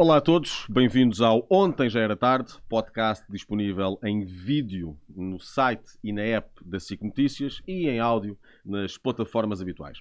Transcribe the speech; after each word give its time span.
Olá 0.00 0.16
a 0.16 0.20
todos, 0.22 0.64
bem-vindos 0.66 1.20
ao 1.20 1.46
Ontem 1.50 1.90
Já 1.90 2.00
Era 2.00 2.16
Tarde, 2.16 2.54
podcast 2.70 3.22
disponível 3.30 3.98
em 4.02 4.24
vídeo 4.24 4.98
no 5.14 5.38
site 5.38 5.98
e 6.02 6.10
na 6.10 6.22
app 6.22 6.48
da 6.64 6.80
SIC 6.80 7.02
Notícias 7.02 7.60
e 7.68 7.86
em 7.86 8.00
áudio 8.00 8.34
nas 8.64 8.96
plataformas 8.96 9.60
habituais. 9.60 9.98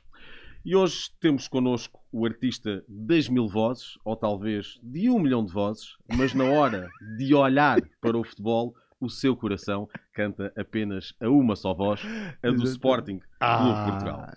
E 0.64 0.74
hoje 0.74 1.12
temos 1.20 1.50
connosco 1.50 2.00
o 2.14 2.26
artista 2.26 2.82
das 2.88 3.28
mil 3.28 3.50
vozes, 3.50 3.98
ou 4.06 4.16
talvez 4.16 4.80
de 4.82 5.10
um 5.10 5.20
milhão 5.20 5.44
de 5.44 5.52
vozes, 5.52 5.98
mas 6.16 6.34
na 6.34 6.46
hora 6.46 6.90
de 7.18 7.36
olhar 7.36 7.82
para 8.00 8.18
o 8.18 8.24
futebol, 8.24 8.74
o 9.02 9.10
seu 9.10 9.36
coração 9.36 9.90
canta 10.14 10.54
apenas 10.58 11.14
a 11.20 11.28
uma 11.28 11.58
só 11.58 11.74
voz, 11.74 12.00
a 12.42 12.50
do 12.50 12.64
Sporting 12.64 13.20
Clube 13.38 13.92
Portugal. 13.92 14.28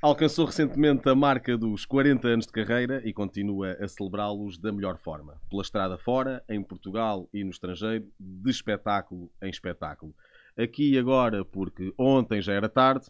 Alcançou 0.00 0.46
recentemente 0.46 1.08
a 1.08 1.14
marca 1.14 1.58
dos 1.58 1.84
40 1.84 2.28
anos 2.28 2.46
de 2.46 2.52
carreira 2.52 3.02
e 3.04 3.12
continua 3.12 3.72
a 3.80 3.88
celebrá-los 3.88 4.56
da 4.56 4.70
melhor 4.70 4.96
forma. 4.96 5.40
Pela 5.50 5.62
estrada 5.62 5.98
fora, 5.98 6.40
em 6.48 6.62
Portugal 6.62 7.28
e 7.34 7.42
no 7.42 7.50
estrangeiro, 7.50 8.06
de 8.18 8.48
espetáculo 8.48 9.28
em 9.42 9.50
espetáculo. 9.50 10.14
Aqui 10.56 10.92
e 10.92 10.98
agora, 10.98 11.44
porque 11.44 11.92
ontem 11.98 12.40
já 12.40 12.52
era 12.52 12.68
tarde, 12.68 13.06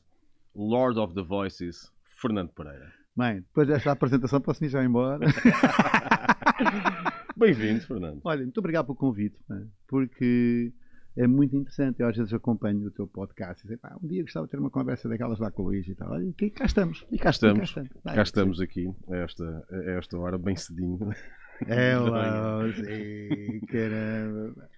Lord 0.54 0.98
of 0.98 1.14
the 1.14 1.20
Voices, 1.20 1.92
Fernando 2.02 2.52
Pereira. 2.52 2.90
Bem, 3.14 3.40
depois 3.40 3.68
desta 3.68 3.92
apresentação 3.92 4.40
posso 4.40 4.64
ir 4.64 4.70
já 4.70 4.82
embora. 4.82 5.26
Bem-vindo, 7.36 7.82
Fernando. 7.82 8.22
Olha, 8.24 8.42
muito 8.42 8.58
obrigado 8.58 8.86
pelo 8.86 8.96
convite, 8.96 9.36
porque 9.86 10.72
é 11.18 11.26
muito 11.26 11.56
interessante. 11.56 12.00
Eu 12.00 12.08
às 12.08 12.16
vezes 12.16 12.32
acompanho 12.32 12.86
o 12.86 12.90
teu 12.90 13.06
podcast 13.06 13.66
e 13.66 13.68
digo, 13.68 13.80
um 14.02 14.06
dia 14.06 14.22
gostava 14.22 14.46
de 14.46 14.52
ter 14.52 14.58
uma 14.58 14.70
conversa 14.70 15.08
daquelas 15.08 15.40
lá 15.40 15.50
com 15.50 15.62
o 15.62 15.66
Luís 15.66 15.86
e 15.88 15.94
tal. 15.94 16.12
Olha, 16.12 16.24
e 16.40 16.50
cá 16.50 16.64
estamos. 16.64 17.04
E 17.10 17.18
cá 17.18 17.30
estamos. 17.30 17.56
E 17.56 17.60
cá 17.60 17.64
estamos, 17.64 18.02
Vai, 18.04 18.14
cá 18.14 18.22
estamos 18.22 18.60
aqui, 18.60 18.94
a 19.10 19.16
esta, 19.16 19.66
a 19.70 19.90
esta 19.98 20.16
hora, 20.16 20.38
bem 20.38 20.56
cedinho. 20.56 20.98
É 21.66 21.98
lá, 21.98 22.60
sim, 22.72 23.58
caramba. 23.66 24.68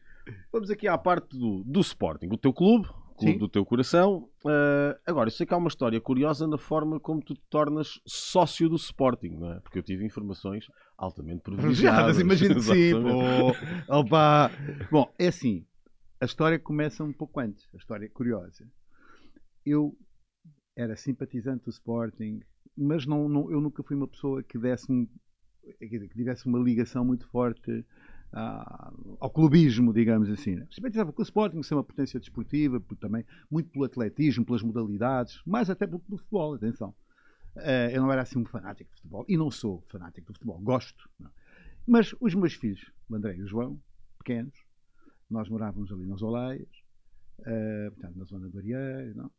Vamos 0.50 0.70
aqui 0.70 0.88
à 0.88 0.96
parte 0.96 1.36
do, 1.36 1.62
do 1.62 1.80
Sporting, 1.80 2.28
o 2.32 2.38
teu 2.38 2.54
clube, 2.54 2.88
clube 3.20 3.32
Sim. 3.32 3.38
do 3.38 3.48
teu 3.48 3.66
coração. 3.66 4.28
Uh, 4.42 4.98
agora, 5.06 5.28
eu 5.28 5.30
sei 5.30 5.46
que 5.46 5.52
há 5.52 5.58
uma 5.58 5.68
história 5.68 6.00
curiosa 6.00 6.46
na 6.46 6.56
forma 6.56 6.98
como 6.98 7.20
tu 7.20 7.34
te 7.34 7.42
tornas 7.50 8.00
sócio 8.06 8.66
do 8.66 8.76
Sporting, 8.76 9.36
não 9.38 9.52
é? 9.52 9.60
Porque 9.60 9.78
eu 9.78 9.82
tive 9.82 10.06
informações 10.06 10.64
altamente 10.96 11.42
privilegiadas. 11.44 12.18
Imagino 12.18 12.54
que 12.54 12.62
sim. 12.62 12.94
Oh, 12.94 13.98
opa. 13.98 14.50
Bom, 14.90 15.12
é 15.18 15.28
assim, 15.28 15.66
a 16.20 16.24
história 16.26 16.58
começa 16.58 17.02
um 17.02 17.12
pouco 17.12 17.40
antes, 17.40 17.66
a 17.72 17.78
história 17.78 18.04
é 18.04 18.08
curiosa. 18.08 18.70
Eu 19.64 19.96
era 20.76 20.94
simpatizante 20.94 21.64
do 21.64 21.70
Sporting, 21.70 22.40
mas 22.76 23.06
não, 23.06 23.28
não, 23.28 23.50
eu 23.50 23.60
nunca 23.60 23.82
fui 23.82 23.96
uma 23.96 24.06
pessoa 24.06 24.42
que 24.42 24.58
desse 24.58 24.86
que 25.78 26.08
tivesse 26.08 26.46
uma 26.46 26.58
ligação 26.58 27.04
muito 27.04 27.26
forte 27.28 27.84
ah, 28.32 28.92
ao 29.18 29.30
clubismo, 29.30 29.92
digamos 29.92 30.28
assim. 30.30 30.56
Né? 30.56 30.66
Simpatizava 30.70 31.12
com 31.12 31.20
o 31.20 31.24
Sporting, 31.24 31.62
ser 31.62 31.74
uma 31.74 31.84
potência 31.84 32.20
desportiva, 32.20 32.82
também 32.98 33.24
muito 33.50 33.70
pelo 33.70 33.84
atletismo, 33.84 34.44
pelas 34.44 34.62
modalidades, 34.62 35.40
mais 35.46 35.70
até 35.70 35.86
pelo, 35.86 36.00
pelo 36.00 36.18
futebol, 36.18 36.54
atenção. 36.54 36.94
Uh, 37.56 37.90
eu 37.92 38.02
não 38.02 38.12
era 38.12 38.22
assim 38.22 38.38
um 38.38 38.44
fanático 38.44 38.90
de 38.90 38.96
futebol, 38.96 39.24
e 39.28 39.36
não 39.36 39.50
sou 39.50 39.84
fanático 39.88 40.32
de 40.32 40.38
futebol, 40.38 40.60
gosto. 40.60 41.10
Não. 41.18 41.30
Mas 41.86 42.14
os 42.20 42.34
meus 42.34 42.54
filhos, 42.54 42.90
o 43.08 43.14
André 43.14 43.36
e 43.36 43.42
o 43.42 43.46
João, 43.46 43.80
pequenos, 44.18 44.54
nós 45.30 45.48
morávamos 45.48 45.92
ali 45.92 46.06
nas 46.06 46.22
Oleias, 46.22 46.68
uh, 47.40 47.90
portanto, 47.92 48.18
na 48.18 48.24
zona 48.24 48.48
do 48.48 48.58
Arieiro, 48.58 49.16
não? 49.16 49.30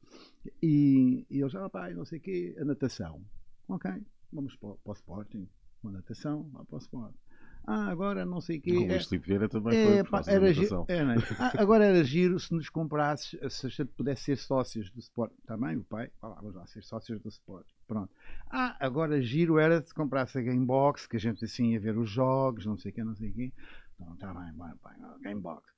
E, 0.61 1.25
e 1.29 1.41
eles, 1.41 1.53
ah, 1.55 1.69
pai, 1.69 1.93
não 1.93 2.05
sei 2.05 2.19
o 2.19 2.21
quê, 2.21 2.55
a 2.59 2.65
natação. 2.65 3.21
Ok, 3.67 3.91
vamos 4.31 4.55
para, 4.55 4.75
para 4.75 4.91
o 4.91 4.93
Sporting, 4.93 5.47
uma 5.83 5.93
natação, 5.93 6.49
lá 6.53 6.65
para 6.65 6.75
o 6.75 6.79
Sporting. 6.79 7.17
Ah, 7.65 7.89
agora 7.89 8.25
não 8.25 8.41
sei 8.41 8.57
o 8.57 8.61
quê. 8.61 8.71
O 8.71 8.87
Luís 8.87 9.05
Filipe 9.05 9.27
Vieira 9.27 9.47
também 9.47 9.77
é, 9.77 10.03
foi 10.03 10.09
pá, 10.09 10.23
era 10.27 10.51
giro, 10.51 10.85
é, 10.87 10.97
é? 10.97 11.15
ah, 11.37 11.53
Agora 11.61 11.85
era 11.85 12.03
giro 12.03 12.39
se 12.39 12.51
nos 12.53 12.69
comprasses, 12.69 13.37
se 13.53 13.67
a 13.67 13.69
gente 13.69 13.91
pudesse 13.93 14.23
ser 14.23 14.37
sócios 14.37 14.89
do 14.89 14.99
Sport. 14.99 15.31
Também 15.45 15.77
o 15.77 15.83
pai, 15.83 16.09
ah, 16.21 16.29
vamos 16.41 16.55
lá, 16.55 16.65
ser 16.65 16.83
sócios 16.83 17.21
do 17.21 17.29
Sport. 17.29 17.67
Pronto. 17.87 18.11
Ah, 18.49 18.75
agora 18.79 19.21
giro 19.21 19.59
era 19.59 19.81
se 19.81 19.93
comprasse 19.93 20.37
a 20.39 20.41
Gamebox, 20.41 21.05
que 21.05 21.17
a 21.17 21.19
gente 21.19 21.45
assim 21.45 21.73
ia 21.73 21.79
ver 21.79 21.97
os 21.97 22.09
jogos, 22.09 22.65
não 22.65 22.77
sei 22.77 22.91
o 22.91 22.95
quê, 22.95 23.03
não 23.03 23.15
sei 23.15 23.29
o 23.29 23.33
quê. 23.33 23.53
Então, 23.95 24.15
tá 24.17 24.33
bem, 24.33 24.51
bem, 24.53 24.73
bem, 24.83 25.21
Gamebox. 25.21 25.70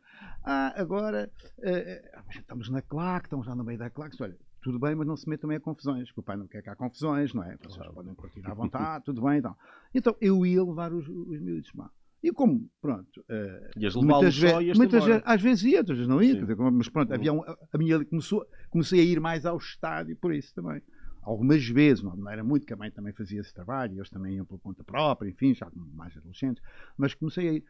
Ah, 0.43 0.73
agora 0.75 1.31
uh, 1.59 2.29
estamos 2.29 2.69
na 2.69 2.81
claque, 2.81 3.27
estamos 3.27 3.47
lá 3.47 3.55
no 3.55 3.63
meio 3.63 3.79
da 3.79 3.89
claque. 3.89 4.21
Olha, 4.21 4.37
tudo 4.61 4.79
bem, 4.79 4.95
mas 4.95 5.07
não 5.07 5.17
se 5.17 5.29
metam 5.29 5.49
a 5.51 5.59
confusões, 5.59 6.07
porque 6.07 6.21
o 6.21 6.23
pai 6.23 6.37
não 6.37 6.47
quer 6.47 6.61
que 6.61 6.69
há 6.69 6.75
confusões, 6.75 7.33
não 7.33 7.43
é? 7.43 7.57
Vocês 7.57 7.75
claro. 7.75 7.93
podem 7.93 8.13
curtir 8.15 8.41
à 8.45 8.53
vontade, 8.53 9.05
tudo 9.05 9.21
bem 9.21 9.39
então. 9.39 9.55
Então 9.93 10.15
eu 10.21 10.45
ia 10.45 10.63
levar 10.63 10.93
os, 10.93 11.07
os 11.07 11.41
miúdos, 11.41 11.71
pá. 11.71 11.89
E 12.23 12.31
como, 12.31 12.69
pronto. 12.81 13.19
Uh, 13.29 13.77
ias 13.77 13.95
muitas 13.95 14.37
vezes, 14.37 14.77
muitas 14.77 15.03
vezes, 15.03 15.21
às 15.25 15.41
vezes 15.41 15.63
ia, 15.65 15.79
outras 15.79 15.97
vezes 15.97 16.09
não 16.09 16.23
ia, 16.23 16.39
dizer, 16.39 16.55
mas 16.55 16.87
pronto, 16.87 17.09
uhum. 17.09 17.15
havia 17.15 17.33
um, 17.33 17.41
a 17.41 17.77
minha 17.77 18.05
começou, 18.05 18.45
comecei 18.69 19.01
a 19.01 19.03
ir 19.03 19.19
mais 19.19 19.45
ao 19.45 19.57
estádio 19.57 20.15
por 20.15 20.33
isso 20.33 20.55
também. 20.55 20.81
Algumas 21.21 21.65
vezes, 21.67 22.01
não, 22.03 22.29
era 22.29 22.43
muito, 22.43 22.65
que 22.65 22.73
a 22.73 22.77
mãe 22.77 22.91
também 22.91 23.13
fazia 23.13 23.41
esse 23.41 23.53
trabalho, 23.53 23.97
eles 23.97 24.09
também 24.09 24.35
iam 24.35 24.45
por 24.45 24.59
conta 24.59 24.83
própria, 24.83 25.29
enfim, 25.29 25.53
já 25.53 25.69
mais 25.93 26.15
adolescentes, 26.15 26.63
mas 26.97 27.13
comecei 27.13 27.49
a 27.49 27.53
ir. 27.53 27.65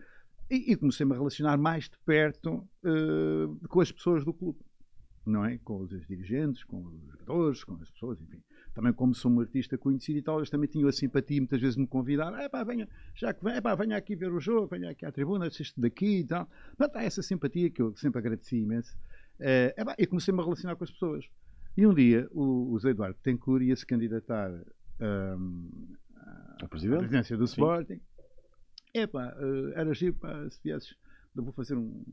E, 0.50 0.72
e 0.72 0.76
comecei-me 0.76 1.14
a 1.14 1.16
relacionar 1.16 1.58
mais 1.58 1.86
de 1.86 1.98
perto 2.06 2.68
uh, 2.84 3.68
com 3.68 3.81
as 3.81 3.92
pessoas 3.92 4.24
do 4.26 4.34
clube, 4.34 4.59
não 5.26 5.46
é? 5.46 5.58
Com 5.59 5.81
os 5.81 5.90
dirigentes, 6.08 6.64
com 6.64 6.84
os 6.84 7.12
jogadores, 7.12 7.64
com 7.64 7.74
as 7.76 7.90
pessoas, 7.90 8.22
enfim. 8.22 8.42
Também 8.74 8.92
como 8.92 9.14
sou 9.14 9.31
um 9.31 9.40
artista 9.40 9.78
conhecido 9.78 10.20
e 10.20 10.22
tal, 10.22 10.38
eles 10.38 10.50
também 10.50 10.68
tinham 10.68 10.88
a 10.88 10.92
simpatia 10.92 11.40
muitas 11.40 11.62
vezes 11.62 11.78
me 11.78 11.88
convidar, 11.88 12.34
é 12.40 12.50
pá, 12.50 12.64
venha, 12.64 12.88
já 13.16 13.34
que 13.34 13.44
vem, 13.44 13.54
é 13.54 13.62
pá, 13.62 13.76
venha 13.76 13.96
aqui 13.96 14.16
ver 14.16 14.31
o 14.31 14.40
jogo, 14.40 14.68
venha 14.68 14.90
aqui 14.90 15.06
à 15.06 15.12
tribuna, 15.12 15.48
assiste 15.48 15.80
daqui 15.80 16.20
e 16.20 16.24
tal. 16.24 16.50
Mas 16.78 16.94
há 16.96 17.04
essa 17.04 17.22
simpatia 17.22 17.70
que 17.70 17.81
eu 17.81 17.96
sempre 17.96 18.20
agradeci 18.20 18.58
imenso. 18.58 18.96
Uh, 19.40 19.74
é 19.75 19.86
pá, 19.86 19.96
e 19.98 20.06
comecei-me 20.06 20.40
a 20.40 20.44
relacionar 20.44 20.75
com 20.75 20.84
as 20.84 20.92
pessoas. 20.92 21.25
E 21.75 21.88
um 21.88 21.94
dia 21.94 22.28
o, 22.31 22.72
o 22.72 22.80
Zé 22.80 22.90
Eduardo 22.90 23.18
Tencourt 23.24 23.64
ia 23.64 23.75
se 23.75 23.86
candidatar 23.86 24.52
um, 25.00 25.70
à 26.62 26.68
presidência 26.68 27.36
do 27.36 27.46
Sporting. 27.46 28.00
Epá, 28.94 29.36
uh, 29.40 29.72
era 29.76 29.94
giro 29.94 30.14
pá, 30.14 30.50
se 30.50 30.59
viesses. 30.64 30.96
Vou 31.36 31.52
fazer 31.52 31.76
um, 31.76 32.04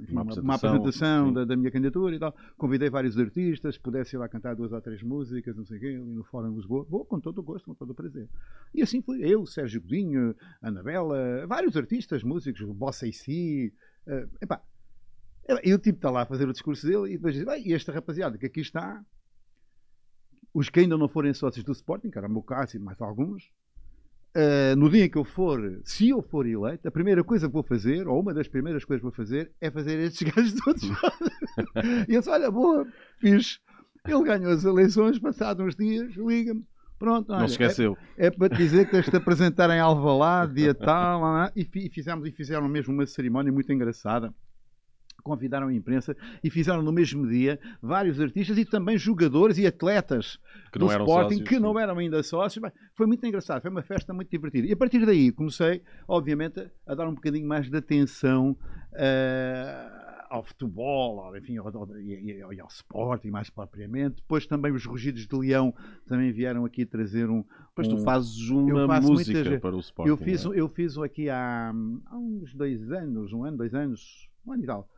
enfim, 0.00 0.12
uma 0.12 0.22
apresentação, 0.22 0.42
uma 0.42 0.54
apresentação 0.54 1.32
da, 1.32 1.44
da, 1.44 1.56
minha 1.56 1.70
candidatura 1.70 2.16
e 2.16 2.18
tal. 2.18 2.34
Convidei 2.56 2.90
vários 2.90 3.16
artistas, 3.16 3.78
pudesse 3.78 4.16
ir 4.16 4.18
lá 4.18 4.28
cantar 4.28 4.56
duas 4.56 4.72
ou 4.72 4.80
três 4.80 5.00
músicas, 5.00 5.56
não 5.56 5.64
sei 5.64 5.76
o 5.76 5.80
quê, 5.80 5.86
ali 5.86 6.12
no 6.12 6.24
Fórum 6.24 6.50
de 6.50 6.56
Lisboa. 6.56 6.84
Vou 6.90 7.04
com 7.04 7.20
todo 7.20 7.38
o 7.38 7.42
gosto, 7.42 7.66
com 7.66 7.74
todo 7.74 7.90
o 7.90 7.94
prazer. 7.94 8.28
E 8.74 8.82
assim 8.82 9.00
foi. 9.00 9.20
Eu, 9.20 9.46
Sérgio 9.46 9.80
Godinho, 9.80 10.34
Anabela, 10.60 11.46
vários 11.46 11.76
artistas, 11.76 12.24
músicos, 12.24 12.62
Bossa 12.62 13.06
e 13.06 13.12
Si. 13.12 13.72
Uh, 14.08 14.28
epá, 14.42 14.60
eu 15.62 15.78
tipo 15.78 15.98
está 15.98 16.10
lá 16.10 16.22
a 16.22 16.26
fazer 16.26 16.48
o 16.48 16.52
discurso 16.52 16.86
dele 16.86 17.12
e 17.12 17.16
depois 17.16 17.34
diz, 17.34 17.44
e 17.64 17.72
esta 17.72 17.92
rapaziada 17.92 18.38
que 18.38 18.46
aqui 18.46 18.60
está, 18.60 19.04
os 20.52 20.68
que 20.68 20.80
ainda 20.80 20.96
não 20.96 21.08
forem 21.08 21.32
sócios 21.32 21.64
do 21.64 21.72
Sporting, 21.72 22.10
que 22.10 22.18
era 22.18 22.26
o 22.26 22.30
meu 22.30 22.42
caso 22.42 22.76
e 22.76 22.80
mais 22.80 23.00
alguns, 23.00 23.50
Uh, 24.36 24.76
no 24.76 24.88
dia 24.88 25.06
em 25.06 25.10
que 25.10 25.18
eu 25.18 25.24
for, 25.24 25.80
se 25.84 26.08
eu 26.08 26.22
for 26.22 26.46
eleito, 26.46 26.86
a 26.86 26.90
primeira 26.90 27.24
coisa 27.24 27.48
que 27.48 27.52
vou 27.52 27.64
fazer, 27.64 28.06
ou 28.06 28.20
uma 28.20 28.32
das 28.32 28.46
primeiras 28.46 28.84
coisas 28.84 29.00
que 29.00 29.06
vou 29.06 29.12
fazer, 29.12 29.50
é 29.60 29.70
fazer 29.70 29.98
estes 29.98 30.22
gajos 30.30 30.54
todos. 30.54 30.84
e 32.08 32.14
eu 32.14 32.20
disse: 32.20 32.30
Olha, 32.30 32.50
boa, 32.50 32.86
fiz. 33.18 33.58
Ele 34.06 34.22
ganhou 34.22 34.52
as 34.52 34.64
eleições, 34.64 35.18
passados 35.18 35.66
uns 35.66 35.74
dias, 35.74 36.14
liga-me. 36.14 36.64
Pronto, 36.98 37.30
olha, 37.30 37.40
não 37.40 37.46
esqueceu. 37.46 37.96
É, 38.16 38.26
é, 38.26 38.30
para 38.30 38.50
te 38.50 38.58
dizer 38.58 38.84
que 38.84 38.92
tens 38.92 39.08
de 39.08 39.16
apresentar 39.16 39.70
em 39.70 39.80
Alvalade, 39.80 40.54
dia 40.54 40.74
tal, 40.74 41.22
lá, 41.22 41.32
lá, 41.32 41.52
e, 41.56 41.66
e, 41.74 41.90
fizemos, 41.90 42.28
e 42.28 42.30
fizeram 42.30 42.68
mesmo 42.68 42.92
uma 42.92 43.06
cerimónia 43.06 43.50
muito 43.50 43.72
engraçada 43.72 44.32
convidaram 45.20 45.68
a 45.68 45.74
imprensa 45.74 46.16
e 46.42 46.50
fizeram 46.50 46.82
no 46.82 46.92
mesmo 46.92 47.26
dia 47.28 47.58
vários 47.82 48.20
artistas 48.20 48.58
e 48.58 48.64
também 48.64 48.98
jogadores 48.98 49.58
e 49.58 49.66
atletas 49.66 50.38
que 50.72 50.78
do 50.78 50.86
Sporting 50.86 51.36
sócios, 51.36 51.48
que 51.48 51.58
não 51.58 51.78
eram 51.78 51.98
ainda 51.98 52.22
sócios. 52.22 52.64
Foi 52.94 53.06
muito 53.06 53.24
engraçado, 53.26 53.62
foi 53.62 53.70
uma 53.70 53.82
festa 53.82 54.12
muito 54.12 54.30
divertida. 54.30 54.66
E 54.66 54.72
a 54.72 54.76
partir 54.76 55.04
daí 55.04 55.32
comecei, 55.32 55.82
obviamente, 56.06 56.70
a 56.86 56.94
dar 56.94 57.08
um 57.08 57.14
bocadinho 57.14 57.46
mais 57.46 57.70
de 57.70 57.76
atenção 57.76 58.56
uh, 58.92 60.00
ao 60.30 60.44
futebol, 60.44 61.36
enfim, 61.36 61.58
ao, 61.58 61.66
ao, 61.66 61.82
ao, 61.82 62.60
ao 62.60 62.68
Sporting 62.68 63.30
mais 63.30 63.50
propriamente. 63.50 64.16
Depois 64.22 64.46
também 64.46 64.72
os 64.72 64.84
Rugidos 64.84 65.26
de 65.26 65.36
Leão 65.36 65.74
também 66.06 66.30
vieram 66.30 66.64
aqui 66.64 66.86
trazer 66.86 67.28
um. 67.28 67.44
Depois 67.68 67.88
um, 67.88 67.96
tu 67.96 68.02
fazes 68.04 68.48
uma 68.48 69.00
música 69.00 69.38
muitas, 69.38 69.60
para 69.60 69.74
o 69.76 69.80
Sporting. 69.80 70.10
Eu 70.10 70.16
fiz, 70.16 70.46
é? 70.46 70.48
eu 70.48 70.68
fiz 70.68 70.96
aqui 70.98 71.28
há, 71.28 71.72
há 72.06 72.16
uns 72.16 72.54
dois 72.54 72.92
anos, 72.92 73.32
um 73.32 73.44
ano, 73.44 73.56
dois 73.56 73.74
anos, 73.74 74.30
um 74.46 74.52
ano 74.52 74.62
e 74.62 74.66
tal 74.66 74.88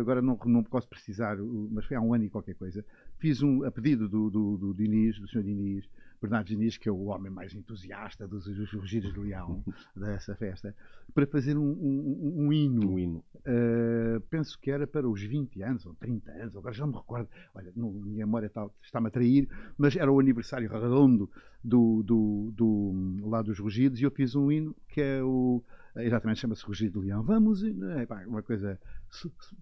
agora 0.00 0.20
não, 0.20 0.38
não 0.46 0.62
posso 0.62 0.88
precisar, 0.88 1.36
mas 1.70 1.84
foi 1.86 1.96
há 1.96 2.00
um 2.00 2.14
ano 2.14 2.24
e 2.24 2.30
qualquer 2.30 2.54
coisa, 2.54 2.84
fiz 3.18 3.42
um, 3.42 3.64
a 3.64 3.70
pedido 3.70 4.08
do, 4.08 4.30
do, 4.30 4.56
do 4.56 4.74
Diniz, 4.74 5.18
do 5.18 5.28
Sr. 5.28 5.42
Diniz, 5.42 5.88
Bernardo 6.24 6.46
Diniz, 6.46 6.78
que 6.78 6.88
é 6.88 6.92
o 6.92 7.04
homem 7.04 7.30
mais 7.30 7.54
entusiasta 7.54 8.26
dos, 8.26 8.44
dos 8.44 8.72
Rugidos 8.72 9.12
de 9.12 9.20
Leão, 9.20 9.62
dessa 9.94 10.34
festa, 10.34 10.74
para 11.12 11.26
fazer 11.26 11.56
um, 11.56 11.70
um, 11.70 12.46
um 12.46 12.52
hino. 12.52 12.92
Um 12.92 12.98
hino. 12.98 13.24
Uh, 13.40 14.20
penso 14.30 14.58
que 14.58 14.70
era 14.70 14.86
para 14.86 15.08
os 15.08 15.20
20 15.22 15.62
anos 15.62 15.84
ou 15.84 15.94
30 15.94 16.30
anos, 16.32 16.56
agora 16.56 16.74
já 16.74 16.86
não 16.86 16.92
me 16.92 16.98
recordo, 16.98 17.28
olha, 17.54 17.72
não, 17.76 17.92
minha 17.92 18.24
memória 18.24 18.50
está-me 18.82 19.08
a 19.08 19.10
trair, 19.10 19.48
mas 19.76 19.96
era 19.96 20.10
o 20.10 20.18
aniversário 20.18 20.70
redondo 20.70 21.30
do, 21.62 22.02
do, 22.02 22.52
do, 22.54 23.28
lá 23.28 23.42
dos 23.42 23.58
Rugidos 23.58 24.00
e 24.00 24.04
eu 24.04 24.10
fiz 24.10 24.34
um 24.34 24.50
hino 24.50 24.74
que 24.88 25.00
é 25.00 25.22
o. 25.22 25.62
Exatamente, 25.96 26.40
chama-se 26.40 26.64
Rugido 26.64 27.00
de 27.00 27.06
Leão. 27.06 27.22
Vamos, 27.22 27.62
é, 27.62 28.04
pá, 28.04 28.24
uma 28.26 28.42
coisa. 28.42 28.80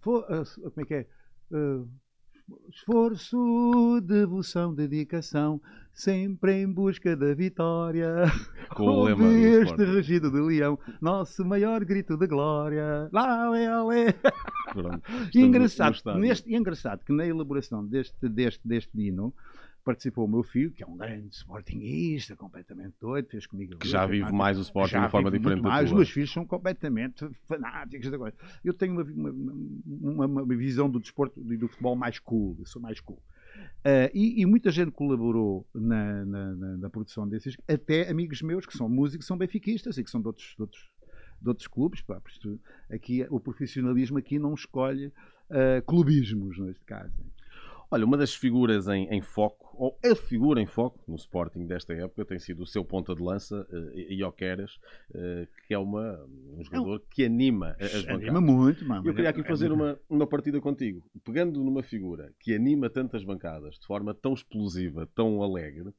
For, 0.00 0.24
uh, 0.24 0.70
como 0.70 0.80
é 0.80 0.84
que 0.84 0.94
é? 0.94 1.06
Uh, 1.50 1.88
Esforço, 2.70 4.00
devoção, 4.02 4.74
dedicação, 4.74 5.60
sempre 5.92 6.62
em 6.62 6.70
busca 6.70 7.16
da 7.16 7.34
vitória. 7.34 8.24
Com 8.74 8.84
o 8.84 9.04
lema 9.04 9.32
este 9.32 9.84
rugido 9.84 10.30
de 10.30 10.40
leão, 10.40 10.78
nosso 11.00 11.44
maior 11.44 11.84
grito 11.84 12.16
de 12.16 12.26
glória. 12.26 13.08
Lá, 13.12 13.48
lé, 13.50 13.82
lé. 13.82 14.14
engraçado, 15.34 16.18
neste, 16.18 16.54
engraçado 16.54 17.04
que 17.04 17.12
na 17.12 17.26
elaboração 17.26 17.86
deste, 17.86 18.28
deste, 18.28 18.66
deste 18.66 18.98
hino, 18.98 19.34
participou 19.82 20.24
o 20.24 20.28
meu 20.28 20.42
filho, 20.42 20.70
que 20.70 20.82
é 20.82 20.86
um 20.86 20.96
grande 20.96 21.34
sportingista, 21.34 22.36
completamente 22.36 22.94
doido, 23.00 23.28
fez 23.28 23.46
comigo. 23.46 23.76
Que 23.76 23.88
já 23.88 24.06
vive 24.06 24.32
mais 24.32 24.58
o 24.58 24.62
Sporting 24.62 24.94
de 24.94 24.98
uma 24.98 25.08
forma 25.10 25.30
diferente 25.30 25.62
mais. 25.62 25.90
Os 25.90 25.96
meus 25.96 26.10
filhos 26.10 26.32
são 26.32 26.46
completamente 26.46 27.28
fanáticos 27.46 28.10
da 28.10 28.18
coisa. 28.18 28.36
Eu 28.64 28.72
tenho 28.72 28.92
uma, 28.92 29.02
uma, 29.02 30.26
uma, 30.26 30.42
uma, 30.42 30.56
visão 30.56 30.88
do 30.88 31.00
desporto 31.00 31.40
e 31.52 31.56
do 31.56 31.68
futebol 31.68 31.96
mais 31.96 32.18
cool, 32.18 32.56
eu 32.58 32.66
sou 32.66 32.80
mais 32.80 33.00
cool. 33.00 33.22
Uh, 33.84 34.08
e, 34.14 34.40
e, 34.40 34.46
muita 34.46 34.70
gente 34.70 34.92
colaborou 34.92 35.66
na, 35.74 36.24
na, 36.24 36.54
na, 36.54 36.76
na, 36.78 36.90
produção 36.90 37.28
desses, 37.28 37.56
até 37.68 38.08
amigos 38.08 38.40
meus 38.40 38.64
que 38.64 38.76
são 38.76 38.88
músicos, 38.88 39.26
são 39.26 39.36
benfiquistas 39.36 39.98
e 39.98 40.04
que 40.04 40.10
são 40.10 40.20
de 40.20 40.28
outros, 40.28 40.54
de 40.56 40.62
outros, 40.62 40.90
de 41.40 41.48
outros 41.48 41.66
clubes. 41.66 42.00
Pá, 42.00 42.22
aqui, 42.90 43.26
o 43.28 43.38
profissionalismo 43.38 44.16
aqui 44.16 44.38
não 44.38 44.54
escolhe 44.54 45.08
uh, 45.08 45.82
clubismos, 45.84 46.58
neste 46.58 46.84
caso. 46.84 47.12
Olha, 47.92 48.06
uma 48.06 48.16
das 48.16 48.34
figuras 48.34 48.88
em, 48.88 49.06
em, 49.10 49.20
foco, 49.20 49.68
ou 49.74 49.98
a 50.02 50.14
figura 50.14 50.62
em 50.62 50.64
foco 50.64 50.98
no 51.06 51.14
Sporting 51.14 51.66
desta 51.66 51.92
época, 51.92 52.24
tem 52.24 52.38
sido 52.38 52.62
o 52.62 52.66
seu 52.66 52.82
ponta 52.82 53.14
de 53.14 53.22
lança, 53.22 53.66
uh, 53.70 54.10
Ioqueras, 54.10 54.80
uh, 55.10 55.46
que 55.66 55.74
é 55.74 55.78
uma, 55.78 56.24
um 56.56 56.64
jogador 56.64 57.00
Não. 57.00 57.06
que 57.10 57.26
anima 57.26 57.76
as 57.78 57.92
bancadas. 58.00 58.28
Anima 58.28 58.40
muito, 58.40 58.82
mano. 58.86 59.06
Eu 59.06 59.12
queria 59.12 59.28
aqui 59.28 59.42
é 59.42 59.44
fazer 59.44 59.70
uma, 59.70 60.00
uma 60.08 60.26
partida 60.26 60.58
contigo. 60.58 61.04
Pegando 61.22 61.62
numa 61.62 61.82
figura 61.82 62.32
que 62.40 62.54
anima 62.54 62.88
tantas 62.88 63.22
bancadas 63.24 63.78
de 63.78 63.86
forma 63.86 64.14
tão 64.14 64.32
explosiva, 64.32 65.06
tão 65.14 65.42
alegre, 65.42 65.92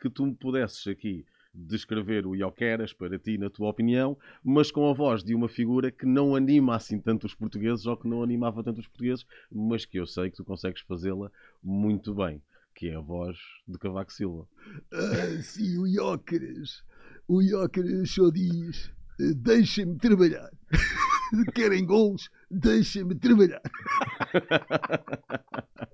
que 0.00 0.08
tu 0.08 0.24
me 0.24 0.36
pudesses 0.36 0.86
aqui 0.86 1.26
descrever 1.54 2.26
o 2.26 2.34
Ioqueras 2.34 2.92
para 2.92 3.18
ti, 3.18 3.36
na 3.36 3.50
tua 3.50 3.68
opinião, 3.68 4.16
mas 4.42 4.70
com 4.70 4.88
a 4.88 4.92
voz 4.92 5.22
de 5.22 5.34
uma 5.34 5.48
figura 5.48 5.90
que 5.90 6.06
não 6.06 6.34
anima 6.34 6.76
assim 6.76 6.98
tanto 6.98 7.26
os 7.26 7.34
portugueses 7.34 7.86
ou 7.86 7.96
que 7.96 8.08
não 8.08 8.22
animava 8.22 8.62
tanto 8.62 8.80
os 8.80 8.86
portugueses, 8.86 9.26
mas 9.50 9.84
que 9.84 9.98
eu 9.98 10.06
sei 10.06 10.30
que 10.30 10.36
tu 10.36 10.44
consegues 10.44 10.82
fazê-la 10.82 11.30
muito 11.62 12.14
bem, 12.14 12.42
que 12.74 12.88
é 12.88 12.96
a 12.96 13.00
voz 13.00 13.36
de 13.68 13.78
Cavaco 13.78 14.12
Silva. 14.12 14.48
Ah, 14.92 15.42
sim, 15.42 15.78
o 15.78 15.86
Ioqueras. 15.86 16.82
O 17.28 17.42
Ioqueras 17.42 18.10
só 18.10 18.30
diz: 18.30 18.90
deixem-me 19.36 19.98
trabalhar. 19.98 20.50
Querem 21.54 21.84
gols? 21.84 22.30
Deixem-me 22.50 23.14
trabalhar. 23.14 23.62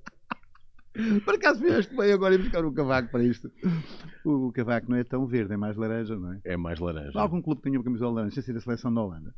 Por 1.24 1.34
acaso 1.34 1.60
vieste 1.60 1.94
bem 1.96 2.12
agora 2.12 2.34
ir 2.34 2.38
buscar 2.38 2.64
o 2.64 2.72
cavaco 2.72 3.10
para 3.10 3.22
isto. 3.22 3.50
O, 4.24 4.48
o, 4.48 4.52
cavaco 4.52 4.90
não 4.90 4.96
é 4.96 5.04
tão 5.04 5.26
verde, 5.26 5.54
é 5.54 5.56
mais 5.56 5.76
laranja, 5.76 6.16
não 6.16 6.32
é? 6.32 6.40
É 6.44 6.56
mais 6.56 6.78
laranja. 6.78 7.18
Há 7.18 7.22
algum 7.22 7.40
clube 7.40 7.60
que 7.60 7.64
tenha 7.64 7.78
uma 7.78 7.84
camisola 7.84 8.16
laranja, 8.16 8.34
sem 8.34 8.42
ser 8.42 8.56
a 8.56 8.60
seleção 8.60 8.92
da 8.92 9.02
Holanda? 9.02 9.34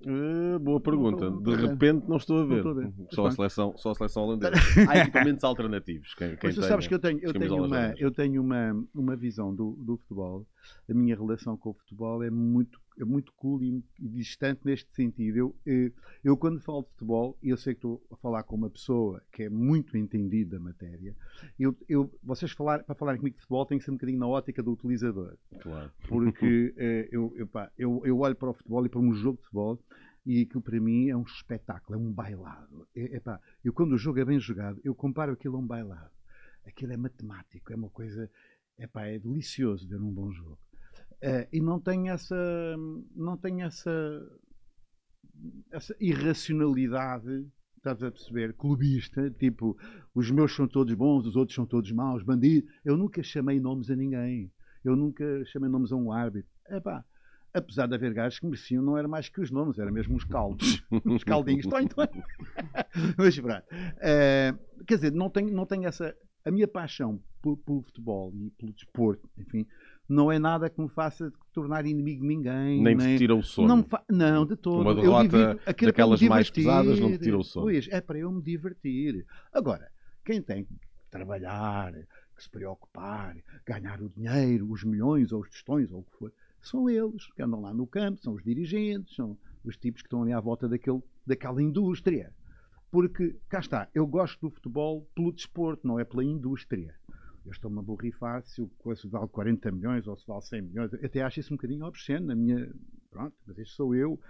Uh, 0.00 0.58
boa 0.60 0.80
pergunta. 0.80 1.28
De 1.28 1.56
repente 1.56 2.08
não 2.08 2.18
estou 2.18 2.42
a 2.42 2.46
ver. 2.46 2.58
Estou 2.58 2.70
a 2.70 2.74
ver. 2.74 2.92
Só, 3.10 3.26
a 3.26 3.32
seleção, 3.32 3.74
só 3.76 3.90
a 3.90 3.94
seleção 3.96 4.22
holandesa. 4.24 4.52
Há 4.88 4.98
equipamentos 4.98 5.42
alternativos. 5.42 6.14
Quem, 6.14 6.36
quem 6.36 6.52
tu 6.52 6.62
sabes 6.62 6.86
que 6.86 6.94
eu 6.94 7.00
tenho, 7.00 7.18
eu 7.20 7.32
tenho, 7.32 7.64
uma, 7.64 7.94
eu 7.96 8.10
tenho 8.12 8.40
uma, 8.40 8.86
uma 8.94 9.16
visão 9.16 9.52
do, 9.52 9.76
do 9.78 9.96
futebol. 9.96 10.46
A 10.88 10.94
minha 10.94 11.16
relação 11.16 11.56
com 11.56 11.70
o 11.70 11.74
futebol 11.74 12.22
é 12.22 12.30
muito 12.30 12.78
é 12.78 12.87
muito 13.04 13.32
cool 13.34 13.62
e, 13.62 13.84
e 13.98 14.08
distante 14.08 14.60
neste 14.64 14.92
sentido. 14.94 15.36
Eu, 15.36 15.56
eu, 15.64 15.92
eu, 16.24 16.36
quando 16.36 16.60
falo 16.60 16.82
de 16.82 16.88
futebol, 16.90 17.38
e 17.42 17.50
eu 17.50 17.56
sei 17.56 17.74
que 17.74 17.78
estou 17.78 18.02
a 18.10 18.16
falar 18.16 18.42
com 18.42 18.56
uma 18.56 18.70
pessoa 18.70 19.22
que 19.32 19.44
é 19.44 19.50
muito 19.50 19.96
entendida 19.96 20.58
da 20.58 20.62
matéria, 20.62 21.16
eu, 21.58 21.76
eu, 21.88 22.12
vocês 22.22 22.52
falar, 22.52 22.82
para 22.84 22.94
falarem 22.94 23.20
comigo 23.20 23.36
de 23.36 23.42
futebol 23.42 23.66
tem 23.66 23.78
que 23.78 23.84
ser 23.84 23.90
um 23.90 23.94
bocadinho 23.94 24.18
na 24.18 24.26
ótica 24.26 24.62
do 24.62 24.72
utilizador. 24.72 25.36
Claro. 25.60 25.92
Porque 26.08 26.74
eh, 26.78 27.08
eu, 27.12 27.32
eu, 27.36 27.46
pá, 27.46 27.70
eu, 27.76 28.02
eu 28.04 28.18
olho 28.18 28.34
para 28.34 28.50
o 28.50 28.54
futebol 28.54 28.84
e 28.84 28.88
para 28.88 29.00
um 29.00 29.12
jogo 29.14 29.38
de 29.38 29.44
futebol 29.44 29.78
e 30.28 30.42
aquilo 30.42 30.60
para 30.60 30.78
mim 30.78 31.08
é 31.08 31.16
um 31.16 31.22
espetáculo, 31.22 31.98
é 31.98 32.02
um 32.02 32.12
bailado. 32.12 32.86
É, 32.94 33.16
é 33.16 33.20
pá, 33.20 33.40
eu 33.64 33.72
quando 33.72 33.92
o 33.92 33.98
jogo 33.98 34.18
é 34.18 34.24
bem 34.24 34.38
jogado, 34.38 34.80
eu 34.84 34.94
comparo 34.94 35.32
aquilo 35.32 35.56
a 35.56 35.58
um 35.58 35.66
bailado. 35.66 36.10
Aquilo 36.66 36.92
é 36.92 36.96
matemático, 36.98 37.72
é 37.72 37.76
uma 37.76 37.88
coisa, 37.88 38.30
é 38.76 38.86
pá, 38.86 39.06
é 39.06 39.18
delicioso 39.18 39.88
ver 39.88 40.00
um 40.00 40.12
bom 40.12 40.30
jogo. 40.30 40.58
É, 41.20 41.48
e 41.52 41.60
não 41.60 41.80
tem 41.80 42.10
essa, 42.10 42.76
não 43.14 43.36
tem 43.36 43.62
essa, 43.62 43.90
essa 45.72 45.96
irracionalidade, 46.00 47.46
estás 47.76 48.02
a 48.02 48.10
perceber, 48.10 48.54
clubista, 48.54 49.30
tipo, 49.30 49.76
os 50.14 50.30
meus 50.30 50.54
são 50.54 50.68
todos 50.68 50.94
bons, 50.94 51.26
os 51.26 51.36
outros 51.36 51.54
são 51.54 51.66
todos 51.66 51.90
maus, 51.90 52.22
bandidos. 52.22 52.70
Eu 52.84 52.96
nunca 52.96 53.22
chamei 53.22 53.58
nomes 53.58 53.90
a 53.90 53.96
ninguém. 53.96 54.52
Eu 54.84 54.94
nunca 54.94 55.24
chamei 55.46 55.68
nomes 55.68 55.90
a 55.92 55.96
um 55.96 56.12
árbitro. 56.12 56.50
Epá, 56.68 57.04
apesar 57.52 57.86
de 57.86 57.94
haver 57.94 58.12
gajos 58.12 58.38
que 58.38 58.46
mereciam, 58.46 58.82
não 58.82 58.96
era 58.96 59.08
mais 59.08 59.28
que 59.28 59.40
os 59.40 59.50
nomes, 59.50 59.78
era 59.78 59.90
mesmo 59.90 60.16
os 60.16 60.24
caldos, 60.24 60.84
os 61.04 61.24
caldinhos. 61.24 61.66
Então, 61.66 61.80
então. 61.80 62.06
Mas 63.16 63.38
pronto. 63.38 63.64
Uh, 63.64 64.84
quer 64.84 64.94
dizer, 64.94 65.12
não 65.12 65.30
tenho, 65.30 65.52
não 65.52 65.66
tenho 65.66 65.86
essa. 65.86 66.16
A 66.44 66.50
minha 66.50 66.68
paixão 66.68 67.20
pelo 67.42 67.82
futebol 67.82 68.32
e 68.34 68.50
pelo 68.50 68.72
desporto, 68.72 69.28
enfim, 69.36 69.66
não 70.08 70.32
é 70.32 70.38
nada 70.38 70.70
que 70.70 70.80
me 70.80 70.88
faça 70.88 71.30
tornar 71.52 71.84
inimigo 71.84 72.22
de 72.22 72.28
ninguém. 72.28 72.82
Nem, 72.82 72.94
nem... 72.94 73.14
te 73.14 73.18
tira 73.18 73.34
o 73.34 73.42
sono. 73.42 73.68
Não, 73.68 73.84
fa... 73.84 74.02
não 74.08 74.46
de 74.46 74.56
todo. 74.56 74.80
Uma 74.80 74.94
derrota 74.94 75.60
daquelas 75.84 76.22
mais 76.22 76.50
pesadas 76.50 76.98
não 76.98 77.10
te 77.12 77.18
tira 77.18 77.36
o 77.36 77.44
sono. 77.44 77.66
Pois, 77.66 77.86
é 77.90 78.00
para 78.00 78.18
eu 78.18 78.32
me 78.32 78.40
divertir. 78.40 79.26
Agora, 79.52 79.90
quem 80.24 80.40
tem 80.40 80.64
que 80.64 80.74
trabalhar, 81.10 81.92
que 81.92 82.42
se 82.42 82.48
preocupar, 82.48 83.36
ganhar 83.66 84.00
o 84.00 84.08
dinheiro, 84.08 84.70
os 84.70 84.82
milhões 84.82 85.30
ou 85.30 85.42
os 85.42 85.50
tostões 85.50 85.92
ou 85.92 86.00
o 86.00 86.04
que 86.04 86.16
for, 86.16 86.32
são 86.62 86.88
eles 86.88 87.30
que 87.32 87.42
andam 87.42 87.60
lá 87.60 87.74
no 87.74 87.86
campo, 87.86 88.20
são 88.22 88.34
os 88.34 88.42
dirigentes, 88.42 89.14
são 89.14 89.36
os 89.62 89.76
tipos 89.76 90.00
que 90.00 90.06
estão 90.06 90.22
ali 90.22 90.32
à 90.32 90.40
volta 90.40 90.66
daquele, 90.68 91.02
daquela 91.26 91.62
indústria. 91.62 92.32
Porque, 92.90 93.36
cá 93.50 93.58
está, 93.58 93.88
eu 93.94 94.06
gosto 94.06 94.40
do 94.40 94.50
futebol 94.50 95.06
pelo 95.14 95.32
desporto, 95.32 95.86
não 95.86 96.00
é 96.00 96.04
pela 96.04 96.24
indústria 96.24 96.97
eu 97.48 97.52
estou-me 97.52 97.78
a 97.78 97.82
borrifar 97.82 98.42
se 98.44 98.60
o 98.60 98.68
coisa 98.78 99.08
vale 99.08 99.28
40 99.28 99.72
milhões 99.72 100.06
ou 100.06 100.16
se 100.16 100.26
vale 100.26 100.42
100 100.42 100.62
milhões. 100.62 100.92
Eu 100.92 101.00
até 101.02 101.22
acho 101.22 101.40
isso 101.40 101.52
um 101.52 101.56
bocadinho 101.56 101.86
obsceno 101.86 102.26
na 102.26 102.34
minha. 102.34 102.70
Pronto, 103.10 103.34
mas 103.46 103.56
isto 103.58 103.74
sou 103.74 103.94
eu. 103.94 104.20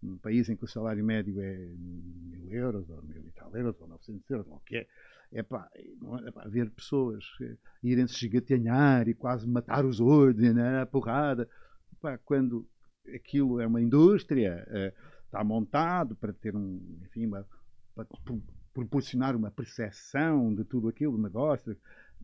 Num 0.00 0.16
país 0.16 0.48
em 0.48 0.54
que 0.54 0.64
o 0.64 0.68
salário 0.68 1.04
médio 1.04 1.40
é 1.40 1.56
mil 1.76 2.48
euros, 2.52 2.88
ou 2.88 3.02
mil 3.02 3.26
e 3.26 3.32
tal 3.32 3.54
euros, 3.56 3.80
ou 3.80 3.88
900 3.88 4.30
euros, 4.30 4.46
ou 4.46 4.56
o 4.56 4.60
que 4.60 4.76
é. 4.76 4.86
É 5.30 5.42
pá, 5.42 5.68
é 6.24 6.30
pá, 6.30 6.46
ver 6.48 6.70
pessoas 6.70 7.24
eh, 7.42 7.56
irem-se 7.82 8.24
esgatanhar 8.24 9.08
e 9.08 9.12
quase 9.12 9.46
matar 9.46 9.84
os 9.84 10.00
outros, 10.00 10.54
né, 10.54 10.80
a 10.80 10.86
porrada. 10.86 11.46
Epá, 11.92 12.16
quando 12.16 12.66
aquilo 13.12 13.60
é 13.60 13.66
uma 13.66 13.82
indústria, 13.82 14.64
é, 14.68 14.94
está 15.26 15.44
montado 15.44 16.14
para 16.14 16.32
ter 16.32 16.56
um, 16.56 16.80
enfim, 17.04 17.26
uma, 17.26 17.44
para 17.94 18.06
proporcionar 18.72 19.34
uma 19.34 19.50
percepção 19.50 20.54
de 20.54 20.64
tudo 20.64 20.88
aquilo, 20.88 21.16
do 21.16 21.22
negócio, 21.22 21.76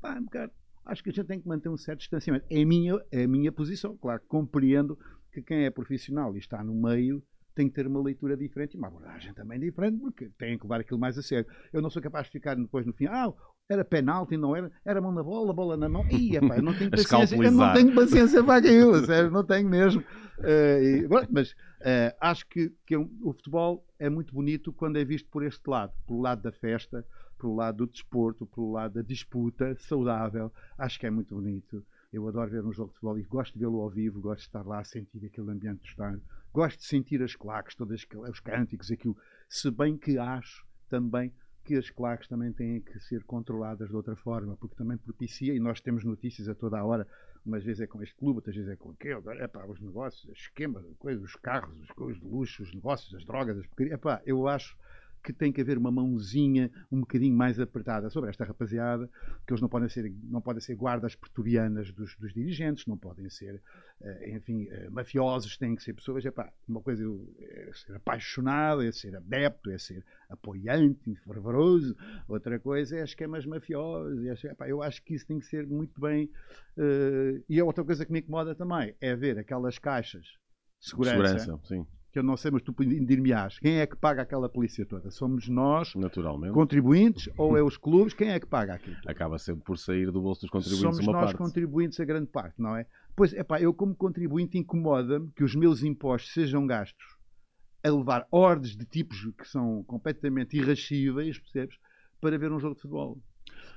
pá, 0.04 0.50
acho 0.84 1.02
que 1.02 1.08
a 1.08 1.12
gente 1.12 1.26
tem 1.26 1.40
que 1.40 1.48
manter 1.48 1.68
um 1.68 1.76
certo 1.76 2.00
distanciamento. 2.00 2.44
É 2.50 2.62
a 2.62 2.66
minha, 2.66 3.00
é 3.10 3.24
a 3.24 3.28
minha 3.28 3.50
posição. 3.50 3.96
Claro, 3.96 4.20
compreendo 4.28 4.98
que 5.32 5.40
quem 5.42 5.64
é 5.64 5.70
profissional 5.70 6.36
e 6.36 6.38
está 6.38 6.62
no 6.62 6.74
meio 6.74 7.22
tem 7.54 7.68
que 7.68 7.74
ter 7.74 7.86
uma 7.86 8.02
leitura 8.02 8.36
diferente 8.36 8.74
e 8.74 8.76
uma 8.76 8.88
abordagem 8.88 9.32
também 9.32 9.60
diferente, 9.60 9.98
porque 9.98 10.28
tem 10.36 10.58
que 10.58 10.64
levar 10.64 10.80
aquilo 10.80 10.98
mais 10.98 11.16
a 11.16 11.22
sério. 11.22 11.46
Eu 11.72 11.80
não 11.80 11.88
sou 11.88 12.02
capaz 12.02 12.26
de 12.26 12.32
ficar 12.32 12.56
depois 12.56 12.84
no 12.84 12.92
fim, 12.92 13.06
ah, 13.06 13.32
era 13.68 13.84
penalti, 13.84 14.36
não 14.36 14.56
era, 14.56 14.72
era 14.84 15.00
mão 15.00 15.12
na 15.12 15.22
bola, 15.22 15.52
bola 15.52 15.76
na 15.76 15.88
mão. 15.88 16.04
Ia, 16.10 16.40
pá, 16.40 16.60
não 16.60 16.76
tenho 16.76 16.90
paciência, 16.90 17.36
eu 17.36 17.52
não 17.52 17.72
tenho 17.72 17.94
paciência 17.94 18.42
para 18.42 18.56
aquilo, 18.56 19.06
sério, 19.06 19.30
não 19.30 19.44
tenho 19.44 19.68
mesmo. 19.68 20.02
Uh, 20.38 20.82
e, 20.82 21.08
mas 21.30 21.52
uh, 21.52 22.14
acho 22.20 22.44
que, 22.48 22.72
que 22.84 22.96
o 22.96 23.32
futebol 23.32 23.86
é 24.00 24.10
muito 24.10 24.34
bonito 24.34 24.72
quando 24.72 24.96
é 24.96 25.04
visto 25.04 25.28
por 25.30 25.44
este 25.44 25.62
lado, 25.68 25.92
pelo 26.08 26.20
lado 26.20 26.42
da 26.42 26.50
festa, 26.50 27.06
pelo 27.44 27.56
lado 27.56 27.76
do 27.76 27.92
desporto, 27.92 28.46
pelo 28.46 28.72
lado 28.72 28.94
da 28.94 29.02
disputa 29.02 29.76
saudável. 29.78 30.50
Acho 30.78 30.98
que 30.98 31.06
é 31.06 31.10
muito 31.10 31.34
bonito. 31.34 31.84
Eu 32.10 32.26
adoro 32.26 32.50
ver 32.50 32.64
um 32.64 32.72
jogo 32.72 32.88
de 32.88 32.94
futebol 32.94 33.18
e 33.18 33.22
gosto 33.22 33.52
de 33.52 33.58
vê-lo 33.58 33.80
ao 33.82 33.90
vivo, 33.90 34.18
gosto 34.18 34.40
de 34.40 34.46
estar 34.46 34.66
lá 34.66 34.78
a 34.78 34.84
sentir 34.84 35.26
aquele 35.26 35.50
ambiente 35.50 35.94
do 35.94 36.22
gosto 36.54 36.78
de 36.78 36.86
sentir 36.86 37.22
as 37.22 37.36
claques, 37.36 37.74
todos 37.74 38.06
os 38.30 38.40
cânticos, 38.40 38.90
aquilo, 38.90 39.16
Se 39.46 39.70
bem 39.70 39.98
que 39.98 40.16
acho 40.16 40.64
também 40.88 41.30
que 41.64 41.74
as 41.74 41.90
claques 41.90 42.28
também 42.28 42.50
têm 42.52 42.80
que 42.80 42.98
ser 43.00 43.24
controladas 43.24 43.88
de 43.88 43.96
outra 43.96 44.16
forma, 44.16 44.56
porque 44.56 44.76
também 44.76 44.96
propicia, 44.96 45.54
e 45.54 45.60
nós 45.60 45.80
temos 45.80 46.04
notícias 46.04 46.48
a 46.48 46.54
toda 46.54 46.78
a 46.78 46.84
hora, 46.84 47.06
umas 47.44 47.62
vezes 47.62 47.82
é 47.82 47.86
com 47.86 48.02
este 48.02 48.14
clube, 48.14 48.36
outras 48.36 48.54
vezes 48.54 48.70
é 48.70 48.76
com 48.76 48.90
aquele, 48.90 49.20
é 49.38 49.48
pá, 49.48 49.66
os 49.66 49.80
negócios, 49.80 50.24
os 50.30 50.38
esquemas, 50.38 50.84
coisas, 50.98 51.22
os 51.22 51.36
carros, 51.36 51.78
os 51.80 51.90
coisas 51.90 52.20
de 52.20 52.26
luxo, 52.26 52.62
os 52.62 52.74
negócios, 52.74 53.14
as 53.14 53.24
drogas, 53.24 53.58
as 53.58 53.66
porcarias, 53.66 54.00
é 54.02 54.22
eu 54.24 54.46
acho 54.48 54.76
que 55.24 55.32
tem 55.32 55.50
que 55.50 55.62
haver 55.62 55.78
uma 55.78 55.90
mãozinha 55.90 56.70
um 56.92 57.00
bocadinho 57.00 57.34
mais 57.34 57.58
apertada 57.58 58.10
sobre 58.10 58.28
esta 58.28 58.44
rapaziada, 58.44 59.08
que 59.46 59.52
eles 59.52 59.62
não 59.62 59.68
podem 59.70 59.88
ser, 59.88 60.14
não 60.24 60.42
podem 60.42 60.60
ser 60.60 60.76
guardas 60.76 61.16
pretorianas 61.16 61.90
dos, 61.90 62.14
dos 62.16 62.34
dirigentes, 62.34 62.86
não 62.86 62.98
podem 62.98 63.30
ser, 63.30 63.62
uh, 64.02 64.28
enfim, 64.28 64.68
uh, 64.68 64.90
mafiosos, 64.92 65.56
têm 65.56 65.74
que 65.74 65.82
ser 65.82 65.94
pessoas, 65.94 66.24
epá, 66.26 66.52
uma 66.68 66.82
coisa 66.82 67.02
é 67.40 67.70
ser 67.72 67.96
apaixonado, 67.96 68.82
é 68.82 68.92
ser 68.92 69.16
adepto, 69.16 69.70
é 69.70 69.78
ser 69.78 70.04
apoiante, 70.28 71.16
fervoroso, 71.24 71.96
outra 72.28 72.60
coisa 72.60 72.98
é 72.98 73.04
esquemas 73.04 73.46
mafiosos, 73.46 74.44
é, 74.44 74.52
epá, 74.52 74.68
eu 74.68 74.82
acho 74.82 75.02
que 75.02 75.14
isso 75.14 75.26
tem 75.26 75.38
que 75.38 75.46
ser 75.46 75.66
muito 75.66 75.98
bem, 75.98 76.30
uh, 76.76 77.42
e 77.48 77.58
a 77.58 77.64
outra 77.64 77.82
coisa 77.82 78.04
que 78.04 78.12
me 78.12 78.18
incomoda 78.18 78.54
também 78.54 78.94
é 79.00 79.16
ver 79.16 79.38
aquelas 79.38 79.78
caixas 79.78 80.26
segurança, 80.78 81.38
Segurança, 81.38 81.66
sim. 81.66 81.86
Que 82.14 82.18
eu 82.20 82.22
não 82.22 82.36
sei, 82.36 82.52
mas 82.52 82.62
tu 82.62 82.72
dir-me-ás, 82.72 83.58
quem 83.58 83.80
é 83.80 83.86
que 83.88 83.96
paga 83.96 84.22
aquela 84.22 84.48
polícia 84.48 84.86
toda? 84.86 85.10
Somos 85.10 85.48
nós, 85.48 85.96
Naturalmente. 85.96 86.54
contribuintes, 86.54 87.28
ou 87.36 87.56
é 87.56 87.62
os 87.62 87.76
clubes? 87.76 88.14
Quem 88.14 88.28
é 88.30 88.38
que 88.38 88.46
paga 88.46 88.74
aquilo? 88.74 88.96
Acaba 89.04 89.36
sempre 89.36 89.64
por 89.64 89.76
sair 89.76 90.12
do 90.12 90.22
bolso 90.22 90.42
dos 90.42 90.50
contribuintes 90.50 90.80
Somos 90.96 90.98
uma 91.00 91.12
nós 91.12 91.24
parte. 91.32 91.38
contribuintes 91.38 91.98
a 91.98 92.04
grande 92.04 92.28
parte, 92.28 92.54
não 92.62 92.76
é? 92.76 92.86
Pois, 93.16 93.32
epá, 93.32 93.60
eu 93.60 93.74
como 93.74 93.96
contribuinte 93.96 94.56
incomoda-me 94.56 95.28
que 95.32 95.42
os 95.42 95.56
meus 95.56 95.82
impostos 95.82 96.32
sejam 96.32 96.64
gastos 96.64 97.04
a 97.82 97.90
levar 97.90 98.28
ordens 98.30 98.76
de 98.76 98.86
tipos 98.86 99.18
que 99.36 99.48
são 99.48 99.82
completamente 99.82 100.56
irrascíveis, 100.56 101.36
percebes? 101.36 101.76
Para 102.20 102.38
ver 102.38 102.52
um 102.52 102.60
jogo 102.60 102.76
de 102.76 102.80
futebol. 102.82 103.20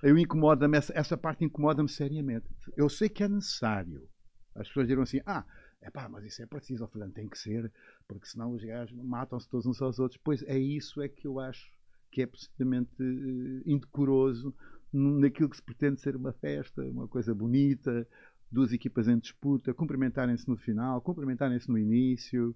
Eu 0.03 0.15
incomoda-me, 0.15 0.77
essa, 0.77 0.93
essa 0.95 1.17
parte 1.17 1.43
incomoda-me 1.43 1.89
seriamente. 1.89 2.45
Eu 2.77 2.87
sei 2.87 3.09
que 3.09 3.23
é 3.23 3.27
necessário. 3.27 4.07
As 4.53 4.67
pessoas 4.67 4.87
dirão 4.87 5.01
assim, 5.01 5.21
ah, 5.25 5.43
epá, 5.81 6.07
mas 6.09 6.25
isso 6.25 6.41
é 6.41 6.45
preciso, 6.45 6.83
ó, 6.83 6.87
Fernando, 6.87 7.13
tem 7.13 7.27
que 7.27 7.37
ser, 7.37 7.71
porque 8.07 8.27
senão 8.27 8.53
os 8.53 8.63
gajos 8.63 8.97
matam-se 9.03 9.49
todos 9.49 9.65
uns 9.65 9.81
aos 9.81 9.99
outros. 9.99 10.19
Pois 10.23 10.41
é 10.43 10.57
isso 10.57 11.01
é 11.01 11.07
que 11.09 11.27
eu 11.27 11.39
acho 11.39 11.71
que 12.11 12.21
é 12.21 12.23
absolutamente 12.25 12.91
eh, 13.01 13.63
indecoroso 13.65 14.53
naquilo 14.91 15.49
que 15.49 15.57
se 15.57 15.61
pretende 15.63 16.01
ser 16.01 16.15
uma 16.15 16.33
festa, 16.33 16.81
uma 16.83 17.07
coisa 17.07 17.33
bonita, 17.35 18.07
duas 18.51 18.71
equipas 18.71 19.07
em 19.07 19.17
disputa, 19.19 19.73
cumprimentarem-se 19.73 20.47
no 20.47 20.57
final, 20.57 21.01
cumprimentarem-se 21.01 21.69
no 21.69 21.77
início. 21.77 22.55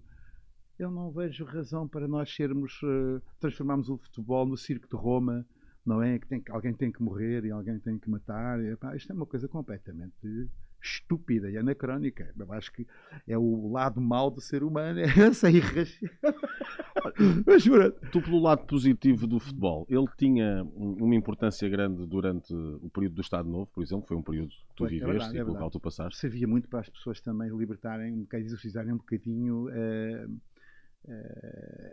Eu 0.79 0.91
não 0.91 1.11
vejo 1.11 1.45
razão 1.45 1.87
para 1.87 2.07
nós 2.07 2.33
sermos, 2.33 2.79
eh, 2.83 3.21
transformarmos 3.39 3.89
o 3.89 3.97
futebol 3.97 4.45
no 4.45 4.57
circo 4.57 4.87
de 4.87 4.95
Roma, 4.95 5.45
não 5.85 6.01
é? 6.01 6.19
Que 6.19 6.27
tem, 6.27 6.41
que- 6.41 6.51
alguém 6.51 6.73
tem 6.73 6.91
que 6.91 7.01
morrer 7.03 7.45
e 7.45 7.51
alguém 7.51 7.79
tem 7.79 7.99
que 7.99 8.09
matar. 8.09 8.59
E, 8.61 8.67
epá, 8.71 8.95
isto 8.95 9.11
é 9.11 9.15
uma 9.15 9.25
coisa 9.25 9.47
completamente 9.47 10.49
estúpida 10.81 11.49
e 11.49 11.57
anacrónica. 11.57 12.33
Eu 12.37 12.51
acho 12.53 12.71
que 12.73 12.87
é 13.27 13.37
o 13.37 13.71
lado 13.71 14.01
mau 14.01 14.31
do 14.31 14.41
ser 14.41 14.63
humano, 14.63 14.99
é 14.99 15.03
essa 15.05 15.49
irraci- 15.49 16.09
Mas, 17.45 17.63
Tu, 18.11 18.21
pelo 18.21 18.39
lado 18.39 18.65
positivo 18.65 19.25
do 19.27 19.39
futebol, 19.39 19.85
ele 19.89 20.07
tinha 20.17 20.63
um- 20.75 21.05
uma 21.05 21.15
importância 21.15 21.67
grande 21.69 22.05
durante 22.05 22.53
o 22.53 22.89
período 22.93 23.15
do 23.15 23.21
Estado 23.21 23.47
Novo, 23.49 23.67
por 23.67 23.83
exemplo, 23.83 24.05
foi 24.07 24.17
um 24.17 24.23
período 24.23 24.49
que 24.49 24.75
tu 24.75 24.85
é 24.85 24.89
viveste 24.89 25.11
verdade, 25.11 25.35
e 25.35 25.37
é 25.37 25.43
pelo 25.43 25.45
qual 25.55 25.69
verdade. 25.69 25.71
tu 25.73 25.79
passaste. 25.79 26.19
servia 26.19 26.47
muito 26.47 26.67
para 26.67 26.79
as 26.81 26.89
pessoas 26.89 27.21
também 27.21 27.49
libertarem, 27.55 28.13
um 28.13 28.21
bocadinho, 28.21 28.47
exercitarem 28.47 28.93
um 28.93 28.97
bocadinho 28.97 29.69
eh, 29.69 30.27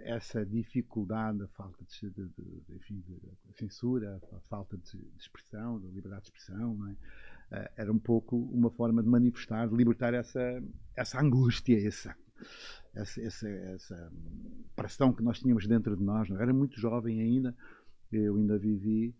essa 0.04 0.44
dificuldade, 0.44 1.42
a 1.42 1.48
falta 1.48 1.82
de, 1.84 2.10
de- 2.10 2.28
de- 2.28 2.74
enfim, 2.76 3.02
de 3.06 3.18
censura, 3.58 4.20
a 4.32 4.40
falta 4.40 4.76
de, 4.76 4.98
expressão, 5.18 5.80
de 5.80 5.86
liberdade 5.88 6.22
de 6.24 6.28
expressão. 6.28 6.74
não 6.74 6.88
é? 6.90 6.96
Eh, 7.50 7.70
era 7.78 7.92
um 7.92 7.98
pouco 7.98 8.36
uma 8.52 8.70
forma 8.70 9.02
de 9.02 9.08
manifestar, 9.08 9.68
de 9.68 9.74
libertar 9.76 10.12
essa, 10.14 10.62
essa 10.96 11.20
angústia, 11.20 11.86
essa, 11.86 12.14
essa, 12.94 13.20
essa, 13.22 13.48
essa 13.48 14.12
pressão 14.76 15.12
que 15.12 15.22
nós 15.22 15.38
tínhamos 15.38 15.66
dentro 15.66 15.96
de 15.96 16.02
nós. 16.02 16.28
Não? 16.28 16.38
é? 16.38 16.42
Era 16.42 16.52
muito 16.52 16.78
jovem 16.80 17.20
ainda, 17.20 17.54
eu 18.12 18.36
ainda 18.36 18.58
vivi 18.58 19.14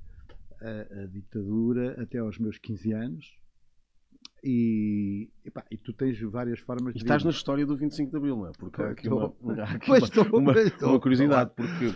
a, 0.60 1.02
a 1.02 1.06
ditadura 1.06 2.00
até 2.02 2.18
aos 2.18 2.38
meus 2.38 2.58
15 2.58 2.92
anos. 2.92 3.38
E, 4.44 5.28
epá, 5.44 5.64
e 5.68 5.76
tu 5.76 5.92
tens 5.92 6.20
várias 6.20 6.60
formas 6.60 6.94
E 6.94 6.98
de 6.98 7.04
estás 7.04 7.22
ver- 7.22 7.28
na 7.28 7.34
história 7.34 7.66
do 7.66 7.76
25 7.76 8.10
de 8.10 8.16
Abril, 8.16 8.36
não 8.36 8.46
é? 8.46 8.52
Porque 8.56 8.80
há 8.80 8.90
aqui 8.90 9.08
uma, 9.08 9.26
Estou. 9.26 9.60
há 9.60 9.64
aqui 9.64 10.84
uma 10.84 11.00
curiosidade, 11.00 11.50
porque 11.56 11.92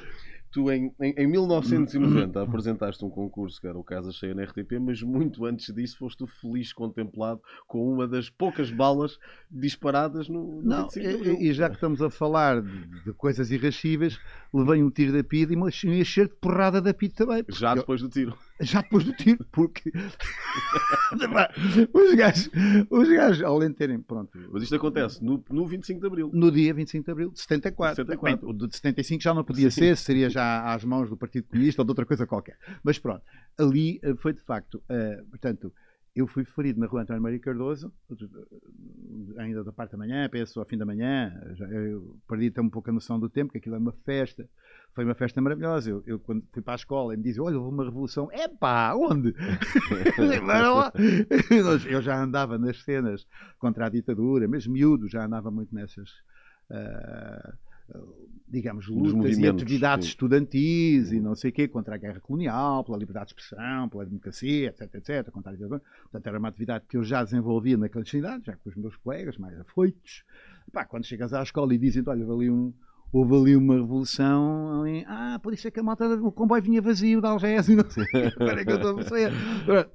tu 0.53 0.71
em, 0.71 0.95
em, 1.01 1.15
em 1.17 1.27
1990 1.27 2.41
apresentaste 2.43 3.05
um 3.05 3.11
concurso 3.11 3.61
que 3.61 3.67
era 3.67 3.79
o 3.79 3.83
Casa 3.83 4.13
Cheia 4.13 4.35
na 4.35 4.45
RTP, 4.45 4.79
mas 4.81 5.03
muito 5.03 5.45
antes 5.45 5.75
disso 5.75 5.99
foste 5.99 6.25
feliz 6.27 6.73
contemplado 6.73 7.41
com 7.67 7.93
uma 7.93 8.07
das 8.07 8.29
poucas 8.29 8.71
balas 8.71 9.19
disparadas 9.51 10.29
no, 10.29 10.61
no 10.61 10.63
Não, 10.63 10.83
25 10.83 11.01
de 11.01 11.15
Abril. 11.15 11.37
e, 11.41 11.49
e 11.49 11.53
já 11.53 11.69
que 11.69 11.77
estamos 11.77 12.03
a 12.03 12.11
falar 12.11 12.61
de, 12.61 13.05
de 13.05 13.13
coisas 13.15 13.51
irrascíveis, 13.51 14.21
levei 14.53 14.83
um 14.83 14.91
tiro 14.91 15.13
da 15.13 15.25
PID 15.25 15.53
e 15.53 15.57
um 15.57 15.69
enxerto 15.69 16.33
de 16.33 16.41
porrada 16.41 16.81
da 16.81 16.93
PID 16.93 17.15
também. 17.15 17.45
Já 17.49 17.75
depois 17.75 18.03
do 18.03 18.09
tiro. 18.09 18.37
Já 18.63 18.83
depois 18.83 19.05
do 19.05 19.13
tiro, 19.13 19.45
porque 19.51 19.91
os 21.93 22.15
gajos, 22.15 22.51
os 22.91 23.09
gajos, 23.09 23.43
além 23.43 23.71
de 23.71 23.75
terem, 23.75 24.01
pronto, 24.01 24.31
Mas 24.51 24.63
isto 24.63 24.77
acontece 24.77 25.23
no, 25.25 25.43
no 25.51 25.67
25 25.67 26.01
de 26.01 26.07
Abril. 26.07 26.31
no 26.33 26.51
dia 26.51 26.73
25 26.73 27.05
de 27.05 27.11
Abril 27.11 27.31
de 27.31 27.41
74. 27.41 27.97
74. 27.97 28.47
Bem, 28.47 28.51
o 28.51 28.67
de 28.67 28.75
75 28.75 29.23
já 29.23 29.35
não 29.35 29.45
podia 29.45 29.71
ser, 29.71 29.97
seria 29.97 30.31
já 30.31 30.73
às 30.73 30.85
mãos 30.85 31.11
do 31.11 31.17
Partido 31.17 31.49
Comunista 31.49 31.83
ou 31.83 31.85
de 31.85 31.91
outra 31.91 32.07
coisa 32.07 32.27
qualquer. 32.27 32.57
Mas 32.83 32.99
pronto, 32.99 33.23
ali 33.59 34.01
eh, 34.03 34.15
foi 34.17 34.33
de 34.33 34.41
facto, 34.41 34.83
eh, 34.89 35.23
portanto, 35.29 35.73
eu 36.15 36.27
fui 36.27 36.45
ferido 36.45 36.79
na 36.79 36.87
rua 36.87 37.03
António 37.03 37.23
Maria 37.23 37.39
Cardoso, 37.39 37.93
ainda 39.37 39.65
da 39.65 39.73
parte 39.73 39.93
da 39.93 39.99
manhã, 39.99 40.29
penso 40.29 40.61
ao 40.61 40.67
fim 40.67 40.77
da 40.77 40.85
manhã, 40.85 41.33
já, 41.55 41.67
eu 41.67 42.17
perdi 42.29 42.49
até 42.49 42.61
um 42.61 42.69
pouco 42.69 42.91
a 42.91 42.93
noção 42.93 43.19
do 43.19 43.29
tempo, 43.29 43.53
que 43.53 43.59
aquilo 43.59 43.75
é 43.75 43.79
uma 43.79 43.93
festa, 44.05 44.49
foi 44.95 45.05
uma 45.05 45.15
festa 45.15 45.41
maravilhosa. 45.41 45.91
Eu, 45.91 46.03
eu, 46.07 46.19
quando 46.19 46.45
fui 46.53 46.63
para 46.63 46.75
a 46.75 46.77
escola 46.77 47.15
e 47.15 47.17
me 47.17 47.23
dizem, 47.23 47.43
olha, 47.43 47.59
houve 47.59 47.75
uma 47.75 47.85
revolução, 47.85 48.29
epá, 48.33 48.95
onde? 48.95 49.35
Eu 51.91 52.03
já 52.03 52.23
andava 52.23 52.59
nas 52.59 52.83
cenas 52.83 53.27
contra 53.59 53.87
a 53.87 53.89
ditadura, 53.89 54.49
mesmo 54.49 54.73
miúdo, 54.73 55.09
já 55.09 55.25
andava 55.25 55.51
muito 55.51 55.75
nessas, 55.75 56.11
ah, 56.71 57.55
digamos, 58.53 58.87
lutas 58.87 59.39
e 59.39 59.47
atividades 59.49 60.07
sim. 60.07 60.11
estudantis 60.11 61.11
e 61.11 61.21
não 61.21 61.35
sei 61.35 61.51
o 61.51 61.53
quê, 61.55 61.67
contra 61.67 61.95
a 61.95 61.99
guerra 61.99 62.21
colonial, 62.21 62.85
pela 62.85 62.99
liberdade 62.99 63.29
de 63.29 63.33
expressão, 63.41 63.89
pela 63.89 64.05
democracia, 64.05 64.69
etc, 64.69 64.95
etc, 64.95 65.31
contra 65.31 65.53
a. 65.53 65.57
Portanto, 65.57 66.27
era 66.27 66.39
uma 66.39 66.49
atividade 66.49 66.85
que 66.87 66.99
eu 66.99 67.03
já 67.03 67.25
desenvolvia 67.25 67.79
na 67.79 67.89
clandestinidade, 67.89 68.45
já 68.45 68.57
com 68.57 68.69
os 68.69 68.77
meus 68.77 68.95
colegas 68.97 69.39
mais 69.39 69.59
afoitos. 69.59 70.23
Pá, 70.71 70.85
quando 70.85 71.07
chegas 71.07 71.33
à 71.33 71.43
escola 71.43 71.75
e 71.75 71.79
dizem, 71.79 72.03
olha, 72.07 72.27
houve 72.27 72.45
ali 72.45 72.51
um, 72.51 72.75
houve 73.11 73.35
ali 73.35 73.57
uma 73.57 73.75
revolução, 73.75 74.83
ali, 74.83 75.05
ah, 75.09 75.39
por 75.43 75.55
isso 75.55 75.67
é 75.69 75.71
que 75.71 75.81
a 75.81 75.83
malta, 75.83 76.07
o 76.17 76.31
comboio 76.31 76.63
vinha 76.63 76.83
vazio 76.83 77.23
de 77.23 77.27
Algés 77.27 77.69
e 77.69 77.77
não 77.77 77.89
sei, 77.91 78.05
é 78.15 78.31
que 78.65 78.71
eu 78.71 78.77
estou 78.77 78.91
a 78.91 78.95
perceber. 78.97 79.33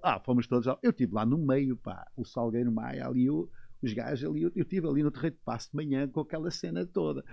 Ah, 0.01 0.19
fomos 0.19 0.47
todos 0.47 0.65
lá, 0.65 0.77
eu 0.81 0.89
estive 0.89 1.13
lá 1.13 1.25
no 1.25 1.37
meio, 1.37 1.77
pá, 1.77 2.07
o 2.15 2.25
Salgueiro 2.25 2.71
Maia 2.71 3.07
ali, 3.07 3.29
o- 3.29 3.47
os 3.81 3.93
gajos 3.93 4.29
ali, 4.29 4.43
eu 4.43 4.51
eu 4.55 4.63
estive 4.63 4.87
ali 4.87 5.03
no 5.03 5.11
terreiro 5.11 5.35
de 5.35 5.41
passo 5.43 5.69
de 5.69 5.75
manhã 5.75 6.07
com 6.07 6.21
aquela 6.21 6.49
cena 6.49 6.85
toda. 6.85 7.23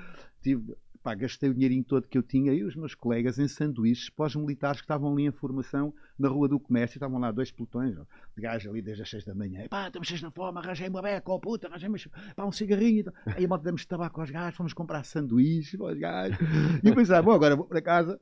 Tive, 0.42 0.76
pá, 1.02 1.14
gastei 1.14 1.50
o 1.50 1.54
dinheirinho 1.54 1.84
todo 1.84 2.08
que 2.08 2.16
eu 2.16 2.22
tinha 2.22 2.52
e 2.52 2.64
os 2.64 2.74
meus 2.74 2.94
colegas 2.94 3.38
em 3.38 3.46
sanduíches 3.46 4.08
pós-militares 4.08 4.80
que 4.80 4.84
estavam 4.84 5.12
ali 5.12 5.26
em 5.26 5.30
formação 5.30 5.94
na 6.18 6.28
Rua 6.28 6.48
do 6.48 6.58
Comércio, 6.58 6.96
estavam 6.96 7.18
lá 7.18 7.30
dois 7.30 7.52
pelotões 7.52 7.94
de 7.94 8.42
gajos 8.42 8.70
ali 8.70 8.80
desde 8.80 9.02
as 9.02 9.10
seis 9.10 9.24
da 9.24 9.34
manhã. 9.34 9.68
Pá, 9.68 9.86
estamos 9.86 10.08
cheios 10.08 10.22
de 10.22 10.30
fome, 10.30 10.58
arranjei 10.58 10.88
uma 10.88 11.02
beca, 11.02 11.30
oh 11.30 11.38
puta, 11.38 11.68
arranjei 11.68 11.90
pá, 12.34 12.46
um 12.46 12.52
cigarrinho. 12.52 13.04
e. 13.26 13.30
Aí 13.36 13.44
a 13.44 13.48
malta 13.48 13.64
demos 13.64 13.84
tabaco 13.84 14.20
aos 14.20 14.30
gajos, 14.30 14.56
fomos 14.56 14.72
comprar 14.72 15.04
sanduíches 15.04 15.78
para 15.78 15.92
os 15.92 15.98
gajos. 15.98 16.38
E 16.82 16.88
eu 16.88 16.94
pensava, 16.94 17.22
bom, 17.22 17.32
agora 17.32 17.54
vou 17.54 17.66
para 17.66 17.82
casa, 17.82 18.18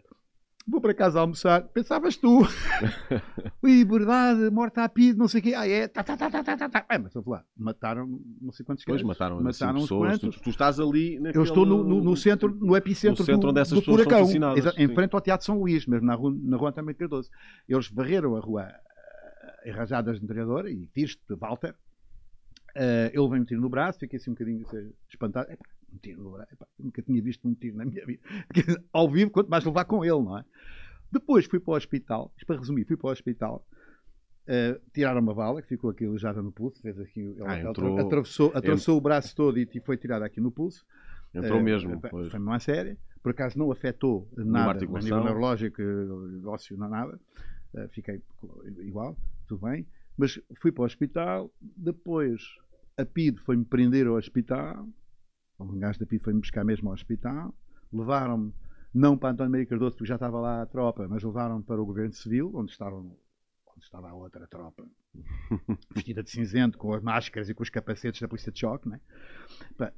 vou 0.66 0.80
para 0.80 0.94
casa 0.94 1.20
almoçar. 1.20 1.62
Pensavas 1.68 2.16
tu, 2.16 2.42
liberdade, 3.62 4.50
morte 4.50 4.78
à 4.80 4.88
pide, 4.88 5.18
não 5.18 5.28
sei 5.28 5.40
o 5.40 5.42
quê. 5.42 5.54
Ah, 5.54 5.68
é, 5.68 5.88
tá, 5.88 6.02
tá, 6.02 6.16
tá, 6.16 6.30
tá, 6.30 6.42
tá, 6.56 6.68
tá. 6.68 6.86
É, 6.88 6.98
mas 6.98 7.14
ouve 7.16 7.30
lá, 7.30 7.44
mataram 7.56 8.20
não 8.40 8.52
sei 8.52 8.64
quantos 8.64 8.84
gajos. 8.84 9.02
mataram, 9.02 9.36
assim, 9.36 9.44
mataram 9.44 9.78
uns 9.78 9.82
pessoas. 9.84 10.18
Tu, 10.20 10.30
tu 10.30 10.50
estás 10.50 10.80
ali 10.80 11.18
naquele... 11.20 11.38
Eu 11.38 11.42
estou 11.44 11.64
no, 11.66 11.82
no- 11.84 12.02
no 12.02 12.16
centro, 12.16 12.54
no 12.54 12.76
epicentro 12.76 13.22
No 13.22 13.26
centro 13.26 13.40
do, 13.42 13.48
onde 13.50 13.60
essas 13.60 13.74
do 13.74 13.80
pessoas 13.80 13.96
são 13.96 14.04
furacão, 14.04 14.22
assassinadas, 14.24 14.58
Exa- 14.66 14.74
em 14.82 14.88
frente 14.94 15.14
ao 15.14 15.20
Teatro 15.20 15.46
São 15.46 15.58
Luís, 15.58 15.86
mesmo 15.86 16.06
na 16.06 16.14
rua, 16.14 16.34
na 16.42 16.56
rua 16.56 16.70
António 16.70 16.94
Cardoso. 16.94 17.30
Eles 17.68 17.88
varreram 17.90 18.36
a 18.36 18.40
rua 18.40 18.62
eh, 19.64 19.70
enrajadas 19.70 20.18
de 20.18 20.24
entrenador 20.24 20.66
e 20.68 20.86
tiros 20.94 21.16
de 21.28 21.34
Walter. 21.36 21.74
Eh, 22.74 23.10
ele 23.14 23.28
veio 23.28 23.42
um 23.42 23.44
tiro 23.44 23.60
no 23.60 23.68
braço, 23.68 23.98
fiquei 23.98 24.16
assim 24.18 24.30
um 24.30 24.34
bocadinho 24.34 24.62
assim, 24.66 24.92
espantado. 25.10 25.50
Epá, 25.52 25.64
um 25.92 25.98
tiro 25.98 26.22
no 26.22 26.30
braço, 26.32 26.52
epá, 26.54 26.66
nunca 26.78 27.02
tinha 27.02 27.20
visto 27.22 27.46
um 27.48 27.54
tiro 27.54 27.76
na 27.76 27.84
minha 27.84 28.04
vida. 28.06 28.22
Ao 28.92 29.08
vivo, 29.10 29.30
quanto 29.30 29.48
mais 29.48 29.64
levar 29.64 29.84
com 29.84 30.04
ele, 30.04 30.22
não 30.22 30.38
é? 30.38 30.44
Depois 31.10 31.44
fui 31.46 31.60
para 31.60 31.72
o 31.72 31.76
hospital, 31.76 32.32
isto 32.36 32.46
para 32.46 32.58
resumir, 32.58 32.84
fui 32.84 32.96
para 32.96 33.08
o 33.08 33.12
hospital. 33.12 33.66
eh, 34.46 34.80
tiraram 34.92 35.20
uma 35.20 35.32
bala 35.34 35.62
que 35.62 35.68
ficou 35.68 35.90
aqui 35.90 36.04
alojada 36.04 36.42
no 36.42 36.50
pulso, 36.50 36.82
fez 36.82 36.98
aqui, 36.98 37.20
ele, 37.20 37.42
Ah, 37.44 37.60
entrou- 37.60 37.96
atravessou, 37.98 38.50
atravessou 38.56 38.98
o 38.98 39.00
braço 39.00 39.36
todo 39.36 39.56
e, 39.56 39.68
foi 39.84 39.96
tirada 39.96 40.24
aqui 40.24 40.40
no 40.40 40.50
pulso. 40.50 40.84
Entrou 41.32 41.60
Eh, 41.60 41.62
mesmo. 41.62 42.00
pois. 42.10 42.28
Foi 42.30 42.40
uma 42.40 42.58
série. 42.58 42.98
Por 43.22 43.30
acaso 43.30 43.56
não 43.56 43.70
afetou 43.70 44.28
nada 44.36 44.80
a 44.80 44.82
nível 45.00 45.22
neurológico, 45.22 45.80
ósseo, 46.46 46.76
não 46.76 46.88
nada. 46.88 47.20
Uh, 47.72 47.88
fiquei 47.90 48.20
igual, 48.80 49.16
tudo 49.46 49.64
bem. 49.64 49.86
Mas 50.18 50.40
fui 50.60 50.72
para 50.72 50.82
o 50.82 50.86
hospital, 50.86 51.48
depois 51.60 52.42
a 52.98 53.04
PID 53.04 53.38
foi-me 53.42 53.64
prender 53.64 54.08
ao 54.08 54.14
hospital, 54.16 54.88
um 55.62 55.78
gajo 55.78 55.98
da 55.98 56.06
PID 56.06 56.22
foi-me 56.22 56.40
buscar 56.40 56.64
mesmo 56.64 56.88
ao 56.88 56.94
hospital, 56.94 57.54
levaram-me 57.92 58.52
não 58.94 59.16
para 59.16 59.30
António 59.30 59.50
Maria 59.50 59.66
Cardoso, 59.66 59.96
porque 59.96 60.08
já 60.08 60.16
estava 60.16 60.38
lá 60.38 60.62
a 60.62 60.66
tropa, 60.66 61.08
mas 61.08 61.22
levaram-me 61.22 61.64
para 61.64 61.80
o 61.80 61.86
Governo 61.86 62.12
Civil, 62.12 62.52
onde, 62.54 62.72
estavam, 62.72 63.16
onde 63.74 63.84
estava 63.84 64.10
a 64.10 64.14
outra 64.14 64.46
tropa, 64.46 64.86
vestida 65.94 66.22
de 66.22 66.30
cinzento, 66.30 66.76
com 66.76 66.92
as 66.92 67.02
máscaras 67.02 67.48
e 67.48 67.54
com 67.54 67.62
os 67.62 67.70
capacetes 67.70 68.20
da 68.20 68.28
Polícia 68.28 68.52
de 68.52 68.60
Choque. 68.60 68.88
Né? 68.88 69.00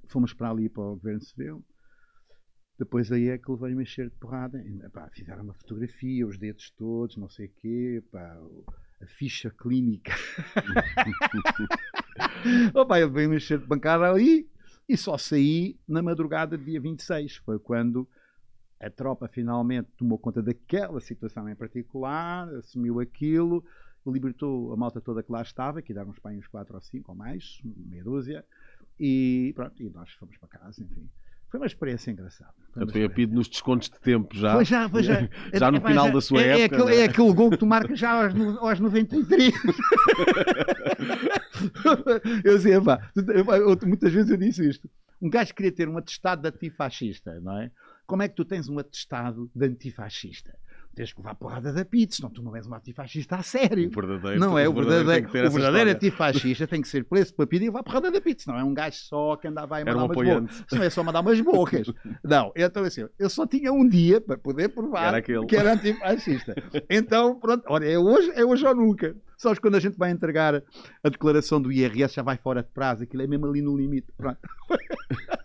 Fomos 0.09 0.33
para 0.33 0.51
ali, 0.51 0.69
para 0.69 0.83
o 0.83 0.95
Governo 0.95 1.23
Civil. 1.23 1.65
Depois 2.79 3.11
aí 3.11 3.29
é 3.29 3.39
que 3.39 3.51
levei 3.51 3.75
mexer 3.75 4.11
de 4.11 4.17
porrada. 4.17 4.63
Pá, 4.93 5.09
fizeram 5.13 5.45
uma 5.45 5.55
fotografia, 5.55 6.27
os 6.27 6.39
dedos 6.39 6.71
todos, 6.71 7.17
não 7.17 7.29
sei 7.29 7.47
o 7.47 7.53
quê, 7.61 8.03
pá, 8.11 8.37
a 9.01 9.07
ficha 9.07 9.51
clínica. 9.51 10.13
Opa, 12.75 13.01
eu 13.01 13.09
levei 13.09 13.27
mexer 13.27 13.59
de 13.59 13.67
bancada 13.67 14.09
ali 14.09 14.49
e 14.89 14.97
só 14.97 15.17
saí 15.17 15.79
na 15.87 16.03
madrugada 16.03 16.57
do 16.57 16.65
dia 16.65 16.81
26. 16.81 17.37
Foi 17.37 17.59
quando 17.59 18.09
a 18.79 18.91
tropa 18.91 19.29
finalmente 19.29 19.89
tomou 19.97 20.19
conta 20.19 20.43
daquela 20.43 21.01
situação 21.01 21.49
em 21.49 21.55
particular, 21.55 22.49
assumiu 22.55 23.01
aquilo, 23.01 23.65
libertou 24.07 24.73
a 24.73 24.77
malta 24.77 25.01
toda 25.01 25.23
que 25.23 25.33
lá 25.33 25.43
estava, 25.43 25.81
que 25.81 25.95
deram 25.95 26.11
uns 26.11 26.19
para 26.19 26.33
uns 26.33 26.47
4 26.47 26.75
ou 26.75 26.81
5 26.81 27.11
ou 27.11 27.17
mais, 27.17 27.61
meia 27.65 28.05
dúzia, 28.05 28.45
e 29.01 29.53
pronto, 29.55 29.83
e 29.83 29.89
nós 29.89 30.11
fomos 30.13 30.37
para 30.37 30.49
casa, 30.49 30.83
enfim. 30.83 31.09
Foi 31.55 31.61
uma 31.61 31.67
experiência 31.67 32.11
engraçada. 32.11 32.53
Foi, 32.73 32.85
foi 32.91 33.05
a 33.05 33.09
nos 33.29 33.47
descontos 33.47 33.89
de 33.89 34.01
tempo 34.01 34.37
já. 34.37 34.55
Foi 34.55 34.65
já, 34.65 34.89
foi 34.89 35.05
já. 35.05 35.29
já 35.55 35.71
no 35.71 35.77
é, 35.77 35.81
final 35.81 36.09
já, 36.09 36.13
da 36.13 36.21
sua 36.21 36.43
é, 36.43 36.49
época. 36.49 36.61
É 36.61 36.65
aquele, 36.65 36.97
é? 36.97 37.01
é 37.01 37.05
aquele 37.05 37.33
gol 37.33 37.51
que 37.51 37.59
tu 37.59 37.65
marcas 37.65 37.97
já 37.97 38.11
aos, 38.11 38.35
aos 38.59 38.81
93. 38.81 39.55
eu 42.45 42.57
dizia, 42.57 42.83
pá, 42.83 43.09
muitas 43.87 44.13
vezes 44.13 44.33
eu 44.33 44.37
disse 44.37 44.69
isto. 44.69 44.91
Um 45.23 45.31
gajo 45.31 45.55
queria 45.55 45.71
ter 45.71 45.89
um 45.89 45.97
atestado 45.97 46.43
de 46.43 46.49
antifascista, 46.49 47.41
não 47.41 47.57
é? 47.57 47.71
Como 48.05 48.25
é 48.25 48.29
que 48.29 48.35
tu 48.35 48.45
tens 48.45 48.69
um 48.69 48.81
atestado 48.81 49.49
de 49.55 49.65
antifascista? 49.65 50.59
Tens 50.95 51.13
que 51.13 51.21
levar 51.21 51.35
porrada 51.35 51.73
da 51.73 51.85
pizza, 51.85 52.17
senão 52.17 52.31
tu 52.31 52.43
não 52.43 52.55
és 52.55 52.67
um 52.67 52.75
antifascista 52.75 53.37
a 53.37 53.43
sério. 53.43 53.89
O 53.89 53.91
verdadeiro, 53.91 54.41
não 54.41 54.59
é 54.59 54.69
o 54.69 54.73
verdadeiro. 54.73 55.29
O 55.29 55.33
verdadeiro, 55.33 55.49
o 55.49 55.51
verdadeiro 55.51 55.91
antifascista 55.91 56.67
tem 56.67 56.81
que 56.81 56.89
ser 56.89 57.05
preso 57.05 57.35
para 57.35 57.47
pedir 57.47 57.65
e 57.65 57.69
levar 57.69 57.83
porrada 57.83 58.11
da 58.11 58.21
pizza. 58.21 58.51
Não 58.51 58.59
é 58.59 58.65
um 58.65 58.73
gajo 58.73 58.97
só 58.97 59.37
que 59.37 59.49
andava 59.49 59.77
a 59.77 59.85
mandar 59.85 59.97
um 59.97 60.05
umas 60.05 60.17
bocas. 60.17 60.65
Não 60.73 60.83
é 60.83 60.91
só 60.91 61.03
mandar 61.03 61.21
umas 61.21 61.41
bocas. 61.41 61.87
Não, 62.23 62.53
então 62.55 62.85
assim, 62.85 63.07
eu 63.19 63.29
só 63.29 63.47
tinha 63.47 63.73
um 63.73 63.89
dia 63.89 64.21
para 64.21 64.39
poder 64.39 64.69
provar 64.69 65.09
era 65.09 65.23
que 65.23 65.57
era 65.57 65.75
antifascista. 65.75 66.55
Então, 66.89 67.39
pronto, 67.39 67.65
olha, 67.69 67.87
é 67.87 67.99
hoje, 67.99 68.31
é 68.35 68.45
hoje 68.45 68.67
ou 68.67 68.75
nunca. 68.75 69.17
Só 69.37 69.55
que 69.55 69.61
quando 69.61 69.75
a 69.75 69.81
gente 69.81 69.99
vai 69.99 70.11
entregar 70.11 70.63
a 71.03 71.09
declaração 71.09 71.61
do 71.61 71.73
IRS 71.73 72.15
já 72.15 72.23
vai 72.23 72.37
fora 72.37 72.63
de 72.63 72.69
prazo, 72.71 73.03
aquilo 73.03 73.23
é 73.23 73.27
mesmo 73.27 73.47
ali 73.47 73.61
no 73.61 73.77
limite. 73.77 74.13
Pronto. 74.17 74.39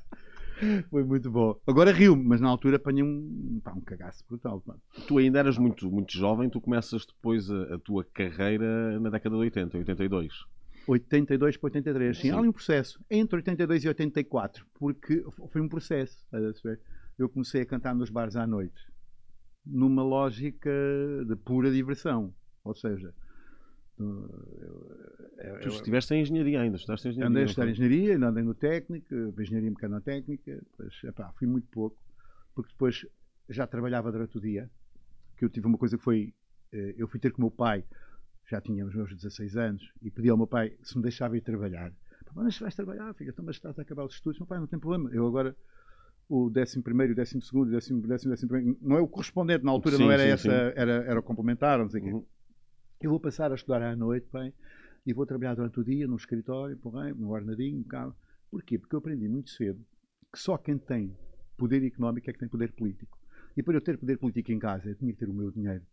Foi 0.90 1.04
muito 1.04 1.30
bom. 1.32 1.60
Agora 1.66 1.92
rio-me, 1.92 2.24
mas 2.24 2.42
na 2.42 2.50
altura 2.50 2.78
apanhei 2.78 3.04
um, 3.04 3.60
pá, 3.64 3.74
um 3.74 3.82
cagaço 3.82 4.24
brutal. 4.28 4.64
Tu 5.08 5.18
ainda 5.18 5.40
eras 5.40 5.58
muito, 5.58 5.90
muito 5.90 6.14
jovem, 6.14 6.50
tu 6.50 6.62
começas 6.62 7.06
depois 7.06 7.50
a, 7.50 7.76
a 7.76 7.80
tua 7.80 8.04
carreira 8.04 9.00
na 9.00 9.10
década 9.10 9.36
de 9.36 9.42
80, 9.42 9.78
82. 9.78 10.46
82 10.88 11.58
para 11.58 11.68
83, 11.68 12.18
sim, 12.18 12.22
sim. 12.24 12.32
há 12.32 12.38
ali 12.38 12.48
um 12.48 12.52
processo 12.52 13.00
entre 13.10 13.36
82 13.38 13.84
e 13.84 13.88
84, 13.90 14.66
porque 14.74 15.24
foi 15.50 15.62
um 15.62 15.70
processo. 15.70 16.26
Eu 17.18 17.30
comecei 17.30 17.62
a 17.62 17.66
cantar 17.66 17.94
nos 17.94 18.10
bares 18.10 18.36
à 18.36 18.48
noite, 18.48 18.82
numa 19.66 20.02
lógica 20.02 20.72
de 21.28 21.36
pura 21.36 21.72
diversão, 21.72 22.34
ou 22.64 22.74
seja, 22.74 23.14
eu, 24.00 25.60
tu 25.62 25.68
estiveste 25.70 26.14
em 26.14 26.22
engenharia 26.22 26.62
ainda, 26.62 26.78
estudaste 26.78 27.08
em 27.08 27.12
engenharia. 27.12 27.30
Andei 27.30 27.44
a 27.44 27.46
estudar 27.46 27.68
em 27.68 27.72
engenharia, 27.72 28.14
ainda 28.14 28.28
andei 28.28 28.44
no 28.44 28.54
técnico, 28.54 29.14
engenharia 29.40 29.70
mecanotécnica, 29.70 30.56
depois, 30.56 31.04
epá, 31.04 31.32
fui 31.38 31.48
muito 31.48 31.68
pouco, 31.68 31.98
porque 32.56 32.72
depois 32.72 33.06
já 33.50 33.68
trabalhava 33.68 34.12
durante 34.12 34.38
o 34.38 34.42
dia, 34.42 34.70
que 35.38 35.44
eu 35.44 35.50
tive 35.50 35.68
uma 35.68 35.78
coisa 35.78 35.98
que 35.98 36.04
foi, 36.04 36.34
eh, 36.72 36.96
eu 36.98 37.08
fui 37.08 37.20
ter 37.20 37.32
com 37.32 37.40
o 37.40 37.46
meu 37.46 37.52
pai, 37.52 37.84
já 38.50 38.62
tinha 38.62 38.86
os 38.86 38.96
meus 38.96 39.14
16 39.14 39.58
anos, 39.58 39.92
e 40.02 40.10
pedi 40.10 40.30
ao 40.30 40.38
meu 40.38 40.48
pai 40.48 40.76
se 40.82 40.96
me 40.96 41.04
deixava 41.04 41.38
ir 41.38 41.42
trabalhar. 41.42 41.92
Mas 42.36 42.60
vais 42.60 42.76
trabalhar, 42.76 43.14
filha, 43.16 43.30
então, 43.30 43.44
mas 43.44 43.56
estás 43.56 43.78
a 43.80 43.82
acabar 43.82 44.06
os 44.06 44.14
estudos, 44.14 44.40
meu 44.40 44.48
pai, 44.48 44.60
não 44.60 44.68
tem 44.68 44.80
problema, 44.80 45.10
eu 45.12 45.26
agora 45.26 45.56
o 46.30 46.52
11 46.56 46.82
primeiro, 46.84 47.14
o 47.14 47.16
12 47.16 47.42
segundo, 47.42 47.70
o 47.70 47.72
10 47.72 47.90
décimo, 47.90 48.02
décimo 48.30 48.50
primeiro, 48.50 48.78
não 48.82 48.98
é 48.98 49.02
o 49.02 49.08
correspondente, 49.08 49.66
na 49.66 49.72
altura 49.72 49.98
sim, 49.98 50.04
não 50.04 50.12
era 50.12 50.24
sim, 50.24 50.30
essa, 50.30 50.44
sim. 50.44 50.74
Era, 50.76 50.92
era 50.92 51.20
o 51.20 51.24
complementar, 51.24 51.80
não 51.80 51.90
sei 51.90 52.02
o 52.02 52.06
uhum. 52.06 52.22
quê. 52.22 52.28
Eu 53.02 53.12
vou 53.12 53.20
passar 53.20 53.50
a 53.50 53.56
estudar 53.56 53.82
à 53.82 53.96
noite, 53.96 54.28
bem, 54.32 54.54
e 55.06 55.14
vou 55.14 55.26
trabalhar 55.26 55.56
durante 55.56 55.80
o 55.80 55.84
dia 55.86 56.06
no 56.06 56.18
escritório, 56.18 56.76
bem, 56.76 57.14
no 57.14 57.30
ornadinho, 57.30 57.78
um 57.78 57.82
bocado. 57.82 58.14
Porquê? 58.52 58.78
Porque 58.78 58.94
eu 58.94 59.00
aprendi 59.00 59.26
muito 59.30 59.52
cedo 59.52 59.80
que 60.32 60.38
só 60.38 60.58
quem 60.58 60.78
tem 60.78 61.18
poder 61.56 61.82
económico 61.86 62.30
é 62.30 62.34
que 62.34 62.40
tem 62.40 62.50
poder 62.50 62.74
político. 62.74 63.18
E 63.56 63.64
para 63.64 63.74
eu 63.76 63.82
ter 63.82 63.98
poder 63.98 64.18
político 64.18 64.52
em 64.52 64.60
casa, 64.60 64.90
eu 64.90 64.96
tinha 64.96 65.14
que 65.14 65.20
ter 65.20 65.30
o 65.30 65.34
meu 65.34 65.50
dinheiro. 65.50 65.86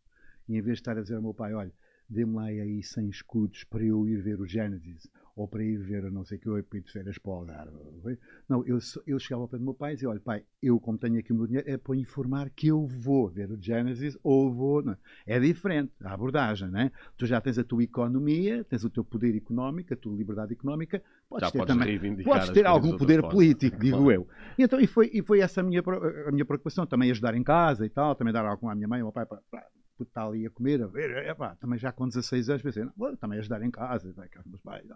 E 0.49 0.57
em 0.57 0.61
vez 0.61 0.79
de 0.79 0.81
estar 0.81 0.99
a 0.99 1.01
dizer 1.01 1.15
ao 1.15 1.23
meu 1.23 1.33
pai, 1.33 1.55
olha, 1.55 1.73
dê-me 2.09 2.35
lá 2.35 2.45
aí 2.45 2.83
100 2.83 3.09
escudos 3.09 3.65
para 3.65 3.85
eu 3.85 4.07
ir 4.07 4.21
ver 4.21 4.41
o 4.41 4.47
Gênesis 4.47 5.09
ou 5.37 5.47
para 5.47 5.63
ir 5.63 5.77
ver 5.77 6.11
não 6.11 6.25
sei 6.25 6.39
que 6.39 6.49
eu 6.49 6.59
ir 6.59 6.65
de 6.65 6.91
férias 6.91 7.19
para 7.19 7.31
o 7.31 7.35
Algarve. 7.35 8.19
Não, 8.49 8.65
eu, 8.67 8.79
eu 9.07 9.19
chegava 9.19 9.43
ao 9.43 9.49
pé 9.49 9.59
do 9.59 9.65
meu 9.65 9.75
pai 9.75 9.93
e 9.93 9.95
dizia, 9.97 10.09
olha 10.09 10.19
pai, 10.19 10.43
eu 10.63 10.81
como 10.81 10.97
tenho 10.97 11.19
aqui 11.19 11.31
o 11.31 11.37
meu 11.37 11.47
dinheiro 11.47 11.71
é 11.71 11.77
para 11.77 11.95
informar 11.95 12.49
que 12.49 12.69
eu 12.69 12.87
vou 12.87 13.29
ver 13.29 13.51
o 13.51 13.63
Genesis 13.63 14.17
ou 14.23 14.51
vou... 14.51 14.83
Não. 14.83 14.97
É 15.27 15.39
diferente 15.39 15.93
a 16.03 16.15
abordagem, 16.15 16.71
né? 16.71 16.91
Tu 17.19 17.27
já 17.27 17.39
tens 17.39 17.59
a 17.59 17.65
tua 17.65 17.83
economia, 17.83 18.65
tens 18.65 18.83
o 18.83 18.89
teu 18.89 19.05
poder 19.05 19.37
económico, 19.37 19.93
a 19.93 19.97
tua 19.97 20.17
liberdade 20.17 20.55
económica, 20.55 21.03
podes 21.29 21.47
já 21.47 21.53
ter 21.53 21.59
podes 21.59 21.77
também... 21.77 22.25
Podes 22.25 22.51
ter 22.51 22.65
algum 22.65 22.97
poder 22.97 23.21
político, 23.29 23.79
digo 23.79 23.99
claro. 23.99 24.13
eu. 24.13 24.29
E, 24.57 24.63
então, 24.63 24.81
e, 24.81 24.87
foi, 24.87 25.11
e 25.13 25.23
foi 25.23 25.41
essa 25.41 25.61
a 25.61 25.65
minha, 25.65 25.83
a 26.27 26.33
minha 26.33 26.47
preocupação, 26.47 26.87
também 26.87 27.11
ajudar 27.11 27.35
em 27.35 27.43
casa 27.43 27.85
e 27.85 27.91
tal, 27.91 28.15
também 28.15 28.33
dar 28.33 28.47
algo 28.47 28.71
à 28.71 28.75
minha 28.75 28.89
mãe, 28.89 29.01
ao 29.01 29.09
meu 29.09 29.13
pai, 29.13 29.27
para, 29.27 29.43
para 29.51 29.67
porque 29.97 30.11
está 30.11 30.25
ali 30.25 30.47
a 30.47 30.51
comer, 30.51 30.83
a 30.83 30.87
ver, 30.87 31.27
epá, 31.27 31.57
também 31.57 31.79
já 31.79 31.91
com 31.91 32.07
16 32.07 32.51
anos, 32.51 32.63
pensei, 32.63 32.85
não, 32.85 32.93
vou 32.97 33.17
também 33.17 33.39
ajudar 33.39 33.63
em 33.63 33.71
casa, 33.71 34.13
vai 34.13 34.29
cá 34.29 34.43
meus 34.47 34.61
pais, 34.61 34.87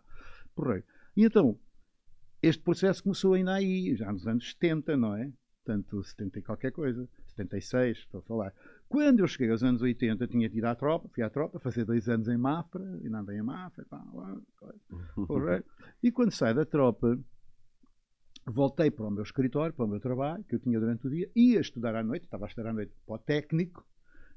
porreiro. 0.55 0.85
E 1.17 1.25
então, 1.25 1.59
este 2.43 2.63
processo 2.63 3.03
começou 3.03 3.35
ainda 3.35 3.55
aí, 3.55 3.95
já 3.97 4.13
nos 4.13 4.27
anos 4.27 4.51
70, 4.51 4.97
não 4.97 5.17
é? 5.17 5.33
Tanto 5.65 6.03
70 6.03 6.39
e 6.39 6.43
qualquer 6.43 6.73
coisa, 6.73 7.09
76, 7.29 7.99
estou 7.99 8.21
a 8.21 8.23
falar. 8.23 8.55
Quando 8.89 9.21
eu 9.21 9.29
cheguei 9.29 9.51
aos 9.51 9.63
anos 9.63 9.83
80, 9.83 10.27
tinha 10.27 10.47
ido 10.47 10.65
à 10.67 10.75
tropa, 10.75 11.09
fui 11.09 11.23
à 11.23 11.31
tropa, 11.31 11.59
fazer 11.59 11.85
dois 11.85 12.09
anos 12.09 12.29
em 12.29 12.37
Mafra, 12.37 12.99
e 13.03 13.09
não 13.09 13.21
andei 13.21 13.39
em 13.39 13.43
Mafra, 13.43 13.85
pá, 13.89 14.03
porreiro. 15.27 15.65
E 16.03 16.11
quando 16.11 16.33
saí 16.33 16.55
da 16.55 16.65
tropa, 16.65 17.19
voltei 18.47 18.91
para 18.91 19.07
o 19.07 19.11
meu 19.11 19.23
escritório, 19.23 19.75
para 19.75 19.85
o 19.85 19.89
meu 19.89 20.01
trabalho, 20.01 20.43
que 20.45 20.55
eu 20.55 20.59
tinha 20.59 20.81
durante 20.81 21.07
o 21.07 21.11
dia, 21.11 21.31
ia 21.37 21.61
estudar 21.61 21.95
à 21.95 22.03
noite, 22.03 22.25
estava 22.25 22.47
a 22.47 22.49
estudar 22.49 22.71
à 22.71 22.73
noite 22.73 22.93
para 23.07 23.15
o 23.15 23.19
técnico, 23.19 23.87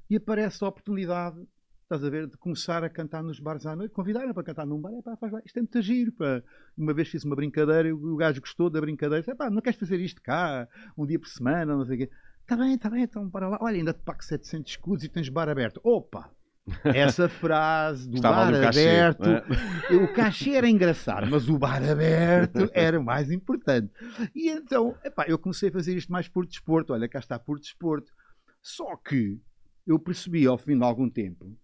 e 0.08 0.16
aparece 0.16 0.62
a 0.64 0.68
oportunidade, 0.68 1.36
estás 1.82 2.04
a 2.04 2.10
ver, 2.10 2.26
de 2.26 2.36
começar 2.36 2.82
a 2.82 2.90
cantar 2.90 3.22
nos 3.22 3.38
bares 3.38 3.66
à 3.66 3.74
noite. 3.76 3.92
Convidaram 3.92 4.32
para 4.32 4.42
cantar 4.42 4.66
num 4.66 4.80
bar, 4.80 4.92
é 4.92 5.02
pá, 5.02 5.16
faz 5.16 5.32
lá, 5.32 5.40
isto 5.44 5.56
é 5.56 5.60
muito 5.60 5.82
giro, 5.82 6.12
pá. 6.12 6.42
Uma 6.76 6.92
vez 6.92 7.08
fiz 7.08 7.24
uma 7.24 7.36
brincadeira 7.36 7.88
e 7.88 7.92
o 7.92 8.16
gajo 8.16 8.40
gostou 8.40 8.68
da 8.68 8.80
brincadeira, 8.80 9.22
disse, 9.22 9.34
pá, 9.34 9.50
não 9.50 9.62
queres 9.62 9.78
fazer 9.78 10.00
isto 10.00 10.20
cá, 10.22 10.68
um 10.96 11.06
dia 11.06 11.18
por 11.18 11.28
semana, 11.28 11.76
não 11.76 11.84
sei 11.84 11.96
o 11.96 11.98
quê. 12.00 12.10
Está 12.42 12.56
bem, 12.56 12.74
está 12.74 12.90
bem, 12.90 13.02
então 13.02 13.30
para 13.30 13.48
lá. 13.48 13.58
Olha, 13.60 13.76
ainda 13.76 13.94
te 13.94 14.02
pago 14.02 14.22
700 14.22 14.72
escudos 14.72 15.04
e 15.04 15.08
tens 15.08 15.28
bar 15.28 15.48
aberto. 15.48 15.80
Opa! 15.82 16.30
Essa 16.84 17.28
frase 17.28 18.08
do 18.08 18.16
Estava 18.16 18.50
bar 18.50 18.68
aberto, 18.68 19.28
é? 19.28 19.96
o 19.96 20.12
cachê 20.12 20.52
era 20.52 20.68
engraçado, 20.68 21.26
mas 21.30 21.48
o 21.48 21.58
bar 21.58 21.82
aberto 21.82 22.70
era 22.72 22.98
o 22.98 23.04
mais 23.04 23.30
importante. 23.30 23.92
E 24.34 24.50
então, 24.50 24.96
epá, 25.04 25.24
eu 25.26 25.38
comecei 25.38 25.68
a 25.68 25.72
fazer 25.72 25.96
isto 25.96 26.12
mais 26.12 26.28
por 26.28 26.46
desporto. 26.46 26.92
Olha, 26.92 27.08
cá 27.08 27.18
está 27.18 27.38
por 27.38 27.58
desporto. 27.58 28.12
Só 28.62 28.96
que 28.96 29.38
eu 29.86 29.98
percebi 29.98 30.46
ao 30.46 30.58
fim 30.58 30.78
de 30.78 30.84
algum 30.84 31.08
tempo 31.08 31.56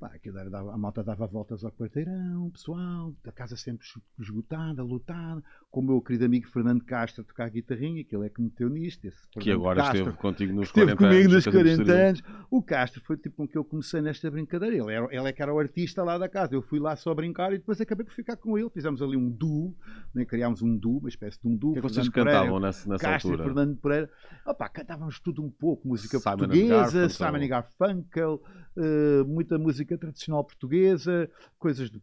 Pá, 0.00 0.06
aquilo 0.14 0.38
era, 0.38 0.48
a 0.58 0.78
malta 0.78 1.04
dava 1.04 1.26
voltas 1.26 1.62
ao 1.62 1.70
quarteirão, 1.70 2.48
pessoal, 2.48 3.14
a 3.22 3.32
casa 3.32 3.54
sempre 3.54 3.86
esgotada, 4.18 4.82
lotada, 4.82 5.42
com 5.70 5.80
o 5.80 5.84
meu 5.84 6.00
querido 6.00 6.24
amigo 6.24 6.48
Fernando 6.48 6.82
Castro 6.82 7.20
a 7.20 7.24
tocar 7.24 7.44
a 7.44 7.48
guitarrinha, 7.50 8.02
que 8.02 8.16
ele 8.16 8.24
é 8.24 8.30
que 8.30 8.40
meteu 8.40 8.70
nisto. 8.70 9.04
Esse 9.04 9.28
que 9.38 9.50
agora 9.50 9.82
Castro, 9.82 9.98
esteve 9.98 10.16
contigo 10.16 10.54
nos 10.54 10.68
esteve 10.68 10.96
40 10.96 10.96
comigo 10.96 11.34
nos 11.34 11.44
40 11.44 11.92
anos. 11.92 12.22
O 12.50 12.62
Castro 12.62 13.02
foi 13.04 13.18
tipo 13.18 13.36
com 13.36 13.46
que 13.46 13.58
eu 13.58 13.62
comecei 13.62 14.00
nesta 14.00 14.30
brincadeira. 14.30 14.74
Ele, 14.74 14.90
era, 14.90 15.06
ele 15.14 15.28
é 15.28 15.32
que 15.34 15.42
era 15.42 15.52
o 15.52 15.58
artista 15.58 16.02
lá 16.02 16.16
da 16.16 16.30
casa. 16.30 16.54
Eu 16.54 16.62
fui 16.62 16.78
lá 16.78 16.96
só 16.96 17.14
brincar 17.14 17.52
e 17.52 17.58
depois 17.58 17.78
acabei 17.78 18.06
por 18.06 18.14
ficar 18.14 18.36
com 18.36 18.56
ele. 18.56 18.70
Fizemos 18.70 19.02
ali 19.02 19.18
um 19.18 19.28
duo, 19.28 19.76
né? 20.14 20.24
criámos 20.24 20.62
um 20.62 20.74
duo, 20.74 20.98
uma 21.00 21.10
espécie 21.10 21.38
de 21.38 21.46
um 21.46 21.54
duo. 21.54 21.72
O 21.72 21.74
que, 21.74 21.78
é 21.80 21.82
vocês 21.82 22.08
cantavam 22.08 22.58
nessa, 22.58 22.88
nessa 22.88 23.04
Castro 23.04 23.32
altura? 23.32 23.50
e 23.50 23.54
Fernando 23.54 23.76
Pereira. 23.76 24.10
Opa, 24.46 24.66
cantávamos 24.70 25.20
tudo 25.20 25.44
um 25.44 25.50
pouco, 25.50 25.86
música 25.86 26.18
Simon 26.18 26.36
portuguesa, 26.38 27.08
Simon 27.10 27.46
Garfunkel, 27.46 28.42
uh, 28.76 29.24
muita 29.26 29.58
música 29.58 29.89
música 29.90 29.98
tradicional 29.98 30.44
portuguesa, 30.44 31.30
coisas 31.58 31.90
de, 31.90 32.00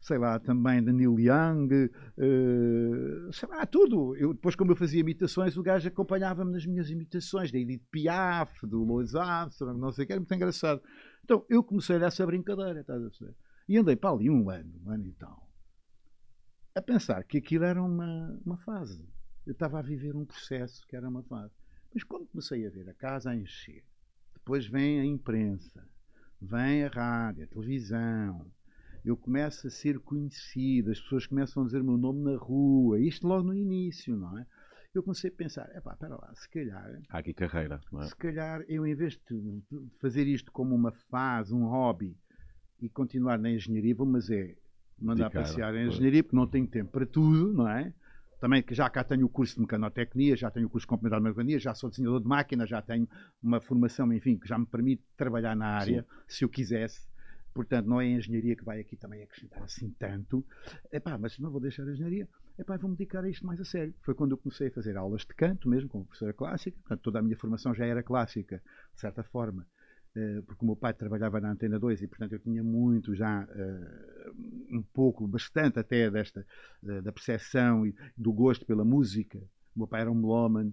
sei 0.00 0.18
lá, 0.18 0.38
também 0.38 0.82
de 0.82 0.92
Neil 0.92 1.18
Young, 1.18 1.68
uh, 1.74 3.32
sei 3.32 3.48
lá, 3.48 3.66
tudo. 3.66 4.14
Eu, 4.16 4.34
depois, 4.34 4.54
como 4.54 4.72
eu 4.72 4.76
fazia 4.76 5.00
imitações, 5.00 5.56
o 5.56 5.62
gajo 5.62 5.88
acompanhava-me 5.88 6.52
nas 6.52 6.66
minhas 6.66 6.90
imitações, 6.90 7.50
da 7.50 7.58
Edith 7.58 7.82
Piaf, 7.90 8.66
do 8.66 8.84
Louis 8.84 9.14
Armstrong, 9.14 9.78
não 9.78 9.92
sei 9.92 10.04
o 10.04 10.06
que, 10.06 10.12
era 10.12 10.20
muito 10.20 10.34
engraçado. 10.34 10.80
Então, 11.24 11.44
eu 11.48 11.62
comecei 11.62 11.96
essa 11.96 12.26
brincadeira, 12.26 12.80
estás 12.80 13.02
a? 13.02 13.34
E 13.68 13.78
andei 13.78 13.96
para 13.96 14.10
ali 14.10 14.30
um 14.30 14.50
ano, 14.50 14.72
um 14.84 14.90
ano 14.90 15.06
e 15.06 15.12
tal, 15.12 15.50
a 16.74 16.82
pensar 16.82 17.24
que 17.24 17.38
aquilo 17.38 17.64
era 17.64 17.82
uma, 17.82 18.38
uma 18.44 18.58
fase. 18.58 19.08
Eu 19.46 19.52
estava 19.52 19.78
a 19.78 19.82
viver 19.82 20.14
um 20.14 20.24
processo 20.24 20.86
que 20.86 20.96
era 20.96 21.08
uma 21.08 21.22
fase. 21.22 21.54
Mas 21.92 22.02
quando 22.02 22.26
comecei 22.26 22.66
a 22.66 22.70
ver 22.70 22.88
a 22.88 22.94
casa 22.94 23.30
a 23.30 23.36
encher, 23.36 23.84
depois 24.34 24.66
vem 24.66 25.00
a 25.00 25.04
imprensa, 25.04 25.86
vem 26.44 26.84
a 26.84 26.88
rádio, 26.88 27.44
a 27.44 27.46
televisão, 27.46 28.46
eu 29.04 29.16
começo 29.16 29.66
a 29.66 29.70
ser 29.70 29.98
conhecido, 29.98 30.90
as 30.90 31.00
pessoas 31.00 31.26
começam 31.26 31.62
a 31.62 31.66
dizer 31.66 31.80
o 31.80 31.84
meu 31.84 31.96
nome 31.96 32.22
na 32.22 32.36
rua, 32.36 33.00
isto 33.00 33.26
logo 33.26 33.44
no 33.44 33.54
início, 33.54 34.16
não 34.16 34.38
é? 34.38 34.46
Eu 34.94 35.02
comecei 35.02 35.28
a 35.28 35.32
pensar, 35.32 35.68
epá, 35.74 35.92
espera 35.92 36.14
lá, 36.14 36.32
se 36.34 36.48
calhar... 36.48 37.00
Há 37.08 37.18
aqui 37.18 37.34
carreira, 37.34 37.80
não 37.90 38.00
é? 38.00 38.06
Se 38.06 38.14
calhar 38.14 38.64
eu, 38.68 38.86
em 38.86 38.94
vez 38.94 39.18
de 39.28 39.62
fazer 40.00 40.26
isto 40.26 40.52
como 40.52 40.74
uma 40.74 40.92
fase, 40.92 41.52
um 41.52 41.66
hobby, 41.66 42.16
e 42.80 42.88
continuar 42.88 43.38
na 43.38 43.50
engenharia, 43.50 43.94
vou, 43.94 44.06
mas 44.06 44.30
é 44.30 44.54
mandar 44.98 45.30
passear 45.30 45.74
em 45.74 45.88
engenharia, 45.88 46.22
porque 46.22 46.36
não 46.36 46.46
tenho 46.46 46.66
tempo 46.66 46.92
para 46.92 47.04
tudo, 47.04 47.52
não 47.52 47.68
é? 47.68 47.92
Também 48.40 48.62
que 48.62 48.74
já 48.74 48.88
cá 48.90 49.02
tenho 49.02 49.26
o 49.26 49.28
curso 49.28 49.54
de 49.54 49.60
mecanotecnia, 49.60 50.36
já 50.36 50.50
tenho 50.50 50.66
o 50.66 50.70
curso 50.70 50.84
de 50.84 50.88
complementar 50.88 51.20
de 51.20 51.28
mecania, 51.28 51.58
já 51.58 51.74
sou 51.74 51.90
desenhador 51.90 52.20
de 52.20 52.28
máquinas, 52.28 52.68
já 52.68 52.82
tenho 52.82 53.08
uma 53.42 53.60
formação, 53.60 54.12
enfim, 54.12 54.38
que 54.38 54.46
já 54.46 54.58
me 54.58 54.66
permite 54.66 55.02
trabalhar 55.16 55.56
na 55.56 55.66
área, 55.66 56.02
Sim. 56.02 56.08
se 56.28 56.44
eu 56.44 56.48
quisesse. 56.48 57.06
Portanto, 57.54 57.86
não 57.86 58.00
é 58.00 58.06
a 58.06 58.08
engenharia 58.08 58.56
que 58.56 58.64
vai 58.64 58.80
aqui 58.80 58.96
também 58.96 59.22
acrescentar 59.22 59.62
assim 59.62 59.88
tanto. 59.96 60.44
Epá, 60.92 61.16
mas 61.16 61.38
não 61.38 61.50
vou 61.50 61.60
deixar 61.60 61.86
a 61.86 61.92
engenharia. 61.92 62.28
Epá, 62.58 62.76
vou-me 62.76 62.96
dedicar 62.96 63.22
a 63.22 63.28
isto 63.28 63.46
mais 63.46 63.60
a 63.60 63.64
sério. 63.64 63.94
Foi 64.02 64.12
quando 64.12 64.32
eu 64.32 64.38
comecei 64.38 64.66
a 64.66 64.70
fazer 64.72 64.96
aulas 64.96 65.22
de 65.22 65.34
canto, 65.34 65.68
mesmo 65.68 65.88
como 65.88 66.04
professora 66.04 66.32
clássica. 66.32 66.76
Portanto, 66.80 67.00
toda 67.00 67.20
a 67.20 67.22
minha 67.22 67.36
formação 67.36 67.72
já 67.72 67.86
era 67.86 68.02
clássica, 68.02 68.60
de 68.92 69.00
certa 69.00 69.22
forma. 69.22 69.64
Eh, 70.16 70.42
porque 70.46 70.64
o 70.64 70.66
meu 70.66 70.76
pai 70.76 70.94
trabalhava 70.94 71.40
na 71.40 71.50
Antena 71.50 71.78
2 71.78 72.00
e, 72.00 72.06
portanto, 72.06 72.32
eu 72.32 72.38
tinha 72.38 72.62
muito 72.62 73.14
já, 73.14 73.46
eh, 73.50 74.30
um 74.70 74.82
pouco, 74.92 75.26
bastante 75.26 75.78
até 75.80 76.08
desta, 76.08 76.46
eh, 76.86 77.00
da 77.00 77.10
percepção 77.10 77.84
e 77.84 77.94
do 78.16 78.32
gosto 78.32 78.64
pela 78.64 78.84
música. 78.84 79.38
O 79.74 79.80
meu 79.80 79.88
pai 79.88 80.02
era 80.02 80.10
um 80.10 80.14
melómano 80.14 80.72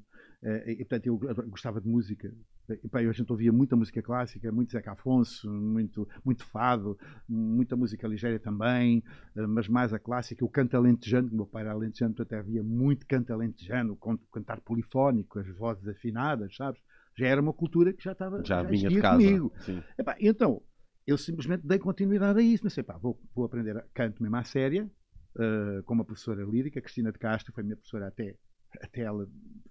e, 0.66 0.76
portanto, 0.78 1.06
eu 1.08 1.18
gostava 1.50 1.80
de 1.82 1.88
música. 1.88 2.32
E, 2.70 3.08
a 3.08 3.12
gente 3.12 3.32
ouvia 3.32 3.52
muita 3.52 3.76
música 3.76 4.02
clássica, 4.02 4.52
muito 4.52 4.72
Zeca 4.72 4.92
Afonso, 4.92 5.52
muito, 5.52 6.08
muito 6.24 6.44
fado, 6.46 6.98
muita 7.28 7.76
música 7.76 8.08
ligeira 8.08 8.40
também, 8.40 9.04
mas 9.36 9.68
mais 9.68 9.92
a 9.94 10.00
clássica. 10.00 10.46
O 10.46 10.50
canto 10.50 10.76
alentejano, 10.78 11.30
o 11.32 11.36
meu 11.36 11.46
pai 11.46 11.64
era 11.64 11.72
alentejano, 11.72 12.14
portanto 12.16 12.40
havia 12.40 12.64
muito 12.64 13.06
canto 13.08 13.34
alentejano, 13.34 13.98
cantar 14.32 14.62
polifónico, 14.62 15.40
as 15.40 15.48
vozes 15.50 15.88
afinadas, 15.88 16.56
sabes? 16.56 16.82
Já 17.22 17.28
era 17.28 17.42
uma 17.42 17.54
cultura 17.54 17.94
que 17.94 18.04
já 18.04 18.14
estava 18.14 18.38
já, 18.40 18.62
já 18.62 18.64
vinha 18.64 18.90
de 18.90 19.00
casa. 19.00 19.18
comigo. 19.18 19.54
Epá, 19.98 20.16
então, 20.20 20.62
eu 21.06 21.18
simplesmente 21.18 21.66
dei 21.66 21.78
continuidade 21.78 22.40
a 22.40 22.42
isso. 22.42 22.64
Mas 22.64 22.78
epá, 22.78 22.98
vou, 22.98 23.22
vou 23.36 23.46
aprender 23.46 23.86
canto 23.94 24.22
mesmo 24.24 24.36
à 24.36 24.44
séria, 24.44 24.90
uh, 25.36 25.84
com 25.84 25.94
uma 25.94 26.04
professora 26.04 26.44
lírica, 26.44 26.82
Cristina 26.82 27.12
de 27.12 27.20
Castro, 27.20 27.54
foi 27.54 27.64
minha 27.64 27.76
professora 27.76 28.08
até, 28.08 28.36
até 28.82 29.02
ela 29.02 29.30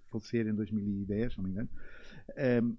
falecer 0.09 0.47
em 0.47 0.55
2010, 0.55 1.35
não 1.35 1.43
me 1.43 1.51
engano. 1.51 1.69
Uh, 2.29 2.77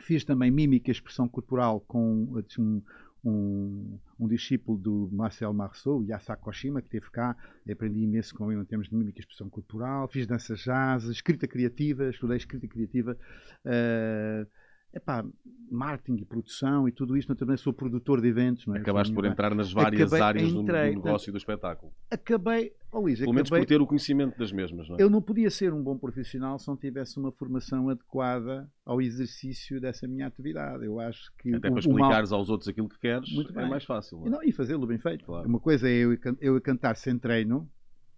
fiz 0.00 0.24
também 0.24 0.50
mímica 0.50 0.90
e 0.90 0.92
expressão 0.92 1.28
corporal 1.28 1.80
com 1.80 2.26
um, 2.58 2.82
um, 3.24 3.98
um 4.18 4.26
discípulo 4.26 4.76
do 4.76 5.08
Marcel 5.12 5.52
Marceau, 5.52 6.02
Yasako 6.02 6.44
Koshima, 6.44 6.80
que 6.80 6.88
esteve 6.88 7.10
cá, 7.10 7.36
aprendi 7.70 8.00
imenso 8.00 8.34
com 8.34 8.50
ele 8.50 8.60
em 8.60 8.64
termos 8.64 8.88
de 8.88 8.96
mímica 8.96 9.18
e 9.18 9.22
expressão 9.22 9.48
corporal, 9.48 10.08
fiz 10.08 10.26
dança 10.26 10.54
jazz, 10.54 11.04
escrita 11.04 11.46
criativa, 11.46 12.10
estudei 12.10 12.36
escrita 12.36 12.66
criativa, 12.66 13.16
uh, 13.64 14.46
epá, 14.94 15.24
marketing 15.70 16.20
e 16.20 16.24
produção 16.24 16.86
e 16.86 16.92
tudo 16.92 17.16
isto, 17.16 17.32
eu 17.32 17.36
também 17.36 17.56
sou 17.56 17.72
produtor 17.72 18.20
de 18.20 18.28
eventos. 18.28 18.66
Não 18.66 18.76
é? 18.76 18.80
Acabaste 18.80 19.12
por 19.14 19.24
entrar 19.24 19.54
nas 19.54 19.72
várias 19.72 20.12
acabei, 20.12 20.20
áreas 20.20 20.52
entrei, 20.52 20.90
do, 20.90 21.00
do, 21.00 21.04
negócio 21.06 21.30
e 21.30 21.32
do 21.32 21.38
espetáculo. 21.38 21.92
Acabei, 22.10 22.72
oh 22.92 23.00
Luís, 23.00 23.18
Pelo 23.18 23.32
menos 23.32 23.48
por 23.48 23.64
ter 23.64 23.80
o 23.80 23.86
conhecimento 23.86 24.38
das 24.38 24.52
mesmas, 24.52 24.88
não 24.88 24.96
é? 24.96 25.02
Eu 25.02 25.08
não 25.08 25.22
podia 25.22 25.50
ser 25.50 25.72
um 25.72 25.82
bom 25.82 25.96
profissional 25.96 26.58
se 26.58 26.68
não 26.68 26.76
tivesse 26.76 27.18
uma 27.18 27.32
formação 27.32 27.88
adequada 27.88 28.70
ao 28.84 29.00
exercício 29.00 29.80
dessa 29.80 30.06
minha 30.06 30.26
atividade. 30.26 30.84
Eu 30.84 31.00
acho 31.00 31.32
que... 31.38 31.54
Até 31.54 31.70
para 31.70 31.80
explicares 31.80 32.30
mal... 32.30 32.40
aos 32.40 32.50
outros 32.50 32.68
aquilo 32.68 32.88
que 32.88 32.98
queres, 32.98 33.32
Muito 33.32 33.58
é 33.58 33.66
mais 33.66 33.84
fácil. 33.84 34.22
É? 34.26 34.30
não, 34.30 34.42
e 34.42 34.52
fazê-lo 34.52 34.86
bem 34.86 34.98
feito. 34.98 35.24
Claro. 35.24 35.48
Uma 35.48 35.60
coisa 35.60 35.88
é 35.88 35.92
eu, 35.92 36.18
eu 36.40 36.60
cantar 36.60 36.96
sem 36.96 37.18
treino, 37.18 37.68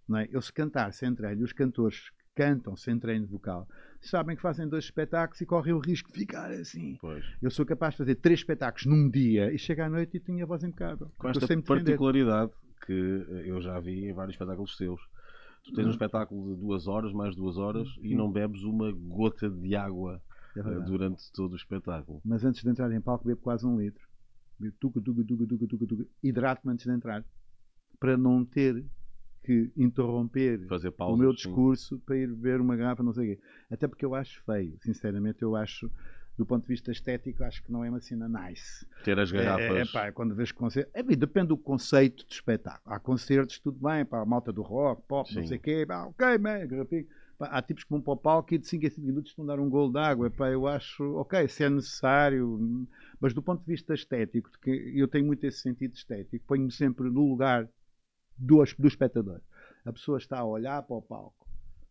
não 0.07 0.19
é? 0.19 0.27
eu 0.29 0.41
se 0.41 0.51
cantar 0.51 0.91
sem 0.91 1.15
treino, 1.15 1.43
os 1.43 1.53
cantores 1.53 2.11
cantam 2.35 2.75
sem 2.75 2.99
treino 2.99 3.25
vocal, 3.25 3.67
sabem 4.07 4.35
que 4.35 4.41
fazem 4.41 4.67
dois 4.67 4.85
espetáculos 4.85 5.39
e 5.41 5.45
correm 5.45 5.73
o 5.73 5.79
risco 5.79 6.11
de 6.11 6.19
ficar 6.19 6.51
assim. 6.51 6.97
Pois. 6.99 7.25
Eu 7.41 7.51
sou 7.51 7.65
capaz 7.65 7.93
de 7.93 7.99
fazer 7.99 8.15
três 8.15 8.39
espetáculos 8.39 8.85
num 8.85 9.09
dia 9.09 9.51
e 9.53 9.57
chegar 9.57 9.85
à 9.85 9.89
noite 9.89 10.17
e 10.17 10.19
tenho 10.19 10.43
a 10.43 10.47
voz 10.47 10.63
impecável. 10.63 11.11
Com 11.17 11.29
esta 11.29 11.61
particularidade 11.61 12.51
que 12.85 12.93
eu 13.45 13.61
já 13.61 13.79
vi 13.79 14.05
em 14.05 14.13
vários 14.13 14.35
espetáculos 14.35 14.77
seus. 14.77 15.01
Tu 15.63 15.73
tens 15.73 15.85
um 15.85 15.87
uhum. 15.87 15.91
espetáculo 15.91 16.53
de 16.53 16.61
duas 16.61 16.87
horas, 16.87 17.11
mais 17.11 17.35
duas 17.35 17.57
horas, 17.57 17.87
e 17.99 18.11
uhum. 18.11 18.17
não 18.17 18.31
bebes 18.31 18.61
uma 18.63 18.91
gota 18.91 19.49
de 19.49 19.75
água 19.75 20.21
é 20.55 20.59
eh, 20.59 20.79
durante 20.85 21.31
todo 21.31 21.53
o 21.53 21.55
espetáculo. 21.55 22.21
Mas 22.23 22.45
antes 22.45 22.61
de 22.61 22.69
entrar 22.69 22.91
em 22.91 23.01
palco, 23.01 23.25
bebo 23.25 23.41
quase 23.41 23.65
um 23.65 23.79
litro. 23.79 24.07
Tuga, 24.79 25.01
tuga, 25.01 25.23
tuga, 25.25 25.47
tuga, 25.47 25.67
tuga, 25.67 25.87
tuga. 25.87 26.05
Hidrato-me 26.23 26.73
antes 26.73 26.85
de 26.85 26.91
entrar. 26.91 27.25
Para 27.99 28.15
não 28.15 28.45
ter 28.45 28.85
que 29.45 29.71
interromper 29.77 30.59
o 30.99 31.15
meu 31.15 31.31
discurso 31.31 31.95
sim. 31.95 32.01
para 32.03 32.17
ir 32.17 32.27
beber 32.27 32.59
uma 32.59 32.75
garrafa, 32.75 33.03
não 33.03 33.13
sei 33.13 33.33
o 33.33 33.35
quê. 33.35 33.41
Até 33.69 33.87
porque 33.87 34.03
eu 34.03 34.15
acho 34.15 34.41
feio, 34.43 34.75
sinceramente, 34.81 35.43
eu 35.43 35.55
acho, 35.55 35.91
do 36.35 36.45
ponto 36.45 36.63
de 36.63 36.67
vista 36.69 36.91
estético, 36.91 37.43
acho 37.43 37.63
que 37.63 37.71
não 37.71 37.85
é 37.85 37.89
uma 37.89 38.01
cena 38.01 38.27
nice. 38.27 38.87
Ter 39.03 39.19
as 39.19 39.31
garrafas. 39.31 39.77
É, 39.77 39.81
é 39.81 39.85
pá, 39.85 40.11
quando 40.11 40.33
vês 40.33 40.51
concerto. 40.51 40.89
É, 40.93 41.03
depende 41.03 41.49
do 41.49 41.57
conceito 41.57 42.25
de 42.25 42.33
espetáculo. 42.33 42.95
Há 42.95 42.99
concertos, 42.99 43.59
tudo 43.59 43.77
bem, 43.79 44.03
pá, 44.03 44.21
a 44.21 44.25
malta 44.25 44.51
do 44.51 44.63
rock, 44.63 45.03
pop, 45.07 45.29
sim. 45.29 45.39
não 45.39 45.47
sei 45.47 45.57
o 45.57 45.61
quê, 45.61 45.85
pá, 45.87 46.05
ok, 46.05 46.37
man, 46.39 46.65
garrafinha. 46.65 47.05
Pá, 47.37 47.47
há 47.47 47.61
tipos 47.61 47.83
que 47.83 47.89
vão 47.89 48.01
para 48.01 48.13
o 48.13 48.17
palco 48.17 48.53
e 48.53 48.57
de 48.57 48.65
5 48.65 48.87
a 48.87 48.89
5 48.89 49.05
minutos 49.05 49.31
estão 49.31 49.43
a 49.45 49.49
dar 49.49 49.59
um 49.59 49.69
golo 49.69 49.91
de 49.91 49.99
água. 49.99 50.31
Pá, 50.31 50.49
eu 50.49 50.67
acho, 50.67 51.03
ok, 51.17 51.47
se 51.47 51.63
é 51.63 51.69
necessário, 51.69 52.87
mas 53.19 53.33
do 53.33 53.43
ponto 53.43 53.59
de 53.59 53.67
vista 53.67 53.93
estético, 53.93 54.49
que 54.59 54.93
eu 54.95 55.07
tenho 55.07 55.25
muito 55.25 55.43
esse 55.45 55.59
sentido 55.59 55.93
estético, 55.93 56.43
ponho-me 56.47 56.71
sempre 56.71 57.09
no 57.09 57.29
lugar 57.29 57.69
do, 58.37 58.63
do 58.77 58.87
espectador. 58.87 59.41
A 59.85 59.93
pessoa 59.93 60.17
está 60.17 60.39
a 60.39 60.45
olhar 60.45 60.81
para 60.83 60.95
o 60.95 61.01
palco. 61.01 61.45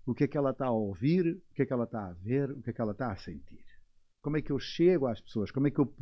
O 0.07 0.15
que 0.15 0.25
é 0.25 0.29
que 0.29 0.37
ela 0.37 0.51
está 0.51 0.67
a 0.67 0.71
ouvir? 0.71 1.41
O 1.51 1.55
que 1.55 1.63
é 1.63 1.67
que 1.67 1.73
ela 1.73 1.85
está 1.85 2.09
a 2.09 2.13
ver? 2.13 2.51
O 2.51 2.61
que 2.61 2.71
é 2.71 2.73
que 2.73 2.81
ela 2.81 2.93
está 2.93 3.11
a 3.11 3.17
sentir? 3.17 3.65
Como 4.21 4.37
é 4.37 4.43
que 4.43 4.53
eu 4.53 4.59
chego 4.59 5.07
às 5.07 5.21
pessoas? 5.21 5.51
Como 5.51 5.67
é 5.67 5.71
que 5.71 5.79
eu 5.79 5.93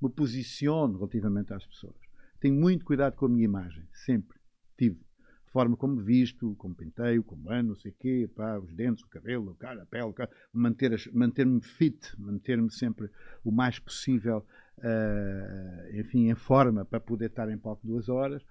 me 0.00 0.08
posiciono 0.10 0.96
relativamente 0.96 1.52
às 1.52 1.66
pessoas? 1.66 1.96
Tenho 2.40 2.54
muito 2.54 2.84
cuidado 2.84 3.16
com 3.16 3.26
a 3.26 3.28
minha 3.28 3.44
imagem, 3.44 3.86
sempre. 3.92 4.38
Tive. 4.76 5.00
A 5.46 5.50
forma 5.50 5.76
como 5.76 6.00
visto, 6.00 6.54
como 6.56 6.74
penteio, 6.74 7.22
como 7.22 7.50
ando, 7.50 7.68
não 7.68 7.76
sei 7.76 7.90
o 7.90 7.94
quê, 7.94 8.30
pá, 8.34 8.58
os 8.58 8.74
dentes, 8.74 9.04
o 9.04 9.08
cabelo, 9.08 9.52
a 9.52 9.56
cara, 9.56 9.82
a 9.82 9.86
pele, 9.86 10.12
manter-me 10.52 10.98
manter 11.12 11.46
fit, 11.60 12.20
manter-me 12.20 12.70
sempre 12.70 13.08
o 13.44 13.52
mais 13.52 13.78
possível, 13.78 14.44
uh, 14.78 15.96
enfim, 15.96 16.28
em 16.28 16.34
forma 16.34 16.84
para 16.84 16.98
poder 16.98 17.26
estar 17.26 17.48
em 17.48 17.56
palco 17.56 17.86
duas 17.86 18.08
horas 18.08 18.44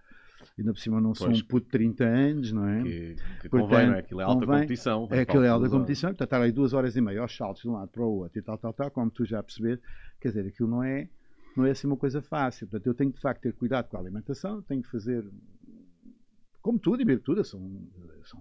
ainda 0.58 0.74
por 0.74 0.80
cima 0.80 1.02
não 1.02 1.14
sou 1.16 1.30
um 1.30 1.42
puto 1.42 1.66
de 1.66 1.72
30 1.72 2.04
anos, 2.04 2.52
não 2.52 2.68
é? 2.68 2.84
Que, 2.84 3.16
que 3.42 3.50
Portanto, 3.50 3.70
convém, 3.70 3.88
não 3.88 3.94
é? 3.96 4.00
Aquilo 4.00 4.22
é 4.22 4.24
alta 4.24 4.46
convém, 4.46 4.62
competição. 4.62 5.08
É 5.12 5.20
aquilo 5.22 5.44
é 5.44 5.50
alta 5.50 5.70
competição, 5.70 6.10
portanto 6.10 6.28
estar 6.28 6.42
aí 6.42 6.52
duas 6.52 6.74
horas 6.74 6.96
e 6.96 7.02
meia 7.02 7.22
aos 7.22 7.36
saltos 7.36 7.62
de 7.62 7.70
um 7.70 7.74
lado 7.74 7.90
para 7.90 8.04
o 8.04 8.20
outro 8.20 8.40
e 8.40 8.42
tal, 8.42 8.58
tal, 8.58 8.74
tal, 8.74 8.92
como 8.92 9.10
tu 9.12 9.26
já 9.26 9.42
perceber, 9.42 9.82
quer 10.20 10.30
dizer, 10.30 10.48
aquilo 10.48 10.70
não 10.70 10.84
é, 10.84 11.10
não 11.56 11.66
é 11.66 11.72
assim 11.72 11.88
uma 11.88 11.98
coisa 11.98 12.22
fácil. 12.22 12.68
Portanto, 12.68 12.88
eu 12.88 12.94
tenho 12.94 13.12
de 13.12 13.20
facto 13.20 13.42
ter 13.42 13.54
cuidado 13.54 13.88
com 13.88 13.98
a 13.98 14.00
alimentação, 14.00 14.62
tenho 14.62 14.82
de 14.82 14.88
fazer, 14.90 15.26
como 16.62 16.80
tudo 16.80 17.02
e 17.02 17.06
beber 17.06 17.22
tudo, 17.22 17.42
eu 17.42 17.46
sou, 17.46 17.62
sou 18.24 18.40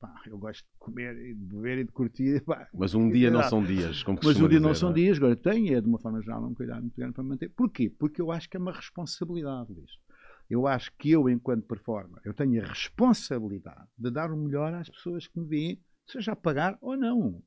pá, 0.00 0.14
eu 0.26 0.38
gosto 0.38 0.62
de 0.62 0.78
comer 0.78 1.16
e 1.16 1.34
de 1.34 1.44
beber 1.44 1.78
e 1.78 1.84
de 1.84 1.92
curtir. 1.92 2.40
Pá, 2.46 2.68
Mas 2.72 2.94
um 2.94 3.10
dia 3.10 3.30
não 3.30 3.42
são 3.42 3.64
dias, 3.64 4.02
como 4.02 4.18
Mas 4.22 4.40
um 4.40 4.48
dia 4.48 4.60
não 4.60 4.70
dizer, 4.70 4.80
são 4.80 4.90
não 4.90 4.96
é? 4.96 5.00
dias, 5.00 5.16
agora 5.16 5.36
tenho, 5.36 5.76
é 5.76 5.80
de 5.80 5.88
uma 5.88 5.98
forma 5.98 6.20
geral 6.20 6.44
um 6.44 6.54
cuidado 6.54 6.82
muito 6.82 6.96
grande 6.96 7.14
para 7.14 7.24
manter. 7.24 7.48
Porquê? 7.50 7.90
Porque 7.90 8.20
eu 8.20 8.30
acho 8.30 8.48
que 8.48 8.56
é 8.56 8.60
uma 8.60 8.72
responsabilidade 8.72 9.72
isto 9.72 10.04
eu 10.48 10.66
acho 10.66 10.92
que 10.98 11.10
eu, 11.10 11.28
enquanto 11.28 11.66
performer, 11.66 12.20
eu 12.24 12.34
tenho 12.34 12.62
a 12.62 12.66
responsabilidade 12.66 13.88
de 13.98 14.10
dar 14.10 14.30
o 14.30 14.36
melhor 14.36 14.72
às 14.74 14.88
pessoas 14.88 15.26
que 15.26 15.38
me 15.38 15.46
veem, 15.46 15.80
seja 16.06 16.32
a 16.32 16.36
pagar 16.36 16.76
ou 16.80 16.96
não. 16.96 17.42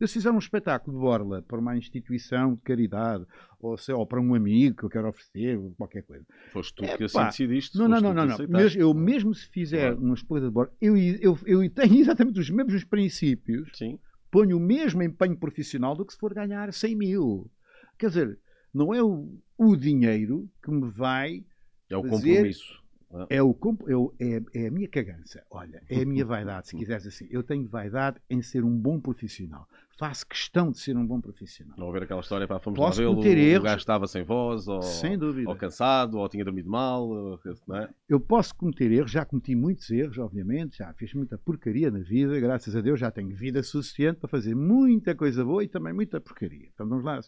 Eu 0.00 0.08
se 0.08 0.14
fizer 0.14 0.30
um 0.30 0.38
espetáculo 0.38 0.96
de 0.96 1.02
borla 1.02 1.42
para 1.42 1.58
uma 1.58 1.76
instituição 1.76 2.54
de 2.54 2.62
caridade, 2.62 3.26
ou, 3.58 3.76
sei, 3.76 3.94
ou 3.94 4.06
para 4.06 4.18
um 4.18 4.34
amigo 4.34 4.78
que 4.78 4.84
eu 4.84 4.88
quero 4.88 5.08
oferecer, 5.08 5.60
qualquer 5.76 6.02
coisa. 6.04 6.24
Foste 6.52 6.74
tu 6.74 6.84
é, 6.84 6.96
que 6.96 7.04
assim 7.04 7.22
decidiste. 7.24 7.76
Não, 7.76 7.86
não, 7.86 8.00
não, 8.00 8.14
não. 8.14 8.26
não. 8.26 8.48
Mesmo, 8.48 8.80
eu 8.80 8.94
mesmo 8.94 9.34
se 9.34 9.46
fizer 9.50 9.90
claro. 9.90 10.02
uma 10.02 10.14
espetáculo 10.14 10.48
de 10.48 10.54
borla, 10.54 10.72
eu, 10.80 10.96
eu, 10.96 11.38
eu 11.44 11.70
tenho 11.70 11.96
exatamente 12.00 12.40
os 12.40 12.48
mesmos 12.48 12.82
princípios, 12.82 13.68
Sim. 13.74 13.98
ponho 14.30 14.56
o 14.56 14.60
mesmo 14.60 15.02
empenho 15.02 15.36
profissional 15.36 15.94
do 15.94 16.06
que 16.06 16.14
se 16.14 16.18
for 16.18 16.32
ganhar 16.32 16.72
100 16.72 16.96
mil. 16.96 17.50
Quer 17.98 18.08
dizer, 18.08 18.38
não 18.72 18.94
é 18.94 19.02
o, 19.02 19.38
o 19.58 19.76
dinheiro 19.76 20.48
que 20.62 20.70
me 20.70 20.90
vai 20.90 21.44
É 21.90 21.96
o 21.96 22.02
compromisso. 22.02 22.80
é, 23.28 23.42
o, 23.42 23.52
comp- 23.52 23.88
é, 23.88 23.96
o- 23.96 24.14
é- 24.20 24.40
é 24.54 24.66
a 24.68 24.70
minha 24.70 24.86
cagança. 24.88 25.42
Olha, 25.50 25.82
é 25.90 26.02
a 26.02 26.06
minha 26.06 26.24
vaidade, 26.24 26.68
se 26.68 26.76
quiseres 26.78 27.06
assim. 27.06 27.26
Eu 27.30 27.42
tenho 27.42 27.66
vaidade 27.66 28.18
em 28.30 28.40
ser 28.40 28.64
um 28.64 28.70
bom 28.76 29.00
profissional. 29.00 29.66
Faço 29.98 30.24
questão 30.26 30.70
de 30.70 30.78
ser 30.78 30.96
um 30.96 31.04
bom 31.04 31.20
profissional. 31.20 31.76
Não 31.76 31.90
haver 31.90 32.04
aquela 32.04 32.20
história, 32.20 32.46
pá, 32.48 32.58
fomos 32.58 32.78
Posso 32.78 33.02
lá 33.02 33.08
cometer 33.10 33.36
o 33.36 33.40
erros. 33.40 33.64
gajo 33.64 33.76
estava 33.78 34.06
sem 34.06 34.22
voz, 34.22 34.66
ou, 34.66 34.80
Sem 34.80 35.18
dúvida. 35.18 35.50
ou 35.50 35.54
cansado, 35.56 36.16
ou 36.18 36.26
tinha 36.28 36.42
dormido 36.44 36.70
mal, 36.70 37.06
ou- 37.06 37.38
é? 37.74 37.88
Eu 38.08 38.18
posso 38.18 38.54
cometer 38.54 38.90
erros, 38.92 39.10
já 39.10 39.26
cometi 39.26 39.54
muitos 39.54 39.90
erros, 39.90 40.16
obviamente, 40.16 40.78
já 40.78 40.90
fiz 40.94 41.12
muita 41.12 41.36
porcaria 41.36 41.90
na 41.90 41.98
vida, 41.98 42.38
graças 42.40 42.74
a 42.74 42.80
Deus 42.80 42.98
já 42.98 43.10
tenho 43.10 43.34
vida 43.36 43.62
suficiente 43.62 44.20
para 44.20 44.28
fazer 44.30 44.54
muita 44.54 45.14
coisa 45.14 45.44
boa 45.44 45.62
e 45.64 45.68
também 45.68 45.92
muita 45.92 46.18
porcaria. 46.18 46.68
Então 46.72 46.88
vamos 46.88 47.04
lá. 47.04 47.20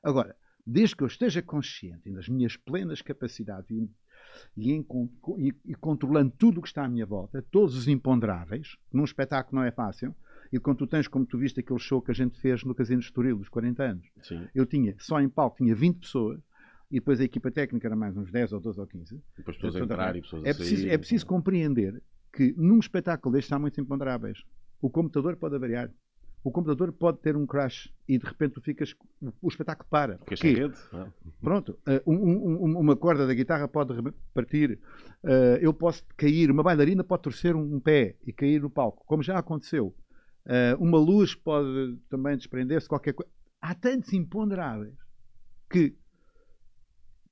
Agora, 0.00 0.36
desde 0.64 0.94
que 0.94 1.02
eu 1.02 1.08
esteja 1.08 1.42
consciente 1.42 2.08
das 2.12 2.28
minhas 2.28 2.56
plenas 2.56 3.02
capacidades 3.02 3.76
e, 4.56 4.72
em 4.72 4.84
e- 5.38 5.54
e 5.64 5.74
controlando 5.74 6.32
tudo 6.36 6.58
o 6.58 6.62
que 6.62 6.68
está 6.68 6.84
à 6.84 6.88
minha 6.88 7.06
volta, 7.06 7.44
todos 7.50 7.76
os 7.76 7.88
imponderáveis, 7.88 8.76
num 8.92 9.04
espetáculo 9.04 9.60
não 9.60 9.66
é 9.66 9.70
fácil, 9.70 10.14
e 10.52 10.58
quando 10.58 10.78
tu 10.78 10.86
tens, 10.86 11.06
como 11.06 11.24
tu 11.24 11.38
viste, 11.38 11.60
aquele 11.60 11.78
show 11.78 12.02
que 12.02 12.10
a 12.10 12.14
gente 12.14 12.40
fez 12.40 12.64
no 12.64 12.74
Casino 12.74 13.00
de 13.00 13.06
Estoril, 13.06 13.38
dos 13.38 13.48
40 13.48 13.82
anos, 13.84 14.06
Sim. 14.22 14.46
eu 14.54 14.66
tinha, 14.66 14.94
só 14.98 15.20
em 15.20 15.28
palco, 15.28 15.58
tinha 15.58 15.74
20 15.74 16.00
pessoas, 16.00 16.40
e 16.90 16.94
depois 16.94 17.20
a 17.20 17.24
equipa 17.24 17.50
técnica 17.52 17.86
era 17.86 17.94
mais 17.94 18.16
uns 18.16 18.32
10 18.32 18.52
ou 18.52 18.60
12 18.60 18.80
ou 18.80 18.86
15. 18.86 19.14
E 19.14 19.20
depois 19.36 19.56
pessoas 19.56 19.76
a 19.76 19.80
entrar 19.84 20.16
e 20.16 20.22
pessoas 20.22 20.44
É 20.44 20.50
a 20.50 20.54
preciso, 20.54 20.82
sair. 20.82 20.90
é 20.92 20.98
preciso 20.98 21.26
compreender 21.26 22.02
que 22.32 22.52
num 22.56 22.80
espetáculo 22.80 23.32
destes 23.32 23.52
há 23.52 23.58
muitos 23.60 23.78
imponderáveis. 23.78 24.42
O 24.82 24.90
computador 24.90 25.36
pode 25.36 25.56
variar. 25.58 25.88
O 26.42 26.50
computador 26.50 26.90
pode 26.92 27.18
ter 27.18 27.36
um 27.36 27.46
crash 27.46 27.92
e 28.08 28.16
de 28.18 28.24
repente 28.24 28.54
tu 28.54 28.62
ficas. 28.62 28.94
O 29.42 29.48
espetáculo 29.48 29.86
para. 29.90 30.18
Ficas 30.20 30.38
sem 30.40 30.54
rede. 30.54 30.74
é? 30.94 31.06
Pronto, 31.40 31.78
eh, 31.86 32.02
um- 32.06 32.14
um- 32.16 32.64
um- 32.64 32.78
uma 32.78 32.96
corda 32.96 33.26
da 33.26 33.34
guitarra 33.34 33.68
pode 33.68 33.92
partir, 34.32 34.78
eh, 35.22 35.58
eu 35.60 35.74
posso 35.74 36.02
cair, 36.16 36.50
uma 36.50 36.62
bailarina 36.62 37.04
pode 37.04 37.22
torcer 37.22 37.54
um, 37.54 37.78
pé 37.78 38.16
e 38.26 38.32
cair 38.32 38.62
no 38.62 38.70
palco, 38.70 39.04
como 39.06 39.22
já 39.22 39.38
aconteceu. 39.38 39.94
Eh, 40.46 40.74
uma 40.80 40.98
luz 40.98 41.34
pode 41.34 41.98
também 42.08 42.36
desprender-se, 42.36 42.88
qualquer 42.88 43.12
coisa. 43.12 43.30
Há 43.60 43.74
tantos 43.74 44.12
imponderáveis 44.14 44.94
que, 45.70 45.94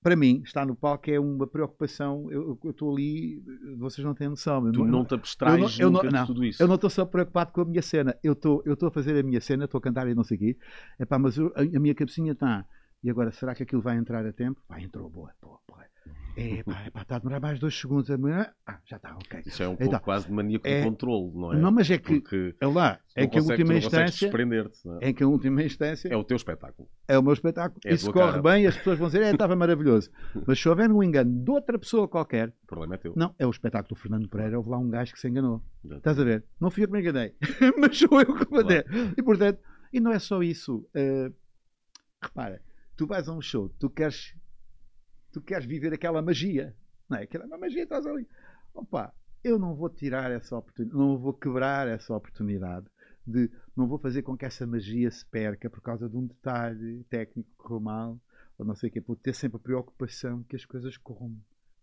para 0.03 0.15
mim, 0.17 0.41
estar 0.45 0.65
no 0.67 0.75
palco 0.77 1.11
é 1.11 1.19
uma 1.19 1.47
preocupação. 1.47 2.31
Eu 2.31 2.59
eu 2.65 2.71
estou 2.71 2.93
ali, 2.93 3.43
vocês 3.79 4.05
não 4.05 4.15
têm 4.15 4.29
noção. 4.29 4.67
eu 4.67 4.73
Tu 4.73 4.85
não 4.85 5.05
te 5.05 5.15
abstrais 5.15 5.79
eu 5.79 5.91
não- 5.91 6.03
nunca 6.03 6.11
não, 6.11 6.27
tudo 6.27 6.45
isso. 6.45 6.63
eu 6.63 6.69
não 6.69 6.77
estou 6.77 6.89
só 6.91 7.05
preocupado 7.05 7.53
com 7.53 7.61
a 7.61 7.65
minha 7.65 7.83
cena. 7.83 8.17
Eu 8.23 8.33
estou 8.35 8.63
eu 8.65 8.75
a 8.89 8.91
fazer 8.91 9.19
a 9.19 9.23
minha 9.23 9.41
cena, 9.41 9.65
estou 9.65 9.79
a 9.79 9.83
cantar 9.83 10.09
e 10.09 10.15
não 10.15 10.25
sei 10.25 10.37
o 10.37 10.41
quê. 10.41 10.57
Epá, 11.01 11.19
mas 11.19 11.37
eu- 11.37 11.53
a, 11.57 11.63
a 11.63 11.81
minha 11.81 11.95
cabecinha 11.95 12.33
está. 12.33 12.65
E 13.03 13.09
agora, 13.11 13.31
será 13.31 13.55
que 13.55 13.63
aquilo 13.63 13.81
vai 13.83 13.97
entrar 13.97 14.25
a 14.27 14.33
tempo? 14.33 14.61
Vai, 14.69 14.83
entrou, 14.83 15.09
boa. 15.09 15.33
Pô, 15.41 15.61
pô. 15.67 15.77
Epá, 16.41 16.87
epá, 16.87 17.03
está 17.03 17.17
a 17.17 17.19
demorar 17.19 17.41
mais 17.41 17.59
dois 17.59 17.75
segundos. 17.79 18.09
Ah, 18.11 18.79
já 18.87 18.97
está, 18.97 19.15
ok. 19.17 19.43
Isso 19.45 19.63
é 19.63 19.69
um 19.69 19.73
Então, 19.73 19.89
pouco 19.89 20.05
quase 20.05 20.27
de 20.27 20.33
maníaco 20.33 20.67
é- 20.69 20.79
de 20.81 20.85
controle, 20.87 21.33
não 21.35 21.53
é? 21.53 21.57
Não, 21.57 21.73
mas 21.73 21.91
é 21.91 21.99
que, 21.99 22.21
Porque 22.21 22.55
é 22.61 22.67
lá, 22.67 23.01
é 23.17 23.27
que 23.27 23.39
a 23.39 23.43
última 23.43 23.75
instância, 23.75 24.31
é? 25.01 25.09
é 25.09 25.13
que 25.13 25.23
a 25.25 25.27
última 25.27 25.63
instância 25.65 26.09
É 26.09 26.17
o 26.17 26.23
teu 26.23 26.37
espetáculo. 26.37 26.89
é 27.09 27.19
o 27.19 27.23
meu 27.23 27.33
espetáculo. 27.33 27.81
É 27.85 27.93
e 27.93 27.99
se 27.99 28.11
corre 28.13 28.31
cara. 28.41 28.43
bem, 28.43 28.67
as 28.67 28.77
pessoas 28.77 28.99
vão 28.99 29.09
dizer, 29.09 29.23
é, 29.23 29.31
estava 29.33 29.57
maravilhoso. 29.57 30.11
Mas 30.47 30.61
se 30.61 30.69
houver 30.69 30.91
um 30.93 31.03
engano 31.03 31.43
de 31.45 31.51
outra 31.51 31.77
pessoa 31.79 32.07
qualquer, 32.07 32.51
O 32.63 32.67
problema 32.67 32.95
é 32.95 32.99
teu. 32.99 33.13
não, 33.17 33.35
é 33.39 33.45
o 33.45 33.51
espetáculo 33.51 33.97
do 33.97 34.01
Fernando 34.01 34.29
Pereira, 34.29 34.57
houve 34.57 34.71
lá 34.71 34.79
um 34.79 34.89
gajo 34.89 35.13
que 35.13 35.19
se 35.19 35.29
enganou. 35.29 35.61
Exato. 35.85 35.99
Estás 35.99 36.21
a 36.21 36.25
ver? 36.25 36.45
Não 36.61 36.71
fui 36.71 36.85
eu 36.85 36.87
que 36.87 36.93
me 36.93 37.01
enganei, 37.01 37.35
mas 37.81 37.99
sou 37.99 38.21
eu 38.21 38.35
que 38.37 38.49
mandei. 38.53 38.85
E 39.17 39.23
portanto, 39.23 39.59
e 39.93 39.99
não 39.99 40.13
é 40.13 40.19
só 40.21 40.41
isso. 40.43 40.89
eh, 40.95 41.33
repara, 42.23 42.61
tu 42.97 43.07
vais 43.07 43.29
a 43.29 43.33
um 43.33 43.41
show, 43.41 43.69
tu 43.79 43.89
queres, 43.91 44.35
tu 45.33 45.41
queres 45.41 45.67
viver 45.67 45.93
aquela 45.93 46.21
magia, 46.23 46.75
não 47.09 47.19
é? 47.19 47.23
Aquela 47.23 47.47
magia 47.59 47.83
estás 47.83 48.07
ali. 48.07 48.27
Opa, 48.75 49.13
eu 49.43 49.59
não 49.59 49.75
vou 49.75 49.89
tirar 49.89 50.31
essa 50.31 50.57
oportunidade, 50.57 50.99
não 50.99 51.17
vou 51.19 51.33
quebrar 51.33 51.87
essa 51.89 52.15
oportunidade 52.15 52.87
de, 53.27 53.51
não 53.77 53.87
vou 53.87 53.99
fazer 53.99 54.23
com 54.23 54.37
que 54.37 54.45
essa 54.45 54.67
magia 54.67 55.11
se 55.11 55.25
perca 55.27 55.69
por 55.69 55.81
causa 55.81 56.09
de 56.09 56.17
um 56.17 56.27
detalhe 56.27 57.05
técnico 57.11 57.49
que 57.51 57.57
correu 57.57 57.81
mal, 57.81 58.21
ou 58.59 58.65
não 58.67 58.75
sei 58.75 58.89
o 58.89 58.93
quê. 58.93 59.01
Vou 59.01 59.17
ter 59.17 59.35
sempre 59.35 59.57
a 59.57 59.61
preocupação 59.61 60.43
que 60.45 60.57
as 60.57 60.65
coisas 60.65 60.97
corram 60.97 61.37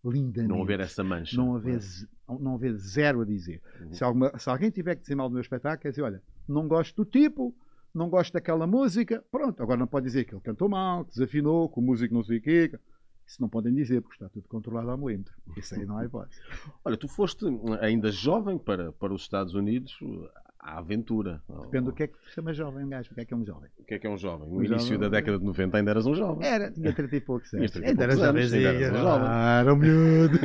lindamente. 0.04 0.48
Não 0.48 0.62
haver 0.62 0.80
essa 0.80 1.02
mancha. 1.02 1.36
Não 1.36 1.56
haver, 1.56 1.78
ze- 1.80 2.08
não 2.28 2.54
haver 2.54 2.74
zero 2.76 3.22
a 3.22 3.24
dizer. 3.24 3.62
Uhum. 3.80 3.92
Se, 3.92 4.04
alguma- 4.04 4.38
se 4.38 4.48
alguém 4.50 4.70
tiver 4.70 4.94
que 4.96 5.02
dizer 5.02 5.14
mal 5.14 5.28
do 5.28 5.32
meu 5.34 5.40
espetáculo, 5.42 5.80
quer 5.82 5.90
dizer, 5.90 6.02
olha, 6.02 6.22
não 6.48 6.68
gosto 6.68 6.94
do 7.04 7.04
tipo, 7.10 7.54
não 7.94 8.08
gosto 8.10 8.32
daquela 8.32 8.66
música, 8.66 9.24
pronto, 9.30 9.62
agora 9.62 9.78
não 9.78 9.86
pode 9.86 10.06
dizer 10.06 10.24
que 10.24 10.34
ele 10.34 10.42
cantou 10.42 10.68
mal, 10.68 11.04
que 11.04 11.12
desafinou, 11.12 11.68
que 11.68 11.78
o 11.78 11.82
músico 11.82 12.12
não 12.14 12.22
sei 12.22 12.38
o 12.38 12.42
quê. 12.42 12.78
Isso 13.26 13.40
não 13.42 13.48
podem 13.48 13.74
dizer, 13.74 14.00
porque 14.02 14.14
está 14.14 14.28
tudo 14.28 14.46
controlado 14.48 14.90
ao 14.90 14.96
milímetro. 14.96 15.34
Isso 15.56 15.74
aí 15.74 15.84
não 15.84 15.98
há 15.98 16.04
hipótese. 16.06 16.40
Olha, 16.84 16.96
tu 16.96 17.08
foste 17.08 17.44
ainda 17.80 18.10
jovem 18.12 18.56
para, 18.58 18.92
para 18.92 19.12
os 19.12 19.22
Estados 19.22 19.52
Unidos 19.54 19.98
à 20.60 20.78
aventura. 20.78 21.42
Depende 21.62 21.86
do 21.86 21.92
que 21.92 22.04
é 22.04 22.06
que 22.06 22.16
se 22.28 22.34
chama 22.34 22.52
jovem, 22.54 22.84
um 22.84 22.88
gajo. 22.88 23.10
O 23.10 23.14
que 23.14 23.20
é 23.20 23.24
que 23.24 23.34
é 23.34 23.36
um 23.36 23.44
jovem? 23.44 23.68
O 23.78 23.84
que 23.84 23.94
é 23.94 23.98
que 23.98 24.06
é 24.06 24.10
um 24.10 24.16
jovem? 24.18 24.48
No 24.48 24.56
Um 24.58 24.62
início 24.62 24.78
jovem. 24.94 24.98
da 25.00 25.08
década 25.08 25.38
de 25.40 25.44
90 25.44 25.76
ainda 25.76 25.90
eras 25.90 26.06
um 26.06 26.14
jovem. 26.14 26.46
Era, 26.46 26.70
tinha 26.70 26.92
30 26.92 27.16
e 27.16 27.20
poucos 27.20 27.52
anos. 27.52 27.70
Tinhas 27.72 27.84
30 27.84 27.88
Ainda 27.90 28.02
eras 28.04 28.18
um 28.18 28.96
jovem. 29.02 29.26
Ah, 29.28 29.58
era 29.60 29.74
um 29.74 29.76
miúdo. 29.76 30.38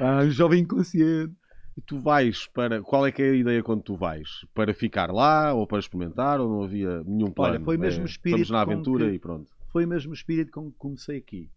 Ah, 0.00 0.22
um 0.24 0.30
jovem 0.30 0.60
inconsciente. 0.62 1.34
E 1.76 1.80
tu 1.80 1.98
vais 1.98 2.46
para. 2.46 2.80
Qual 2.82 3.04
é 3.06 3.10
que 3.10 3.20
é 3.20 3.30
a 3.30 3.34
ideia 3.34 3.62
quando 3.62 3.82
tu 3.82 3.96
vais? 3.96 4.28
Para 4.54 4.72
ficar 4.72 5.10
lá 5.12 5.52
ou 5.52 5.66
para 5.66 5.80
experimentar 5.80 6.40
ou 6.40 6.48
não 6.48 6.62
havia 6.62 7.02
nenhum 7.04 7.30
plano? 7.32 7.54
Olha, 7.56 7.64
foi 7.64 7.76
mesmo 7.76 8.02
É, 8.02 8.04
o 8.04 8.06
espírito 8.06 8.42
Estamos 8.42 8.50
na 8.50 8.60
aventura 8.62 9.08
que- 9.08 9.14
e 9.16 9.18
pronto. 9.18 9.50
foi 9.72 9.84
o 9.84 9.88
mesmo 9.88 10.14
espírito 10.14 10.52
com 10.52 10.70
que 10.70 10.78
comecei 10.78 11.18
aqui. 11.18 11.50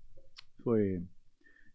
Foi. 0.63 1.03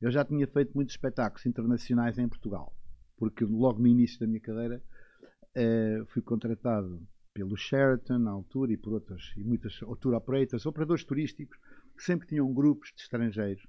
Eu 0.01 0.11
já 0.11 0.25
tinha 0.25 0.47
feito 0.47 0.73
muitos 0.75 0.95
espetáculos 0.95 1.47
internacionais 1.47 2.19
em 2.19 2.29
Portugal, 2.29 2.75
porque 3.17 3.45
logo 3.45 3.81
no 3.81 3.87
início 3.87 4.19
da 4.19 4.27
minha 4.27 4.41
carreira 4.41 4.83
eh, 5.55 6.03
fui 6.09 6.23
contratado 6.23 7.01
pelo 7.33 7.57
Sheraton 7.57 8.19
na 8.19 8.31
altura 8.31 8.73
e 8.73 8.77
por 8.77 8.93
outras 8.93 9.33
e 9.37 9.45
muitas 9.45 9.79
tour 10.01 10.15
operators, 10.15 10.67
operadores 10.67 11.05
turísticos 11.05 11.59
que 11.97 12.03
sempre 12.03 12.27
tinham 12.27 12.53
grupos 12.53 12.93
de 12.95 13.03
estrangeiros 13.03 13.67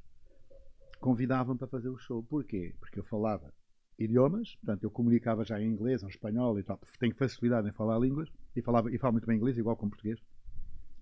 convidavam 0.99 1.58
para 1.58 1.67
fazer 1.67 1.89
o 1.89 1.97
show. 1.97 2.23
Porquê? 2.23 2.73
Porque 2.80 2.99
eu 2.99 3.04
falava 3.04 3.54
idiomas, 3.99 4.56
portanto 4.56 4.84
eu 4.84 4.91
comunicava 4.91 5.45
já 5.45 5.62
em 5.62 5.69
inglês, 5.69 6.02
em 6.02 6.08
espanhol 6.08 6.58
e 6.58 6.63
tal, 6.63 6.80
tenho 6.99 7.15
facilidade 7.15 7.67
em 7.67 7.73
falar 7.73 7.99
línguas 7.99 8.30
e 8.56 8.62
falava 8.62 8.89
e 8.93 8.97
falo 8.97 9.13
muito 9.13 9.28
bem 9.28 9.38
inglês 9.38 9.58
igual 9.58 9.76
como 9.76 9.91
português. 9.91 10.19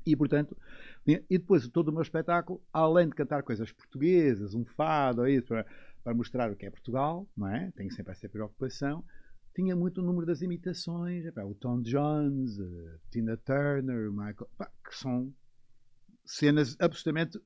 E 0.06 0.16
portanto, 0.16 0.58
e 1.06 1.20
depois 1.38 1.68
todo 1.68 1.90
o 1.90 1.92
meu 1.92 2.02
espetáculo, 2.02 2.62
além 2.74 3.08
de 3.08 3.16
cantar 3.16 3.44
coisas 3.44 3.72
portuguesas, 3.72 4.54
um 4.56 4.66
fado, 4.66 5.28
isso, 5.28 5.48
para, 5.48 5.66
para 6.04 6.14
mostrar 6.14 6.52
o 6.52 6.56
que 6.56 6.66
é 6.66 6.72
Portugal, 6.72 7.28
não 7.38 7.48
é? 7.48 7.72
Tenho 7.76 7.92
sempre 7.92 8.12
essa 8.12 8.28
preocupação. 8.28 9.04
Tinha 9.54 9.76
muito 9.76 10.02
o 10.02 10.04
número 10.04 10.26
das 10.26 10.42
imitações, 10.42 11.26
epá, 11.26 11.44
o 11.44 11.54
Tom 11.54 11.82
Jones, 11.82 12.60
a 12.60 12.98
Tina 13.12 13.38
Turner, 13.38 14.10
o 14.10 14.14
Michael, 14.14 14.50
pá, 14.58 14.72
que 14.88 14.96
são 14.96 15.32
cenas 16.26 16.76
absolutamente 16.80 17.40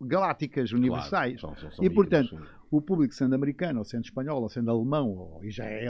galácticas, 0.00 0.72
universais. 0.72 1.40
Claro, 1.40 1.56
são- 1.56 1.70
são- 1.70 1.76
são 1.76 1.84
E, 1.84 1.90
portanto, 1.90 2.36
sim. 2.36 2.44
O 2.76 2.82
público, 2.82 3.14
sendo 3.14 3.34
americano, 3.34 3.78
ou 3.78 3.84
sendo 3.84 4.04
espanhol, 4.04 4.42
ou 4.42 4.48
sendo 4.48 4.70
alemão, 4.70 5.10
ou, 5.10 5.40
já 5.44 5.64
é 5.64 5.86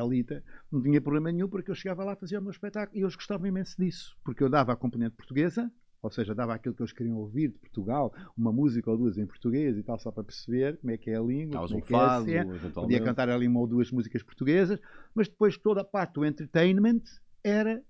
não 0.71 0.83
tinha 0.83 1.01
problema 1.01 1.33
nenhum, 1.33 1.49
porque 1.49 1.71
eu 1.71 1.75
chegava 1.75 2.05
lá, 2.05 2.15
fazia 2.15 2.39
o 2.39 2.43
meu 2.43 2.51
espetáculo, 2.51 2.99
e 2.99 3.03
eles 3.03 3.17
gostavam 3.17 3.47
imenso 3.47 3.75
disso, 3.79 4.17
porque 4.23 4.43
eu 4.43 4.51
dava 4.51 4.73
a 4.73 4.77
componente 4.77 5.17
portuguesa, 5.17 5.73
ou 6.03 6.11
seja, 6.11 6.35
dava 6.35 6.53
aquilo 6.55 6.75
que 6.75 6.83
eles 6.83 6.93
queriam 6.93 7.17
ouvir 7.17 7.49
de 7.49 7.59
Portugal, 7.59 8.13
uma 8.37 8.53
música 8.53 8.91
ou 8.91 8.99
duas 8.99 9.17
em 9.17 9.27
português 9.27 9.79
e 9.79 9.83
tal, 9.83 9.99
só 9.99 10.13
para 10.13 10.23
perceber 10.23 10.77
como 10.77 10.93
é 10.93 10.99
que 10.99 11.11
é 11.11 11.17
a 11.17 11.23
língua, 11.23 11.55
Davas 11.55 11.71
como 11.71 11.81
um 11.81 11.85
é 11.85 11.87
que 11.87 11.95
é 11.95 11.97
a 11.97 12.01
fado, 12.01 12.25
cena. 12.27 12.45
Podia 12.45 12.57
eventualmente. 12.59 13.03
cantar 13.03 13.29
ali 13.31 13.49
uma 13.49 13.61
ou 13.61 13.67
duas 13.67 13.91
músicas 13.91 14.23
portuguesas, 14.23 14.79
mas 15.15 15.27
depois 15.27 15.57
toda 15.57 15.81
a 15.81 15.85
parte 15.85 16.13
do 16.13 16.27
entertainment 16.27 17.01
era 17.43 17.83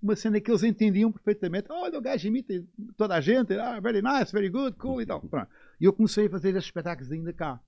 uma 0.00 0.14
cena 0.14 0.40
que 0.40 0.48
eles 0.48 0.62
entendiam 0.62 1.10
perfeitamente. 1.10 1.66
Olha, 1.70 1.98
o 1.98 2.00
gajo 2.00 2.28
imita 2.28 2.54
toda 2.96 3.16
a 3.16 3.20
gente, 3.20 3.52
ah, 3.54 3.80
very 3.80 4.00
nice, 4.00 4.30
very 4.32 4.48
good, 4.48 4.76
cool 4.76 5.02
e 5.02 5.06
tal. 5.06 5.20
Pronto. 5.28 5.48
E 5.80 5.84
eu 5.84 5.92
comecei 5.92 6.26
a 6.26 6.30
fazer 6.30 6.50
esses 6.50 6.66
espetáculos 6.66 7.10
ainda 7.10 7.32
cá. 7.32 7.60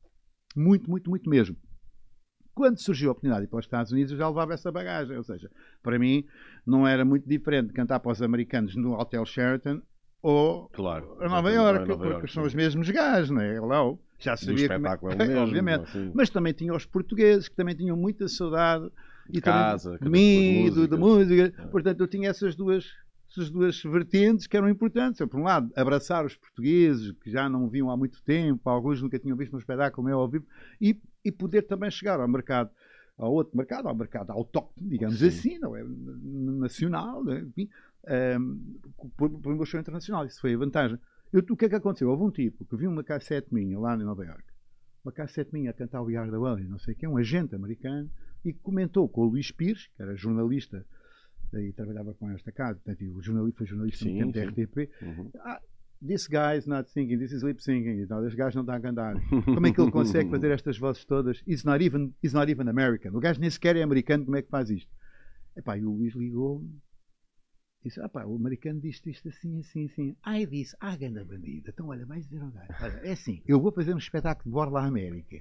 Muito, 0.56 0.90
muito, 0.90 1.08
muito 1.10 1.28
mesmo. 1.28 1.56
Quando 2.54 2.78
surgiu 2.78 3.08
a 3.10 3.12
oportunidade 3.12 3.42
de 3.42 3.46
ir 3.46 3.50
para 3.50 3.58
os 3.60 3.64
Estados 3.64 3.92
Unidos, 3.92 4.12
eu 4.12 4.18
já 4.18 4.28
levava 4.28 4.52
essa 4.54 4.70
bagagem. 4.72 5.16
Ou 5.16 5.22
seja, 5.22 5.50
para 5.82 5.98
mim 5.98 6.24
não 6.66 6.86
era 6.86 7.04
muito 7.04 7.26
diferente 7.28 7.72
cantar 7.72 8.00
para 8.00 8.12
os 8.12 8.20
americanos 8.20 8.74
no 8.76 8.92
Hotel 8.98 9.24
Sheraton 9.24 9.80
ou 10.22 10.68
Claro. 10.70 11.16
a 11.20 11.28
Nova 11.28 11.50
Iorque, 11.50 11.86
porque 11.86 12.06
Iorque, 12.08 12.32
são 12.32 12.42
sim. 12.42 12.48
os 12.48 12.54
mesmos 12.54 12.90
gajos, 12.90 13.30
não 13.30 13.40
é? 13.40 13.54
Hello. 13.54 13.98
Já 14.18 14.36
sabia 14.36 14.68
como 14.68 14.76
espetáculo 14.86 15.12
é 15.12 15.16
mesmo. 15.16 15.38
obviamente. 15.40 15.82
assim. 15.84 16.12
Mas 16.14 16.28
também 16.28 16.52
tinha 16.52 16.74
os 16.74 16.84
portugueses 16.84 17.48
que 17.48 17.56
também 17.56 17.74
tinham 17.74 17.96
muita 17.96 18.28
saudade 18.28 18.90
De 19.30 19.38
e 19.38 19.40
casa, 19.40 19.96
também 19.98 20.10
de 20.64 20.70
mim, 20.70 20.74
do- 20.74 20.86
da 20.88 20.96
músicas. 20.98 21.38
música. 21.48 21.62
É. 21.62 21.66
Portanto, 21.68 22.00
eu 22.00 22.06
tinha 22.08 22.28
essas 22.28 22.54
duas, 22.54 22.84
essas 23.30 23.50
duas 23.50 23.80
vertentes 23.82 24.46
que 24.46 24.56
eram 24.56 24.68
importantes. 24.68 25.24
Por 25.26 25.38
um 25.38 25.44
lado, 25.44 25.70
abraçar 25.76 26.26
os 26.26 26.36
portugueses 26.36 27.12
que 27.22 27.30
já 27.30 27.48
não 27.48 27.68
viam 27.68 27.90
há 27.90 27.96
muito 27.96 28.22
tempo, 28.22 28.68
alguns 28.68 29.00
nunca 29.00 29.18
tinham 29.18 29.36
visto 29.36 29.54
um 29.54 29.58
espetáculo 29.58 30.06
meu 30.06 30.18
ao 30.18 30.28
vivo, 30.28 30.46
e, 30.80 31.00
e 31.24 31.30
poder 31.30 31.62
também 31.62 31.90
chegar 31.90 32.20
ao 32.20 32.28
mercado, 32.28 32.70
ao 33.16 33.32
outro 33.32 33.56
mercado, 33.56 33.86
ao 33.86 33.94
mercado 33.94 34.30
autóctone, 34.30 34.88
digamos 34.88 35.18
Sim. 35.18 35.28
assim, 35.28 35.58
não 35.58 35.76
é? 35.76 35.84
Nacional, 35.84 37.22
enfim, 37.38 37.68
ehm, 38.06 38.58
por, 39.16 39.30
por 39.30 39.52
um 39.52 39.64
show 39.64 39.78
internacional. 39.78 40.26
Isso 40.26 40.40
foi 40.40 40.54
a 40.54 40.58
vantagem. 40.58 40.98
Eu, 41.32 41.44
o 41.48 41.56
que 41.56 41.66
é 41.66 41.68
que 41.68 41.76
aconteceu? 41.76 42.10
Houve 42.10 42.24
um 42.24 42.30
tipo 42.30 42.64
que 42.64 42.76
viu 42.76 42.90
uma 42.90 43.04
cassete 43.04 43.54
minha 43.54 43.78
lá 43.78 43.94
em 43.94 44.02
Nova 44.02 44.24
York, 44.24 44.44
uma 45.04 45.12
cassete 45.12 45.52
minha 45.52 45.70
a 45.70 45.72
cantar 45.72 46.02
o 46.02 46.10
Yard 46.10 46.34
Away, 46.34 46.64
não 46.64 46.78
sei 46.78 46.94
quem, 46.96 47.08
um 47.08 47.16
agente 47.16 47.54
americano, 47.54 48.10
e 48.44 48.52
comentou 48.52 49.08
com 49.08 49.20
o 49.20 49.24
Luís 49.26 49.52
Pires, 49.52 49.86
que 49.94 50.02
era 50.02 50.16
jornalista 50.16 50.84
e 51.58 51.72
trabalhava 51.72 52.14
com 52.14 52.30
esta 52.30 52.52
casa, 52.52 52.78
portanto, 52.80 53.16
o 53.16 53.22
jornalista 53.22 53.58
foi 53.58 53.66
jornalista 53.66 54.04
Sim, 54.04 54.22
no 54.22 54.32
tempo 54.32 54.54
da. 54.54 54.62
RTP. 54.62 54.90
Uhum. 55.02 55.30
Ah, 55.40 55.60
this 56.06 56.26
guy 56.26 56.56
is 56.58 56.66
not 56.66 56.90
singing, 56.90 57.18
this 57.18 57.32
is 57.32 57.42
lip 57.42 57.62
singing. 57.62 58.02
Então, 58.02 58.24
este 58.26 58.36
gajo 58.36 58.56
não 58.56 58.62
está 58.62 58.76
a 58.76 58.80
cantar. 58.80 59.14
Como 59.44 59.66
é 59.66 59.72
que 59.72 59.80
ele 59.80 59.90
consegue 59.90 60.28
fazer 60.30 60.50
estas 60.50 60.78
vozes 60.78 61.04
todas? 61.04 61.42
He's 61.46 61.64
not 61.64 61.84
even, 61.84 62.12
he's 62.22 62.32
not 62.32 62.50
even 62.50 62.68
American. 62.68 63.16
O 63.16 63.20
gajo 63.20 63.40
nem 63.40 63.50
sequer 63.50 63.76
é 63.76 63.82
americano, 63.82 64.24
como 64.24 64.36
é 64.36 64.42
que 64.42 64.48
faz 64.48 64.70
isto? 64.70 64.90
Epá, 65.56 65.76
e 65.76 65.84
o 65.84 65.90
Luís 65.90 66.14
ligou-me 66.14 66.80
disse: 67.82 68.00
ah, 68.00 68.08
pá, 68.08 68.24
o 68.24 68.36
americano 68.36 68.80
diz 68.80 69.02
isto 69.04 69.28
assim, 69.28 69.58
assim, 69.60 69.86
assim. 69.86 70.16
Ai, 70.22 70.46
disse: 70.46 70.76
ah, 70.80 70.96
ganda 70.96 71.24
bandida. 71.24 71.70
Então, 71.70 71.88
olha, 71.88 72.04
vais 72.06 72.26
dizer 72.26 72.42
ao 72.42 72.50
gajo: 72.50 72.72
olha, 72.80 73.00
é 73.04 73.12
assim, 73.12 73.42
eu 73.46 73.60
vou 73.60 73.72
fazer 73.72 73.94
um 73.94 73.98
espetáculo 73.98 74.44
de 74.44 74.50
Borla 74.50 74.84
América. 74.84 75.36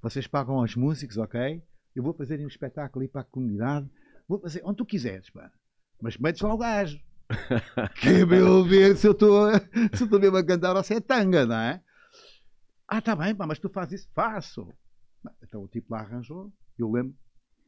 Vocês 0.00 0.26
pagam 0.26 0.56
aos 0.56 0.74
músicos, 0.74 1.16
ok? 1.16 1.62
Eu 1.94 2.02
vou 2.02 2.14
fazer 2.14 2.40
um 2.40 2.48
espetáculo 2.48 3.02
aí 3.02 3.08
para 3.08 3.20
a 3.20 3.24
comunidade. 3.24 3.88
Vou 4.28 4.40
fazer 4.40 4.62
onde 4.64 4.76
tu 4.76 4.86
quiseres, 4.86 5.30
pá. 5.30 5.50
Mas 6.00 6.16
metes 6.16 6.42
lá 6.42 6.54
o 6.54 6.58
gajo. 6.58 6.98
que 8.00 8.08
é 8.08 8.26
para 8.26 8.36
eu 8.36 8.64
ver 8.64 8.96
se 8.96 9.06
eu 9.06 9.12
estou 9.12 9.48
se 9.94 10.04
eu 10.04 10.20
mesmo 10.20 10.36
a 10.36 10.44
cantar 10.44 10.76
ou 10.76 10.82
se 10.82 10.94
é 10.94 11.00
tanga, 11.00 11.46
não 11.46 11.56
é? 11.56 11.82
Ah, 12.86 13.00
tá 13.00 13.16
bem, 13.16 13.34
pá, 13.34 13.46
mas 13.46 13.58
tu 13.58 13.70
fazes 13.70 14.00
isso? 14.00 14.10
Faço. 14.14 14.68
Então 15.42 15.62
o 15.62 15.68
tipo 15.68 15.92
lá 15.92 16.00
arranjou. 16.00 16.52
Eu 16.78 16.90
lembro 16.90 17.14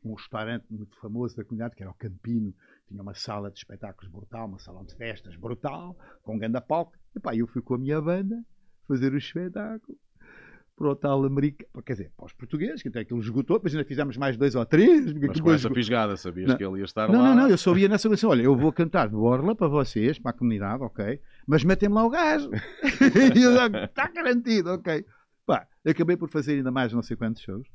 um 0.05 0.15
restaurante 0.15 0.67
muito 0.71 0.95
famoso 1.01 1.37
da 1.37 1.45
comunidade, 1.45 1.75
que 1.75 1.83
era 1.83 1.91
o 1.91 1.95
Campino, 1.95 2.55
tinha 2.87 3.01
uma 3.01 3.15
sala 3.15 3.51
de 3.51 3.59
espetáculos 3.59 4.11
brutal, 4.11 4.47
uma 4.47 4.59
salão 4.59 4.85
de 4.85 4.95
festas 4.95 5.35
brutal, 5.37 5.97
com 6.23 6.35
um 6.35 6.39
grande 6.39 6.61
palco. 6.61 6.93
E 7.17 7.21
pá, 7.21 7.35
eu 7.35 7.47
fui 7.47 7.63
com 7.63 7.75
a 7.75 7.79
minha 7.79 8.01
banda 8.03 8.45
fazer 8.87 9.13
o 9.13 9.17
espetáculo 9.17 9.99
para 10.77 10.89
o 10.89 10.97
tal 10.97 11.25
americano, 11.25 11.71
quer 11.85 11.93
dizer, 11.93 12.11
para 12.17 12.27
os 12.27 12.33
portugueses, 12.33 12.83
que 12.83 12.89
até 12.89 13.01
aquilo 13.01 13.21
esgotou, 13.21 13.59
depois 13.59 13.75
ainda 13.75 13.87
fizemos 13.87 14.17
mais 14.17 14.37
dois 14.37 14.55
ou 14.57 14.67
três. 14.67 15.13
Mas 15.13 15.41
com 15.41 15.49
essa 15.51 15.57
esgotou. 15.57 15.75
fisgada, 15.77 16.17
sabias 16.17 16.49
Não. 16.49 16.57
que 16.57 16.65
ele 16.65 16.79
ia 16.79 16.85
estar 16.85 17.09
Não, 17.09 17.21
lá? 17.21 17.29
não, 17.35 17.43
não, 17.43 17.49
eu 17.49 17.57
sabia 17.59 17.89
nessa 17.89 18.09
coisa. 18.09 18.27
Olha, 18.29 18.43
eu 18.43 18.57
vou 18.57 18.73
cantar 18.73 19.07
de 19.09 19.15
Borla 19.15 19.55
para 19.55 19.69
vocês, 19.69 20.19
para 20.19 20.33
a 20.33 20.35
comunidade, 20.35 20.83
ok? 20.83 21.21
Mas 21.47 21.63
metem-me 21.63 21.95
lá 21.95 22.05
o 22.05 22.11
gajo. 22.11 22.51
e 23.37 23.43
eu 23.43 23.85
está 23.85 24.09
garantido, 24.09 24.71
ok. 24.73 25.05
Pá, 25.47 25.67
acabei 25.87 26.17
por 26.17 26.29
fazer 26.29 26.55
ainda 26.55 26.71
mais 26.73 26.93
não 26.93 27.03
sei 27.03 27.17
quantos 27.17 27.43
shows. 27.43 27.69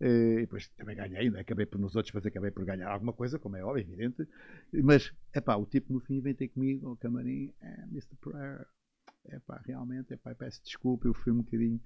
Eh, 0.00 0.34
E 0.34 0.40
depois 0.42 0.68
também 0.76 0.94
ganhei, 0.94 1.18
ainda 1.22 1.40
acabei 1.40 1.66
por 1.66 1.80
nos 1.80 1.96
outros, 1.96 2.14
mas 2.14 2.24
acabei 2.24 2.52
por 2.52 2.64
ganhar 2.64 2.88
alguma 2.88 3.12
coisa, 3.12 3.36
como 3.38 3.56
é 3.56 3.64
óbvio, 3.64 3.82
evidente. 3.82 4.28
Mas, 4.72 5.12
é 5.32 5.40
pá, 5.40 5.56
o 5.56 5.66
tipo 5.66 5.92
no 5.92 5.98
fim 5.98 6.20
vem 6.20 6.34
ter 6.34 6.46
comigo 6.48 6.88
ao 6.88 6.96
camarim, 6.96 7.52
é, 7.60 7.82
Mr. 7.90 8.14
Prayer. 8.20 8.64
É 9.30 9.38
pá, 9.40 9.60
realmente, 9.64 10.12
é 10.14 10.16
pá, 10.16 10.34
peço 10.34 10.62
desculpa, 10.62 11.06
eu 11.06 11.12
fui 11.12 11.32
um 11.32 11.38
bocadinho, 11.38 11.78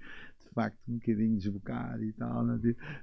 de 0.45 0.51
facto, 0.55 0.79
um 0.89 0.95
bocadinho 0.95 1.37
desbocado 1.37 2.05
e 2.05 2.13
tal, 2.13 2.45
não, 2.45 2.61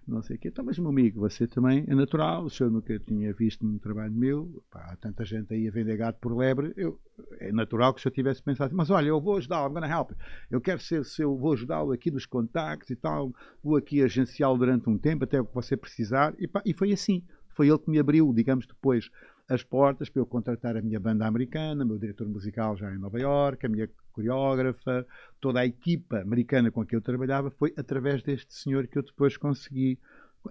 não 0.07 0.21
sei 0.21 0.37
o 0.37 0.39
quê. 0.39 0.47
Então, 0.47 0.63
mas, 0.63 0.79
meu 0.79 0.89
amigo, 0.89 1.19
você 1.19 1.45
também 1.45 1.83
é 1.87 1.93
natural, 1.93 2.45
o 2.45 2.49
senhor 2.49 2.71
nunca 2.71 2.97
tinha 2.99 3.33
visto 3.33 3.65
um 3.65 3.77
trabalho 3.77 4.13
meu, 4.13 4.63
pá, 4.71 4.91
há 4.91 4.95
tanta 4.95 5.25
gente 5.25 5.53
aí 5.53 5.67
a 5.67 5.71
vender 5.71 5.97
gato 5.97 6.19
por 6.19 6.35
lebre, 6.35 6.73
eu, 6.77 6.99
é 7.39 7.51
natural 7.51 7.93
que 7.93 8.01
se 8.01 8.07
eu 8.07 8.11
tivesse 8.11 8.41
pensado, 8.41 8.73
mas 8.75 8.89
olha, 8.89 9.07
eu 9.07 9.19
vou 9.19 9.37
ajudá-lo, 9.37 9.69
I'm 9.69 9.73
gonna 9.73 9.89
help, 9.89 10.11
eu 10.49 10.61
quero 10.61 10.79
ser 10.79 11.03
seu, 11.03 11.35
vou 11.37 11.53
ajudá-lo 11.53 11.91
aqui 11.91 12.09
nos 12.09 12.25
contactos 12.25 12.89
e 12.91 12.95
tal, 12.95 13.33
vou 13.61 13.75
aqui 13.75 14.01
agenciá-lo 14.01 14.57
durante 14.57 14.89
um 14.89 14.97
tempo, 14.97 15.25
até 15.25 15.41
o 15.41 15.45
que 15.45 15.53
você 15.53 15.75
precisar, 15.75 16.33
e, 16.39 16.47
pá, 16.47 16.61
e 16.65 16.73
foi 16.73 16.93
assim, 16.93 17.23
foi 17.49 17.67
ele 17.67 17.79
que 17.79 17.89
me 17.91 17.99
abriu, 17.99 18.31
digamos, 18.33 18.65
depois 18.65 19.09
as 19.49 19.63
portas 19.63 20.09
para 20.09 20.21
eu 20.21 20.25
contratar 20.25 20.77
a 20.77 20.81
minha 20.81 20.99
banda 20.99 21.25
americana, 21.25 21.83
o 21.83 21.87
meu 21.87 21.97
diretor 21.97 22.27
musical 22.29 22.77
já 22.77 22.93
em 22.93 22.99
Nova 22.99 23.19
Iorque, 23.19 23.65
a 23.65 23.69
minha 23.69 23.89
coreógrafa, 24.13 25.05
toda 25.41 25.59
a 25.59 25.65
equipa 25.65 26.19
americana 26.21 26.69
com 26.71 26.85
que 26.85 26.95
eu 26.95 27.01
trabalhava, 27.01 27.49
foi 27.49 27.73
através 27.75 28.21
deste 28.21 28.53
senhor 28.53 28.85
que 28.87 28.97
eu 28.97 29.03
depois 29.03 29.35
consegui. 29.37 29.97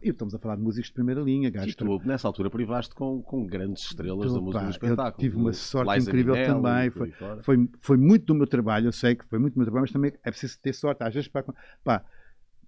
E 0.02 0.10
estamos 0.10 0.34
a 0.34 0.38
falar 0.38 0.56
de 0.56 0.62
músicos 0.62 0.88
de 0.88 0.94
primeira 0.94 1.20
linha, 1.22 1.48
E 1.48 1.50
gajos 1.50 1.74
tu, 1.74 1.98
nessa 2.04 2.28
altura, 2.28 2.50
privaste 2.50 2.94
com, 2.94 3.22
com 3.22 3.46
grandes 3.46 3.84
estrelas 3.84 4.32
da 4.32 4.38
Então, 4.38 4.42
música 4.42 4.58
pá, 4.60 4.64
do 4.66 4.70
espetáculo. 4.70 5.20
tive 5.22 5.36
uma 5.36 5.52
sorte 5.54 5.94
Liza 5.94 6.10
incrível 6.10 6.34
também, 6.34 6.90
fora. 6.90 7.42
foi, 7.42 7.70
foi 7.80 7.96
muito 7.96 8.26
do 8.26 8.34
meu 8.34 8.46
trabalho, 8.46 8.88
eu 8.88 8.92
sei 8.92 9.14
que 9.14 9.24
foi 9.26 9.38
muito 9.38 9.54
do 9.54 9.58
meu 9.58 9.64
trabalho, 9.64 9.84
mas 9.84 9.92
também 9.92 10.12
é 10.22 10.30
preciso 10.30 10.58
ter 10.60 10.74
sorte. 10.74 11.02
Às 11.02 11.14
vezes, 11.14 11.28
pá, 11.28 11.42
pá, 11.82 12.04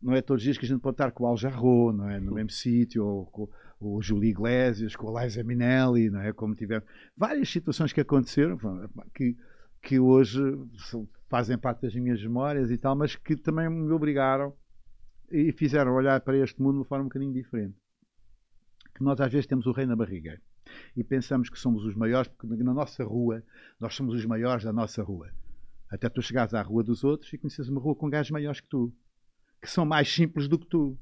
não 0.00 0.14
é 0.14 0.22
todos 0.22 0.40
os 0.40 0.44
dias 0.44 0.56
que 0.56 0.64
a 0.64 0.68
gente 0.68 0.80
pode 0.80 0.94
estar 0.94 1.10
com 1.10 1.24
o 1.24 1.26
Al 1.26 1.36
Jarreau, 1.36 1.92
não 1.92 2.08
é? 2.08 2.18
No 2.18 2.32
mesmo 2.32 2.50
sítio, 2.50 3.04
ou 3.04 3.26
com 3.26 3.48
o 3.80 4.00
Júlio 4.02 4.28
Iglesias, 4.28 4.94
com 4.94 5.16
a 5.16 5.24
Liza 5.24 5.42
Minnelli, 5.42 6.10
não 6.10 6.20
é? 6.20 6.32
Como 6.32 6.54
tivemos 6.54 6.86
várias 7.16 7.48
situações 7.48 7.92
que 7.92 8.00
aconteceram, 8.02 8.58
que, 9.14 9.34
que 9.82 9.98
hoje 9.98 10.38
fazem 11.28 11.56
parte 11.56 11.82
das 11.82 11.94
minhas 11.94 12.22
memórias 12.22 12.70
e 12.70 12.76
tal, 12.76 12.94
mas 12.94 13.16
que 13.16 13.36
também 13.36 13.68
me 13.70 13.90
obrigaram 13.92 14.54
e 15.30 15.50
fizeram 15.52 15.94
olhar 15.94 16.20
para 16.20 16.36
este 16.36 16.60
mundo 16.60 16.72
de 16.74 16.78
uma 16.80 16.84
forma 16.84 17.04
um 17.04 17.08
bocadinho 17.08 17.32
diferente. 17.32 17.76
Que 18.94 19.02
nós 19.02 19.18
às 19.20 19.32
vezes 19.32 19.46
temos 19.46 19.66
o 19.66 19.72
rei 19.72 19.86
na 19.86 19.96
barriga 19.96 20.38
e 20.96 21.02
pensamos 21.02 21.48
que 21.48 21.58
somos 21.58 21.84
os 21.84 21.94
maiores, 21.94 22.28
porque 22.28 22.62
na 22.62 22.74
nossa 22.74 23.02
rua 23.02 23.42
nós 23.80 23.94
somos 23.94 24.14
os 24.14 24.26
maiores 24.26 24.64
da 24.64 24.72
nossa 24.72 25.02
rua. 25.02 25.30
Até 25.90 26.08
tu 26.08 26.20
chegares 26.20 26.52
à 26.52 26.60
rua 26.62 26.84
dos 26.84 27.02
outros 27.02 27.32
e 27.32 27.38
conheces 27.38 27.68
uma 27.68 27.80
rua 27.80 27.94
com 27.96 28.10
gajos 28.10 28.30
maiores 28.30 28.60
que 28.60 28.68
tu, 28.68 28.92
que 29.62 29.70
são 29.70 29.86
mais 29.86 30.12
simples 30.12 30.46
do 30.48 30.58
que 30.58 30.66
tu. 30.66 30.98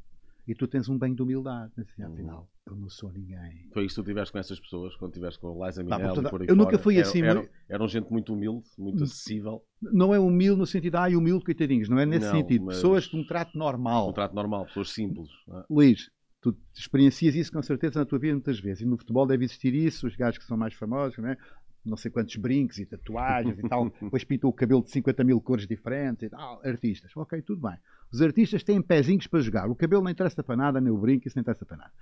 E 0.47 0.55
tu 0.55 0.67
tens 0.67 0.89
um 0.89 0.97
banho 0.97 1.15
de 1.15 1.21
humildade. 1.23 1.73
Assim, 1.77 2.03
Uhum. 2.03 2.13
afinal, 2.13 2.51
eu 2.73 2.77
não 2.77 2.89
sou 2.89 3.13
ninguém. 3.13 3.69
Foi 3.73 3.85
isso 3.85 3.97
que 3.97 4.03
tu 4.03 4.07
tiveste 4.07 4.33
com 4.33 4.39
essas 4.39 4.59
pessoas, 4.61 4.95
quando 4.97 5.13
tiveste 5.13 5.39
com 5.41 5.63
a 5.63 5.67
Liza 5.67 5.83
por 6.31 6.43
aí 6.43 6.47
eu 6.49 6.57
nunca 6.57 6.71
fora? 6.73 6.83
fui 6.83 6.97
Eram- 6.97 7.09
assim, 7.09 7.23
Eram, 7.23 7.41
mas- 7.43 7.51
eram 7.69 7.89
gente 7.89 8.11
muito 8.11 8.33
humilde, 8.35 8.67
muito 8.79 9.03
acessível. 9.05 9.63
Não 9.81 10.15
é 10.15 10.19
humilde 10.19 10.59
no 10.59 10.67
sentido, 10.67 10.97
ai, 10.97 11.15
humilde, 11.17 11.45
coitadinhos. 11.45 11.89
Não 11.89 11.99
é 11.99 12.07
nesse 12.07 12.27
Não, 12.27 12.33
sentido. 12.41 12.67
Pessoas 12.67 13.05
de 13.05 13.17
um 13.17 13.27
trato 13.27 13.57
normal. 13.57 14.11
Um 14.11 14.13
trato 14.13 14.35
normal, 14.35 14.67
pessoas 14.67 14.91
simples. 14.91 15.29
é? 15.51 15.65
Luís, 15.71 16.11
tu 16.41 16.57
experiencias 16.75 17.35
isso 17.35 17.53
com 17.53 17.63
certeza 17.63 17.99
na 18.01 18.05
tua 18.07 18.19
vida 18.19 18.35
muitas 18.35 18.59
vezes. 18.61 18.83
E 18.83 18.87
no 18.87 18.97
futebol 18.99 19.27
deve 19.27 19.45
existir 19.45 19.75
isso, 19.75 20.07
os 20.07 20.15
gajos 20.17 20.39
que 20.39 20.45
são 20.45 20.57
mais 20.57 20.75
famosos, 20.75 21.19
não, 21.19 21.29
é? 21.29 21.37
não 21.85 21.97
sei 21.97 22.11
quantos 22.11 22.37
brincos 22.37 22.79
e 22.79 22.85
tatuagens 22.85 23.59
e 23.59 23.63
tal, 23.69 23.89
depois 24.03 24.23
pintam 24.25 24.51
o 24.51 24.53
cabelo 24.53 24.83
de 24.83 24.91
50 24.91 25.25
mil 25.25 25.41
cores 25.41 25.67
diferentes 25.67 26.25
e 26.25 26.29
tal, 26.29 26.61
artistas. 26.65 27.11
Ok, 27.17 27.41
tudo 27.43 27.63
bem. 27.63 27.79
Os 28.13 28.21
artistas 28.21 28.63
têm 28.63 28.83
pezinhos 28.83 29.27
para 29.27 29.41
jogar. 29.41 29.71
O 29.71 29.75
cabelo 29.75 30.03
não 30.03 30.11
interessa 30.11 30.43
para 30.43 30.57
nada, 30.57 30.81
nem 30.81 30.93
o 30.93 30.99
brinco, 30.99 31.27
isso 31.27 31.37
não 31.37 31.41
interessa 31.43 31.65
para 31.65 31.77
nada. 31.79 31.93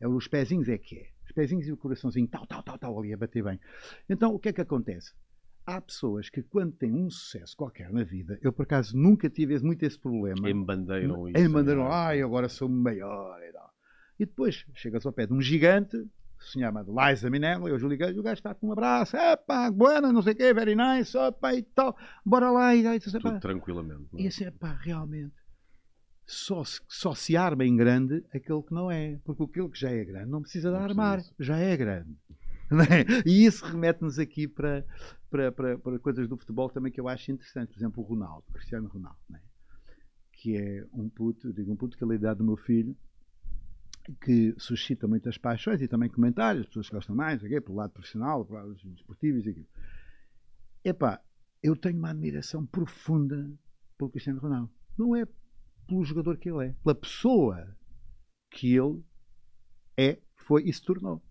É, 0.00 0.08
os 0.08 0.28
pezinhos 0.28 0.68
é 0.68 0.78
que 0.78 0.96
é. 0.96 1.08
Os 1.24 1.32
pezinhos 1.32 1.66
e 1.66 1.72
o 1.72 1.76
coraçãozinho, 1.76 2.28
tal, 2.28 2.46
tal, 2.46 2.62
tal, 2.62 2.78
tal, 2.78 2.98
ali 2.98 3.12
a 3.12 3.16
bater 3.16 3.42
bem. 3.42 3.58
Então, 4.08 4.34
o 4.34 4.38
que 4.38 4.48
é 4.48 4.52
que 4.52 4.60
acontece? 4.60 5.12
Há 5.66 5.80
pessoas 5.80 6.28
que, 6.28 6.42
quando 6.42 6.72
têm 6.72 6.92
um 6.92 7.08
sucesso 7.08 7.56
qualquer 7.56 7.90
na 7.90 8.04
vida, 8.04 8.38
eu 8.42 8.52
por 8.52 8.64
acaso 8.64 8.96
nunca 8.96 9.30
tive 9.30 9.58
muito 9.60 9.82
esse 9.82 9.98
problema. 9.98 10.48
Embandeiram 10.50 11.86
isso. 11.86 11.88
É? 11.88 11.92
ai, 11.92 12.22
agora 12.22 12.48
sou 12.48 12.68
maior 12.68 13.40
e 13.42 13.52
tal. 13.52 13.70
E 14.18 14.26
depois 14.26 14.66
chegas 14.74 15.06
ao 15.06 15.12
pé 15.12 15.26
de 15.26 15.32
um 15.32 15.40
gigante, 15.40 15.96
se 16.38 16.60
chama 16.60 16.84
Liza 16.86 17.30
Minnelli, 17.30 17.72
ou 17.72 17.78
Júlio 17.78 17.98
Gás, 17.98 18.14
e 18.14 18.18
o 18.18 18.22
gajo 18.22 18.34
está 18.34 18.54
com 18.54 18.68
um 18.68 18.72
abraço, 18.72 19.16
epá, 19.16 19.70
buena, 19.70 20.12
não 20.12 20.22
sei 20.22 20.34
o 20.34 20.36
quê, 20.36 20.52
very 20.52 20.76
nice, 20.76 21.16
opa, 21.16 21.54
e 21.54 21.62
tal, 21.62 21.96
bora 22.24 22.50
lá, 22.50 22.74
e, 22.74 22.86
aí, 22.86 23.00
Tudo 23.00 23.40
tranquilamente. 23.40 24.08
é? 24.14 24.22
e 24.22 24.26
assim, 24.26 24.44
epá, 24.44 24.78
realmente, 24.80 25.34
só 26.26 26.64
se, 26.64 26.80
só 26.88 27.14
se 27.14 27.36
arma 27.36 27.64
em 27.64 27.76
grande 27.76 28.24
aquele 28.34 28.62
que 28.62 28.72
não 28.72 28.90
é, 28.90 29.18
porque 29.24 29.42
aquele 29.42 29.68
que 29.68 29.78
já 29.78 29.90
é 29.90 30.04
grande 30.04 30.30
não 30.30 30.40
precisa 30.40 30.68
de 30.70 30.74
Não 30.74 30.82
precisa 30.84 31.02
armar, 31.02 31.18
disso. 31.18 31.34
já 31.38 31.56
é 31.58 31.76
grande. 31.76 32.16
É? 32.70 33.28
E 33.28 33.44
isso 33.44 33.64
remete-nos 33.64 34.18
aqui 34.18 34.48
para, 34.48 34.84
para, 35.30 35.52
para, 35.52 35.78
para 35.78 35.98
coisas 35.98 36.26
do 36.26 36.36
futebol 36.36 36.70
também 36.70 36.90
que 36.90 36.98
eu 37.00 37.06
acho 37.08 37.30
interessante. 37.30 37.68
Por 37.68 37.78
exemplo, 37.78 38.02
o 38.02 38.06
Ronaldo, 38.06 38.44
Cristiano 38.52 38.88
Ronaldo, 38.88 39.18
é? 39.34 39.40
que 40.32 40.56
é 40.56 40.84
um 40.92 41.08
puto, 41.08 41.52
digo 41.52 41.70
um 41.70 41.76
puto 41.76 41.96
que 41.96 42.02
é 42.02 42.08
a 42.08 42.14
idade 42.14 42.38
do 42.38 42.44
meu 42.44 42.56
filho, 42.56 42.96
que 44.22 44.54
suscita 44.58 45.06
muitas 45.06 45.38
paixões 45.38 45.80
e 45.82 45.88
também 45.88 46.08
comentários, 46.08 46.62
as 46.62 46.68
pessoas 46.68 46.88
gostam 46.90 47.14
mais, 47.14 47.44
aqui, 47.44 47.60
pelo 47.60 47.76
lado 47.76 47.92
profissional, 47.92 48.44
pelo 48.44 48.58
lado 48.58 48.74
desportivo 48.74 49.38
e 49.38 49.50
aquilo. 49.50 49.66
Epá, 50.84 51.22
eu 51.62 51.76
tenho 51.76 51.98
uma 51.98 52.10
admiração 52.10 52.66
profunda 52.66 53.50
pelo 53.96 54.10
Cristiano 54.10 54.40
Ronaldo. 54.40 54.70
Não 54.98 55.14
é 55.14 55.26
pelo 55.86 56.04
jogador 56.04 56.36
que 56.36 56.48
ele 56.50 56.66
é, 56.68 56.74
pela 56.82 56.94
pessoa 56.94 57.66
que 58.50 58.74
ele 58.76 59.02
é, 59.96 60.18
foi 60.46 60.62
e 60.64 60.72
se 60.72 60.82
tornou. 60.82 61.22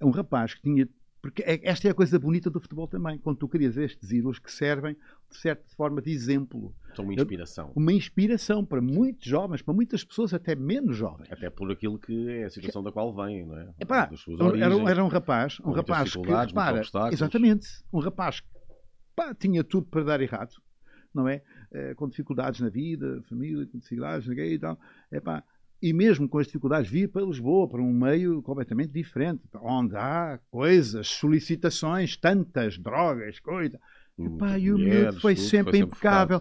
É 0.00 0.04
um 0.04 0.10
rapaz 0.10 0.54
que 0.54 0.62
tinha. 0.62 0.88
Porque 1.22 1.42
é- 1.42 1.60
esta 1.68 1.88
é 1.88 1.90
a 1.90 1.94
coisa 1.94 2.18
bonita 2.20 2.48
do 2.48 2.60
futebol 2.60 2.86
também, 2.86 3.18
quando 3.18 3.38
tu 3.38 3.48
crias 3.48 3.76
estes 3.76 4.12
ídolos 4.12 4.38
que 4.38 4.52
servem, 4.52 4.94
de 5.28 5.36
certa 5.36 5.64
forma, 5.76 6.00
de 6.00 6.12
exemplo. 6.12 6.72
São 6.94 7.04
uma 7.04 7.14
inspiração. 7.14 7.72
Uma 7.74 7.92
inspiração 7.92 8.64
para 8.64 8.80
muitos 8.80 9.26
jovens, 9.26 9.60
para 9.60 9.74
muitas 9.74 10.04
pessoas 10.04 10.32
até 10.32 10.54
menos 10.54 10.96
jovens. 10.96 11.30
Até 11.32 11.50
por 11.50 11.70
aquilo 11.72 11.98
que 11.98 12.28
é 12.28 12.44
a 12.44 12.50
situação 12.50 12.82
da 12.82 12.92
qual 12.92 13.12
vêm, 13.14 13.44
não 13.44 13.58
é? 13.58 13.74
Epá, 13.80 14.08
era, 14.62 14.90
era 14.90 15.04
um- 15.04 15.08
rapaz, 15.08 15.58
um 15.60 15.72
rapaz 15.72 16.12
que 16.14 16.20
repara, 16.20 16.78
obstáculos. 16.78 17.12
exatamente, 17.14 17.68
um 17.92 17.98
rapaz 17.98 18.40
que 18.40 18.48
pá, 19.16 19.34
tinha 19.34 19.64
tudo 19.64 19.86
para 19.88 20.04
dar 20.04 20.20
errado, 20.20 20.52
não 21.12 21.26
é? 21.26 21.42
Eh, 21.76 21.94
com 21.94 22.08
dificuldades 22.08 22.58
na 22.58 22.70
vida, 22.70 23.22
família, 23.28 23.66
com 23.66 23.76
dificuldades 23.76 24.26
gay 24.28 24.54
e 24.54 24.58
tal, 24.58 24.80
Epá, 25.12 25.44
e 25.82 25.92
mesmo 25.92 26.26
com 26.26 26.38
as 26.38 26.46
dificuldades 26.46 26.90
vir 26.90 27.06
para 27.06 27.20
Lisboa, 27.20 27.68
para 27.68 27.82
um 27.82 27.92
meio 27.92 28.40
completamente 28.40 28.92
diferente, 28.92 29.42
onde 29.60 29.94
há 29.94 30.40
coisas, 30.50 31.06
solicitações, 31.06 32.16
tantas 32.16 32.78
drogas, 32.78 33.38
coisa. 33.40 33.78
Epá, 34.18 34.58
e 34.58 34.72
o 34.72 34.78
miúdo 34.78 35.20
foi, 35.20 35.36
sempre, 35.36 35.72
foi 35.72 35.74
sempre 35.74 35.78
impecável. 35.80 36.40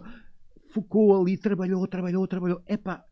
Focou 0.69 1.21
ali, 1.21 1.37
trabalhou, 1.37 1.85
trabalhou, 1.85 2.25
trabalhou. 2.25 2.63
Epá, 2.65 3.03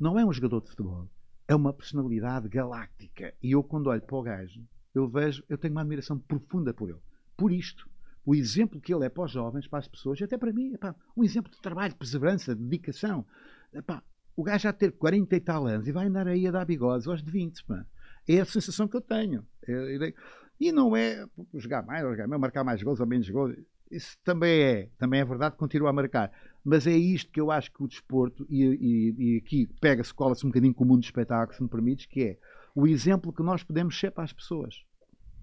não 0.00 0.18
é 0.18 0.26
um 0.26 0.32
jogador 0.32 0.62
de 0.62 0.70
futebol. 0.70 1.08
É 1.46 1.54
uma 1.54 1.72
personalidade 1.72 2.48
galáctica. 2.48 3.32
E 3.40 3.52
eu, 3.52 3.62
quando 3.62 3.86
olho 3.86 4.02
para 4.02 4.16
o 4.16 4.22
gajo, 4.22 4.64
eu 4.92 5.06
vejo, 5.08 5.44
eu 5.48 5.56
tenho 5.56 5.72
uma 5.74 5.82
admiração 5.82 6.18
profunda 6.18 6.74
por 6.74 6.88
ele. 6.88 6.98
Por 7.36 7.52
isto. 7.52 7.88
O 8.26 8.34
exemplo 8.34 8.80
que 8.80 8.92
ele 8.92 9.06
é 9.06 9.08
para 9.08 9.24
os 9.24 9.30
jovens, 9.30 9.68
para 9.68 9.78
as 9.78 9.86
pessoas, 9.86 10.20
até 10.20 10.36
para 10.36 10.52
mim, 10.52 10.74
epá, 10.74 10.96
um 11.16 11.22
exemplo 11.22 11.50
de 11.50 11.60
trabalho, 11.60 11.92
de 11.92 11.98
perseverança, 11.98 12.56
de 12.56 12.60
dedicação. 12.60 13.24
Epá, 13.72 14.02
o 14.34 14.42
gajo 14.42 14.64
já 14.64 14.72
ter 14.72 14.90
40 14.90 15.36
e 15.36 15.40
tal 15.40 15.64
anos 15.66 15.86
e 15.86 15.92
vai 15.92 16.08
andar 16.08 16.26
aí 16.26 16.44
a 16.46 16.50
dar 16.50 16.64
bigodes 16.64 17.06
aos 17.06 17.22
de 17.22 17.30
20. 17.30 17.64
Pá. 17.64 17.86
É 18.28 18.40
a 18.40 18.44
sensação 18.44 18.88
que 18.88 18.96
eu 18.96 19.00
tenho. 19.00 19.46
É, 19.68 20.12
e 20.58 20.72
não 20.72 20.96
é 20.96 21.24
jogar 21.54 21.86
mais, 21.86 22.02
jogar 22.02 22.26
mais, 22.26 22.40
marcar 22.40 22.64
mais 22.64 22.82
gols 22.82 22.98
ou 22.98 23.06
menos 23.06 23.30
gols. 23.30 23.54
Isso 23.90 24.18
também 24.24 24.60
é, 24.60 24.90
também 24.98 25.20
é 25.20 25.24
verdade, 25.24 25.56
continua 25.56 25.90
a 25.90 25.92
marcar. 25.92 26.32
Mas 26.64 26.84
é 26.88 26.96
isto 26.96 27.30
que 27.30 27.40
eu 27.40 27.52
acho 27.52 27.72
que 27.72 27.80
o 27.80 27.86
desporto, 27.86 28.44
e, 28.50 28.64
e, 28.64 29.14
e 29.18 29.36
aqui 29.36 29.68
pega-se, 29.80 30.12
cola-se 30.12 30.44
um 30.44 30.48
bocadinho 30.48 30.74
com 30.74 30.82
o 30.82 30.86
mundo 30.86 31.02
do 31.02 31.04
espetáculo, 31.04 31.56
se 31.56 31.62
me 31.62 31.68
permites, 31.68 32.06
que 32.06 32.22
é 32.24 32.38
o 32.74 32.88
exemplo 32.88 33.32
que 33.32 33.42
nós 33.44 33.62
podemos 33.62 33.96
ser 33.96 34.10
para 34.10 34.24
as 34.24 34.32
pessoas. 34.32 34.84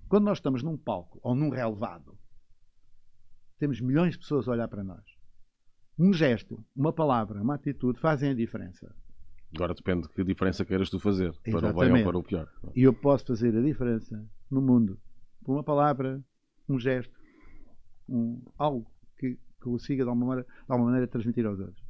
Quando 0.10 0.26
nós 0.26 0.40
estamos 0.40 0.62
num 0.62 0.76
palco 0.76 1.18
ou 1.24 1.34
num 1.34 1.50
relevado, 1.50 2.18
temos 3.64 3.80
milhões 3.80 4.16
de 4.16 4.20
pessoas 4.20 4.45
a 4.45 4.51
olhar 4.51 4.68
para 4.68 4.84
nós. 4.84 5.05
Um 5.97 6.11
gesto, 6.11 6.61
uma 6.76 6.91
palavra, 6.91 7.41
uma 7.41 7.55
atitude 7.55 7.97
fazem 7.97 8.32
a 8.32 8.34
diferença. 8.34 8.93
Agora 9.55 9.74
depende 9.74 10.01
de 10.01 10.09
que 10.09 10.22
diferença 10.22 10.66
queiras 10.66 10.89
tu 10.89 10.99
fazer, 10.99 11.34
Exatamente. 11.45 11.61
para 11.61 11.72
o 11.72 11.93
bem 11.93 12.03
ou 12.03 12.11
para 12.11 12.18
o 12.18 12.24
pior. 12.24 12.49
E 12.76 12.84
eu 12.84 12.93
posso 12.93 13.28
fazer 13.28 13.55
a 13.55 13.61
diferença 13.61 14.22
no 14.51 14.61
mundo 14.61 14.99
por 15.45 15.53
uma 15.53 15.64
palavra, 15.64 16.22
um 16.68 16.78
gesto, 16.78 17.18
um, 18.09 18.41
algo 18.57 18.86
que, 19.18 19.36
que 19.36 19.39
consiga 19.61 20.03
de 20.03 20.09
alguma, 20.09 20.26
maneira, 20.26 20.49
de 20.49 20.66
alguma 20.68 20.89
maneira 20.89 21.07
transmitir 21.07 21.45
aos 21.45 21.57
outros. 21.57 21.82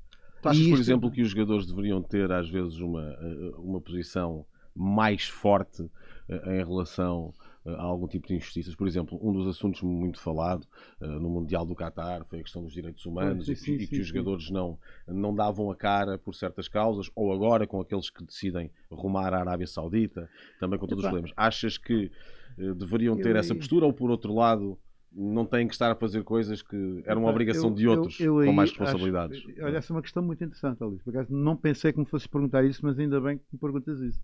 Tu 0.44 0.50
achas, 0.50 0.68
por 0.68 0.78
exemplo, 0.78 1.10
que 1.10 1.24
os 1.24 1.30
jogadores 1.30 1.66
deveriam 1.66 2.04
ter 2.04 2.32
às 2.32 2.48
vezes 2.48 2.78
uma, 2.78 3.02
eh, 3.02 3.52
uma 3.58 3.82
posição 3.82 4.46
mais 4.76 5.28
forte 5.28 5.90
eh, 6.30 6.60
em 6.60 6.64
relação 6.64 7.34
a 7.66 7.82
algum 7.82 8.08
tipo 8.08 8.28
de 8.28 8.36
injustiças. 8.36 8.76
Por 8.76 8.88
exemplo, 8.88 9.20
um 9.22 9.32
dos 9.32 9.48
assuntos 9.48 9.82
muito 9.82 10.20
falado 10.20 10.66
uh, 11.00 11.08
no 11.08 11.30
Mundial 11.30 11.66
do 11.66 11.76
Qatar 11.76 12.26
foi 12.26 12.40
a 12.40 12.44
questão 12.44 12.62
dos 12.62 12.74
direitos 12.74 13.06
humanos 13.06 13.46
sim, 13.46 13.56
sim, 13.56 13.74
e, 13.74 13.78
que, 13.78 13.84
sim, 13.84 13.84
e, 13.84 13.88
que, 13.88 14.02
os 14.02 14.08
jogadores 14.08 14.50
não, 14.50 14.78
não 15.08 15.34
davam 15.34 15.72
a 15.72 15.76
cara 15.76 16.18
por 16.18 16.36
certas 16.36 16.68
causas, 16.68 17.10
ou 17.16 17.32
agora 17.32 17.66
com 17.66 17.80
aqueles 17.80 18.10
que 18.10 18.24
decidem 18.24 18.70
rumar 18.92 19.34
à 19.34 19.40
Arábia 19.40 19.68
Saudita, 19.68 20.30
também 20.60 20.78
com 20.78 20.88
todos 20.88 21.04
Epa. 21.04 21.08
os 21.08 21.12
problemas. 21.12 21.34
Achas 21.38 21.78
que 21.78 22.12
uh, 22.58 22.76
deveriam 22.76 23.16
ter 23.16 23.36
eu, 23.36 23.38
essa 23.38 23.56
postura 23.56 23.86
ou, 23.86 23.94
por 23.94 24.12
outro 24.12 24.34
lado, 24.34 24.78
não 25.16 25.46
têm 25.46 25.68
que 25.68 25.74
estar 25.74 25.92
a 25.92 25.96
fazer 25.96 26.24
coisas 26.24 26.62
que 26.62 27.04
eram 27.06 27.22
uma 27.22 27.30
obrigação 27.30 27.70
eu, 27.70 27.76
de 27.76 27.88
outros 27.88 28.20
eu, 28.20 28.42
eu 28.42 28.48
com 28.48 28.54
mais 28.54 28.72
responsabilidades. 28.72 29.38
Acho, 29.38 29.64
olha, 29.64 29.78
essa 29.78 29.94
é 29.94 29.96
uma 29.96 30.02
questão 30.02 30.24
muito 30.24 30.44
interessante, 30.44 30.84
Alice. 30.84 31.04
Por 31.04 31.12
acaso 31.12 31.32
não 31.32 31.56
pensei 31.56 31.94
que 31.94 32.00
me 32.00 32.06
fosses 32.06 32.28
perguntar 32.28 32.66
isso, 32.66 32.82
mas 32.84 32.98
ainda 32.98 33.22
bem 33.22 33.38
que 33.38 33.44
me 33.54 33.60
perguntas 33.60 34.00
isso. 34.02 34.22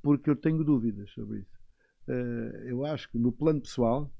Porque 0.00 0.30
eu 0.30 0.36
tenho 0.36 0.62
dúvidas 0.64 1.10
sobre 1.10 1.40
isso. 1.40 1.59
Uh, 2.10 2.56
eu 2.64 2.84
acho 2.84 3.08
que 3.08 3.16
no 3.16 3.30
plano 3.30 3.60
pessoal, 3.60 4.12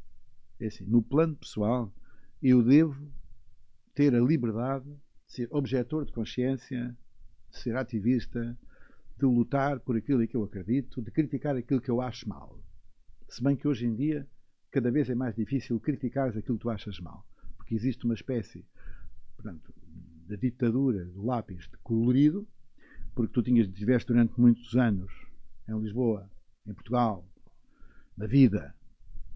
é 0.60 0.66
assim, 0.66 0.84
no 0.84 1.02
plano 1.02 1.34
pessoal, 1.34 1.92
eu 2.40 2.62
devo 2.62 3.10
ter 3.94 4.14
a 4.14 4.20
liberdade 4.20 4.84
de 5.26 5.32
ser 5.32 5.48
objetor 5.50 6.04
de 6.04 6.12
consciência, 6.12 6.96
de 7.50 7.58
ser 7.58 7.76
ativista, 7.76 8.56
de 9.18 9.26
lutar 9.26 9.80
por 9.80 9.96
aquilo 9.96 10.22
em 10.22 10.28
que 10.28 10.36
eu 10.36 10.44
acredito, 10.44 11.02
de 11.02 11.10
criticar 11.10 11.56
aquilo 11.56 11.80
que 11.80 11.90
eu 11.90 12.00
acho 12.00 12.28
mal. 12.28 12.62
Se 13.28 13.42
bem 13.42 13.56
que 13.56 13.66
hoje 13.66 13.86
em 13.86 13.94
dia 13.96 14.24
cada 14.70 14.88
vez 14.92 15.10
é 15.10 15.14
mais 15.16 15.34
difícil 15.34 15.80
criticar 15.80 16.28
aquilo 16.28 16.56
que 16.56 16.62
tu 16.62 16.70
achas 16.70 17.00
mal, 17.00 17.26
porque 17.56 17.74
existe 17.74 18.04
uma 18.04 18.14
espécie 18.14 18.64
portanto, 19.36 19.74
da 20.28 20.36
ditadura 20.36 21.04
do 21.06 21.24
lápis 21.24 21.68
de 21.68 21.76
colorido, 21.78 22.46
porque 23.16 23.32
tu 23.32 23.42
tinhas, 23.42 23.66
estiveste 23.66 24.06
durante 24.06 24.40
muitos 24.40 24.76
anos 24.76 25.10
em 25.68 25.76
Lisboa, 25.80 26.30
em 26.66 26.72
Portugal, 26.72 27.28
na 28.20 28.26
vida 28.26 28.74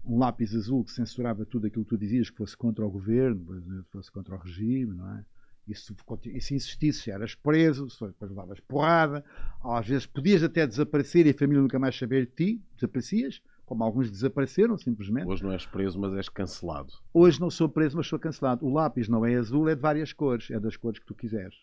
um 0.05 0.19
lápis 0.19 0.53
azul 0.53 0.83
que 0.83 0.91
censurava 0.91 1.43
tudo 1.43 1.65
aquilo 1.65 1.83
que 1.83 1.89
tu 1.89 1.97
dizias 1.97 2.29
que 2.29 2.37
fosse 2.37 2.55
contra 2.55 2.85
o 2.85 2.91
governo, 2.91 3.43
fosse 3.91 4.11
contra 4.11 4.35
o 4.35 4.37
regime, 4.37 4.93
não 4.93 5.11
é? 5.15 5.25
E 5.67 5.73
se, 5.73 5.95
e 6.25 6.39
se 6.39 6.53
insistisse, 6.53 7.09
eras 7.09 7.33
preso, 7.33 7.87
depois 7.87 8.29
levavas 8.29 8.59
porrada, 8.59 9.25
às 9.63 9.87
vezes 9.87 10.05
podias 10.05 10.43
até 10.43 10.67
desaparecer 10.67 11.25
e 11.25 11.31
a 11.31 11.33
família 11.33 11.59
nunca 11.59 11.79
mais 11.79 11.97
saber 11.97 12.27
de 12.27 12.31
ti, 12.33 12.61
desaparecias, 12.75 13.41
como 13.65 13.83
alguns 13.83 14.11
desapareceram 14.11 14.77
simplesmente. 14.77 15.27
Hoje 15.27 15.43
não 15.43 15.51
és 15.51 15.65
preso, 15.65 15.99
mas 15.99 16.13
és 16.13 16.29
cancelado. 16.29 16.93
Hoje 17.11 17.41
não 17.41 17.49
sou 17.49 17.67
preso, 17.67 17.97
mas 17.97 18.05
sou 18.05 18.19
cancelado. 18.19 18.63
O 18.63 18.71
lápis 18.71 19.09
não 19.09 19.25
é 19.25 19.35
azul, 19.35 19.67
é 19.67 19.73
de 19.73 19.81
várias 19.81 20.13
cores, 20.13 20.51
é 20.51 20.59
das 20.59 20.77
cores 20.77 20.99
que 20.99 21.05
tu 21.07 21.15
quiseres. 21.15 21.55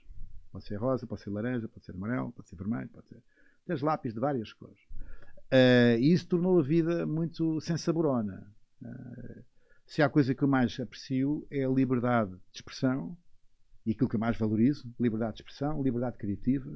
Pode 0.50 0.64
ser 0.64 0.74
rosa, 0.74 1.06
pode 1.06 1.20
ser 1.20 1.30
laranja, 1.30 1.68
pode 1.68 1.86
ser 1.86 1.92
amarelo, 1.92 2.32
pode 2.32 2.48
ser 2.48 2.56
vermelho, 2.56 2.88
pode 2.88 3.06
ser. 3.06 3.22
Tens 3.64 3.80
lápis 3.82 4.12
de 4.12 4.18
várias 4.18 4.52
cores. 4.52 4.80
Uh, 5.53 5.98
e 6.00 6.12
isso 6.12 6.28
tornou 6.28 6.59
a 6.59 6.62
vida 6.62 7.07
muito 7.07 7.61
sem 7.61 7.76
saborona. 7.76 8.50
Uh, 8.80 9.44
se 9.86 10.00
há 10.00 10.09
coisa 10.09 10.34
que 10.34 10.42
eu 10.42 10.48
mais 10.48 10.80
aprecio 10.80 11.46
é 11.50 11.64
a 11.64 11.68
liberdade 11.68 12.30
de 12.30 12.57
expressão 12.57 13.14
e 13.84 13.90
aquilo 13.90 14.09
que 14.09 14.16
eu 14.16 14.20
mais 14.20 14.38
valorizo: 14.38 14.90
liberdade 14.98 15.36
de 15.36 15.42
expressão, 15.42 15.82
liberdade 15.82 16.16
criativa. 16.16 16.70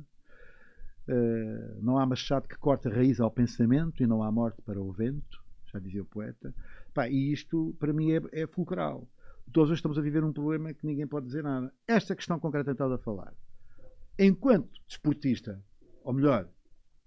Uh, 1.09 1.81
não 1.83 1.97
há 1.97 2.05
machado 2.05 2.47
que 2.47 2.59
corte 2.59 2.89
a 2.89 2.91
raiz 2.91 3.19
ao 3.19 3.31
pensamento 3.31 4.03
e 4.03 4.07
não 4.07 4.23
há 4.23 4.31
morte 4.31 4.61
para 4.61 4.83
o 4.83 4.93
vento, 4.93 5.43
já 5.73 5.79
dizia 5.79 6.03
o 6.03 6.07
poeta. 6.07 6.55
Pá, 6.93 7.09
e 7.09 7.33
isto, 7.33 7.75
para 7.79 7.95
mim, 7.95 8.13
é, 8.13 8.21
é 8.43 8.47
fulcral. 8.47 9.09
Todos 9.53 9.71
hoje 9.71 9.79
estamos 9.79 9.97
a 9.97 10.03
viver 10.03 10.23
um 10.23 10.33
problema 10.33 10.75
que 10.75 10.87
ninguém 10.87 11.07
pode 11.07 11.27
dizer 11.27 11.43
nada. 11.43 11.73
Esta 11.89 12.15
questão 12.15 12.39
concreta 12.39 12.67
que 12.67 12.73
estava 12.73 12.97
a 12.97 12.99
falar. 12.99 13.33
Enquanto 14.19 14.69
desportista, 14.87 15.63
ou 16.03 16.13
melhor, 16.13 16.51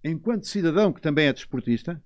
enquanto 0.04 0.48
cidadão 0.48 0.94
que 0.94 1.02
também 1.02 1.28
é 1.28 1.34
desportista, 1.34 2.02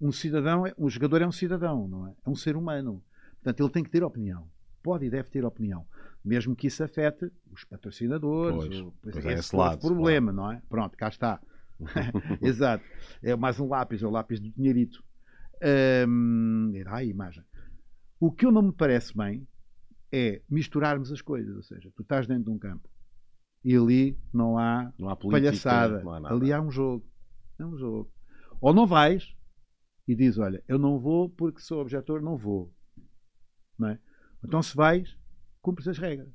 um 0.00 0.12
cidadão, 0.12 0.66
é, 0.66 0.74
um 0.78 0.88
jogador 0.88 1.22
é 1.22 1.26
um 1.26 1.32
cidadão, 1.32 1.88
não 1.88 2.08
é? 2.08 2.14
É 2.26 2.30
um 2.30 2.34
ser 2.34 2.56
humano. 2.56 3.02
Portanto, 3.42 3.60
ele 3.60 3.72
tem 3.72 3.84
que 3.84 3.90
ter 3.90 4.02
opinião. 4.02 4.48
Pode 4.82 5.06
e 5.06 5.10
deve 5.10 5.28
ter 5.28 5.44
opinião. 5.44 5.86
Mesmo 6.24 6.54
que 6.54 6.66
isso 6.66 6.82
afete 6.82 7.30
os 7.50 7.64
patrocinadores. 7.64 8.56
Pois, 8.56 8.80
ou, 8.80 8.94
pois 9.02 9.26
é 9.26 9.32
esse 9.34 9.54
lado, 9.56 9.80
problema, 9.80 10.32
claro. 10.32 10.50
não 10.50 10.52
é? 10.52 10.62
Pronto, 10.68 10.96
cá 10.96 11.08
está. 11.08 11.40
Exato. 12.42 12.84
É 13.22 13.34
mais 13.36 13.58
um 13.58 13.68
lápis, 13.68 14.02
é 14.02 14.06
o 14.06 14.10
lápis 14.10 14.40
do 14.40 14.50
dinheirito. 14.50 15.02
Hum, 16.06 16.72
a 16.86 17.04
imagem. 17.04 17.44
O 18.20 18.30
que 18.32 18.46
eu 18.46 18.52
não 18.52 18.62
me 18.62 18.72
parece 18.72 19.16
bem 19.16 19.46
é 20.12 20.42
misturarmos 20.48 21.12
as 21.12 21.20
coisas. 21.20 21.54
Ou 21.56 21.62
seja, 21.62 21.90
tu 21.94 22.02
estás 22.02 22.26
dentro 22.26 22.44
de 22.44 22.50
um 22.50 22.58
campo 22.58 22.88
e 23.64 23.76
ali 23.76 24.18
não 24.32 24.58
há, 24.58 24.92
não 24.98 25.08
há 25.08 25.16
política, 25.16 25.50
palhaçada. 25.50 26.02
Não 26.02 26.26
há 26.26 26.32
ali 26.32 26.52
há 26.52 26.60
um 26.60 26.70
jogo. 26.70 27.04
É 27.58 27.64
um 27.64 27.76
jogo. 27.76 28.12
Ou 28.60 28.72
não 28.72 28.86
vais 28.86 29.34
e 30.06 30.14
diz: 30.14 30.38
Olha, 30.38 30.62
eu 30.68 30.78
não 30.78 30.98
vou 30.98 31.28
porque 31.28 31.60
sou 31.60 31.80
objetor, 31.80 32.22
não 32.22 32.36
vou. 32.36 32.72
Não 33.78 33.88
é? 33.88 33.98
Então, 34.44 34.62
se 34.62 34.74
vais, 34.76 35.16
cumpres 35.60 35.88
as 35.88 35.98
regras. 35.98 36.32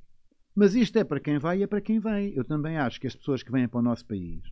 Mas 0.54 0.74
isto 0.74 0.96
é 0.98 1.04
para 1.04 1.20
quem 1.20 1.38
vai 1.38 1.58
e 1.58 1.62
é 1.62 1.66
para 1.66 1.80
quem 1.80 1.98
vem. 1.98 2.32
Eu 2.34 2.44
também 2.44 2.76
acho 2.76 3.00
que 3.00 3.06
as 3.06 3.16
pessoas 3.16 3.42
que 3.42 3.50
vêm 3.50 3.66
para 3.66 3.80
o 3.80 3.82
nosso 3.82 4.06
país, 4.06 4.42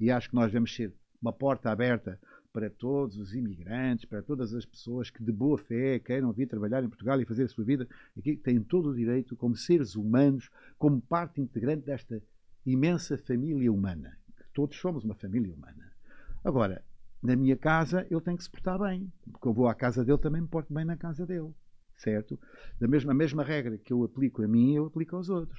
e 0.00 0.10
acho 0.10 0.28
que 0.28 0.34
nós 0.34 0.46
devemos 0.46 0.74
ser 0.74 0.94
uma 1.20 1.32
porta 1.32 1.70
aberta 1.70 2.18
para 2.52 2.70
todos 2.70 3.18
os 3.18 3.34
imigrantes, 3.34 4.04
para 4.04 4.22
todas 4.22 4.54
as 4.54 4.64
pessoas 4.64 5.10
que 5.10 5.22
de 5.22 5.32
boa 5.32 5.58
fé 5.58 5.98
queiram 5.98 6.32
vir 6.32 6.46
trabalhar 6.46 6.84
em 6.84 6.88
Portugal 6.88 7.20
e 7.20 7.26
fazer 7.26 7.44
a 7.44 7.48
sua 7.48 7.64
vida, 7.64 7.88
aqui 8.16 8.36
têm 8.36 8.62
todo 8.62 8.90
o 8.90 8.94
direito, 8.94 9.34
como 9.34 9.56
seres 9.56 9.96
humanos, 9.96 10.48
como 10.78 11.00
parte 11.00 11.40
integrante 11.40 11.84
desta 11.84 12.22
imensa 12.64 13.18
família 13.18 13.72
humana. 13.72 14.16
Todos 14.52 14.76
somos 14.76 15.02
uma 15.02 15.16
família 15.16 15.52
humana. 15.52 15.83
Agora, 16.44 16.84
na 17.22 17.34
minha 17.34 17.56
casa, 17.56 18.06
ele 18.10 18.20
tem 18.20 18.36
que 18.36 18.44
se 18.44 18.50
portar 18.50 18.78
bem. 18.78 19.10
Porque 19.32 19.48
eu 19.48 19.54
vou 19.54 19.66
à 19.66 19.74
casa 19.74 20.04
dele, 20.04 20.18
também 20.18 20.42
me 20.42 20.48
porto 20.48 20.72
bem 20.72 20.84
na 20.84 20.96
casa 20.96 21.26
dele. 21.26 21.54
Certo? 21.96 22.38
Da 22.78 22.86
mesma, 22.86 23.12
a 23.12 23.14
mesma 23.14 23.42
regra 23.42 23.78
que 23.78 23.92
eu 23.92 24.04
aplico 24.04 24.42
a 24.42 24.48
mim, 24.48 24.74
eu 24.74 24.86
aplico 24.86 25.16
aos 25.16 25.30
outros. 25.30 25.58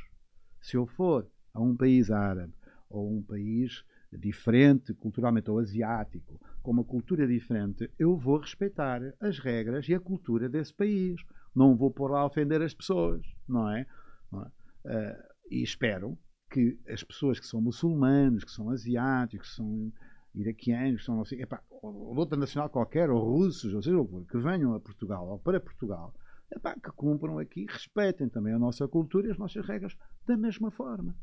Se 0.62 0.78
eu 0.78 0.86
for 0.86 1.28
a 1.54 1.62
um 1.62 1.76
país 1.76 2.12
árabe 2.12 2.54
ou 2.88 3.12
um 3.18 3.24
país 3.24 3.84
diferente 4.18 4.94
culturalmente 4.94 5.50
ou 5.50 5.60
asiático, 5.60 6.40
com 6.62 6.72
uma 6.72 6.84
cultura 6.84 7.28
diferente, 7.28 7.92
eu 7.98 8.16
vou 8.16 8.38
respeitar 8.38 9.02
as 9.20 9.40
regras 9.40 9.90
e 9.90 9.96
a 9.96 10.00
cultura 10.00 10.48
desse 10.48 10.74
país. 10.74 11.20
Não 11.56 11.76
vou 11.76 11.92
pôr 11.92 12.12
lá 12.12 12.26
ofender 12.26 12.62
as 12.62 12.74
pessoas, 12.74 13.26
não 13.48 13.70
é? 13.70 13.86
Não 14.32 14.44
é? 14.44 14.48
Uh, 14.86 15.24
e 15.50 15.64
espero 15.64 16.18
que 16.50 16.80
as 16.88 17.04
pessoas 17.04 17.40
que 17.40 17.48
são 17.48 17.62
muçulmanos, 17.62 18.44
que 18.44 18.52
são 18.52 18.70
asiáticos, 18.70 19.50
que 19.50 19.56
são 19.56 19.92
iraquianos, 20.36 21.06
são 21.06 21.22
assim, 21.22 21.42
epá, 21.42 21.62
ou 21.70 22.16
outra 22.16 22.38
nacional 22.38 22.70
qualquer, 22.70 23.10
ou 23.10 23.24
russos, 23.24 23.74
ou 23.74 23.82
seja, 23.82 23.98
que 24.30 24.38
venham 24.38 24.74
a 24.74 24.80
Portugal 24.80 25.28
ou 25.28 25.40
para 25.40 25.60
Portugal, 25.60 26.14
epá, 26.54 26.74
que 26.74 26.92
cumpram 26.92 27.40
aqui, 27.40 27.66
respeitem 27.70 28.30
também 28.30 28.54
a 28.54 28.60
nossa 28.60 28.88
cultura 28.88 29.28
e 29.28 29.32
as 29.32 29.38
nossas 29.38 29.66
regras 29.66 29.96
da 30.26 30.38
mesma 30.38 30.72
forma. 30.72 31.16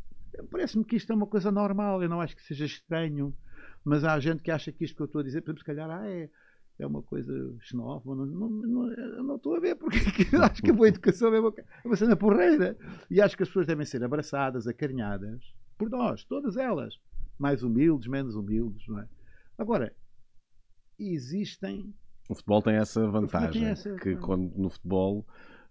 Parece-me 0.51 0.85
que 0.85 0.97
isto 0.97 1.13
é 1.13 1.17
uma 1.17 1.27
coisa 1.27 1.51
normal, 1.51 2.03
eu 2.03 2.09
não 2.09 2.21
acho 2.21 2.35
que 2.35 2.43
seja 2.43 2.65
estranho, 2.65 3.35
mas 3.85 4.05
há 4.05 4.19
gente 4.19 4.43
que 4.43 4.51
acha 4.51 4.73
que 4.73 4.85
isto 4.85 4.97
que 4.97 5.03
eu 5.03 5.07
estou 5.07 5.21
a 5.21 5.25
dizer, 5.25 5.43
por 5.43 5.51
exemplo, 5.51 5.61
se 5.61 5.67
calhar, 5.67 5.91
ah, 5.91 6.09
é, 6.09 6.31
é 6.79 6.87
uma 6.87 7.03
coisa 7.03 7.33
xenófoba. 7.61 8.15
Não, 8.15 8.27
não, 8.27 8.49
não, 8.49 9.25
não 9.25 9.37
estou 9.37 9.57
a 9.57 9.61
ver 9.61 9.77
porque 9.77 9.99
acho 10.37 10.63
que 10.63 10.71
a 10.71 10.75
boa 10.75 10.89
educação 10.89 11.35
é 11.35 11.39
é 11.39 11.87
uma 11.87 11.97
cena 11.97 12.17
porreira. 12.17 12.77
E 13.11 13.21
acho 13.21 13.37
que 13.37 13.43
as 13.43 13.49
pessoas 13.49 13.67
devem 13.67 13.85
ser 13.85 14.03
abraçadas, 14.03 14.67
acarinhadas 14.67 15.43
por 15.79 15.91
nós, 15.91 16.25
todas 16.25 16.57
elas. 16.57 16.99
Mais 17.43 17.65
humildes, 17.65 18.07
menos 18.07 18.37
humildes, 18.37 18.87
não 18.87 19.01
é? 19.01 19.09
Agora, 19.59 19.93
existem. 20.97 21.93
O 22.29 22.35
futebol 22.37 22.63
tem 22.63 22.77
essa 22.77 23.05
vantagem, 23.09 23.63
tem 23.63 23.71
essa- 23.71 23.97
que 23.97 24.15
quando 24.15 24.57
no 24.57 24.71
futebol 24.71 25.27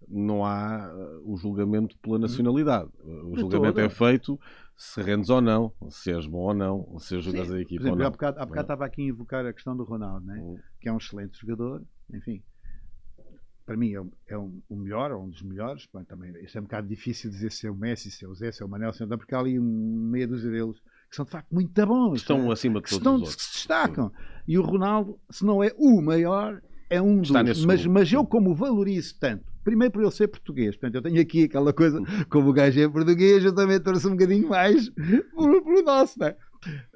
não 0.06 0.44
há 0.44 0.92
uh, 0.94 1.32
o 1.32 1.34
julgamento 1.38 1.96
pela 2.00 2.18
nacionalidade. 2.18 2.90
O 3.02 3.32
De 3.34 3.40
julgamento 3.40 3.74
toda. 3.76 3.86
é 3.86 3.88
feito 3.88 4.38
se 4.76 5.00
rendes 5.00 5.30
ou 5.30 5.40
não, 5.40 5.72
se 5.88 6.12
és 6.12 6.26
bom 6.26 6.40
ou 6.40 6.54
não, 6.54 6.98
se 6.98 7.16
ajudas 7.16 7.46
Sim. 7.48 7.52
a 7.52 7.56
Por 7.56 7.60
equipa 7.62 7.82
exemplo, 7.84 7.98
ou 8.00 8.02
há 8.02 8.04
não. 8.04 8.10
bocado, 8.12 8.38
há 8.38 8.44
bocado 8.44 8.54
Não. 8.56 8.62
estava 8.74 8.84
aqui 8.84 9.00
a 9.02 9.04
invocar 9.06 9.46
a 9.46 9.52
questão 9.52 9.74
do 9.74 9.84
Ronaldo, 9.84 10.26
né? 10.26 10.38
Hum. 10.42 10.58
que 10.80 10.88
é 10.90 10.92
um 10.92 10.98
excelente 10.98 11.38
jogador, 11.40 11.82
enfim. 12.12 12.42
Para 13.64 13.76
mim 13.76 13.92
é, 13.92 14.00
um- 14.00 14.10
é 14.26 14.36
um, 14.36 14.60
o 14.68 14.76
melhor, 14.76 15.12
ou 15.12 15.22
um 15.24 15.28
dos 15.30 15.40
melhores. 15.42 15.88
Bom, 15.90 16.04
também, 16.04 16.32
isso 16.44 16.58
é 16.58 16.60
um 16.60 16.64
bocado 16.64 16.86
difícil 16.86 17.30
dizer 17.30 17.50
se 17.50 17.66
é 17.66 17.70
o 17.70 17.74
Messi, 17.76 18.10
se 18.10 18.24
é 18.24 18.28
o 18.28 18.34
Zé, 18.34 18.52
se 18.52 18.62
é 18.62 18.66
o 18.66 18.68
Manel, 18.68 18.92
se 18.92 19.02
é 19.02 19.06
o... 19.06 19.08
porque 19.08 19.34
há 19.34 19.38
ali 19.38 19.58
um 19.58 20.08
meia 20.10 20.26
dúzia 20.28 20.50
deles 20.50 20.76
que 21.12 21.16
são 21.16 21.26
de 21.26 21.30
facto 21.30 21.52
muito 21.54 21.86
bons. 21.86 22.20
Estão 22.20 22.46
né? 22.46 22.52
acima 22.52 22.80
de 22.80 22.84
que, 22.84 22.90
todos 22.90 22.98
estão, 23.00 23.14
os 23.16 23.20
que 23.20 23.26
outros. 23.28 23.44
se 23.46 23.52
destacam. 23.52 24.10
E 24.48 24.58
o 24.58 24.62
Ronaldo, 24.62 25.20
se 25.30 25.44
não 25.44 25.62
é 25.62 25.70
o 25.76 26.00
maior, 26.00 26.60
é 26.88 27.02
um 27.02 27.20
dos. 27.20 27.30
Mas, 27.30 27.84
mas 27.84 28.10
eu, 28.10 28.24
como 28.24 28.54
valorizo 28.54 29.18
tanto, 29.20 29.44
primeiro 29.62 29.92
por 29.92 30.00
ele 30.02 30.10
ser 30.10 30.28
português, 30.28 30.74
portanto, 30.74 30.94
eu 30.94 31.02
tenho 31.02 31.20
aqui 31.20 31.44
aquela 31.44 31.70
coisa, 31.74 32.00
como 32.30 32.48
o 32.48 32.52
gajo 32.52 32.80
é 32.80 32.88
português, 32.88 33.44
eu 33.44 33.54
também 33.54 33.78
torço 33.78 34.08
um 34.08 34.12
bocadinho 34.12 34.48
mais 34.48 34.88
pelo, 34.88 35.82
nosso, 35.84 36.18
né? 36.18 36.34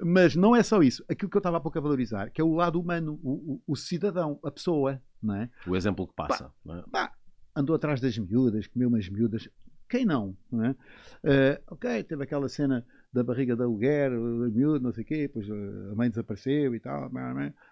Mas 0.01 0.35
não 0.35 0.55
é 0.55 0.63
só 0.63 0.81
isso. 0.81 1.03
Aquilo 1.07 1.29
que 1.29 1.37
eu 1.37 1.39
estava 1.39 1.57
há 1.57 1.59
pouco 1.59 1.77
a 1.77 1.81
valorizar, 1.81 2.31
que 2.31 2.41
é 2.41 2.43
o 2.43 2.55
lado 2.55 2.79
humano, 2.81 3.19
o, 3.21 3.53
o- 3.53 3.61
o 3.67 3.75
cidadão, 3.75 4.39
a 4.43 4.49
pessoa, 4.49 4.99
não 5.21 5.35
é? 5.35 5.49
O 5.67 5.75
exemplo 5.75 6.07
que 6.07 6.15
passa. 6.15 6.51
não 6.65 6.75
é? 6.79 6.83
Pá, 6.91 7.11
andou 7.55 7.75
atrás 7.75 8.01
das 8.01 8.17
miúdas, 8.17 8.65
comeu 8.65 8.87
umas 8.89 9.07
miúdas. 9.09 9.47
Quem 9.87 10.05
não? 10.05 10.35
não 10.51 10.65
é? 10.65 10.75
Eh, 11.23 11.61
ok, 11.69 12.03
teve 12.03 12.23
aquela 12.23 12.49
cena 12.49 12.83
da 13.11 13.23
barriga 13.23 13.55
da 13.55 13.65
Luguer, 13.65 14.11
da 14.11 14.49
miúda, 14.49 14.79
não 14.79 14.91
sei 14.91 15.03
o 15.03 15.07
quê, 15.07 15.17
depois 15.27 15.47
eh, 15.49 15.91
a 15.91 15.95
mãe 15.95 16.09
desapareceu 16.09 16.75
e 16.75 16.79
tal. 16.79 17.09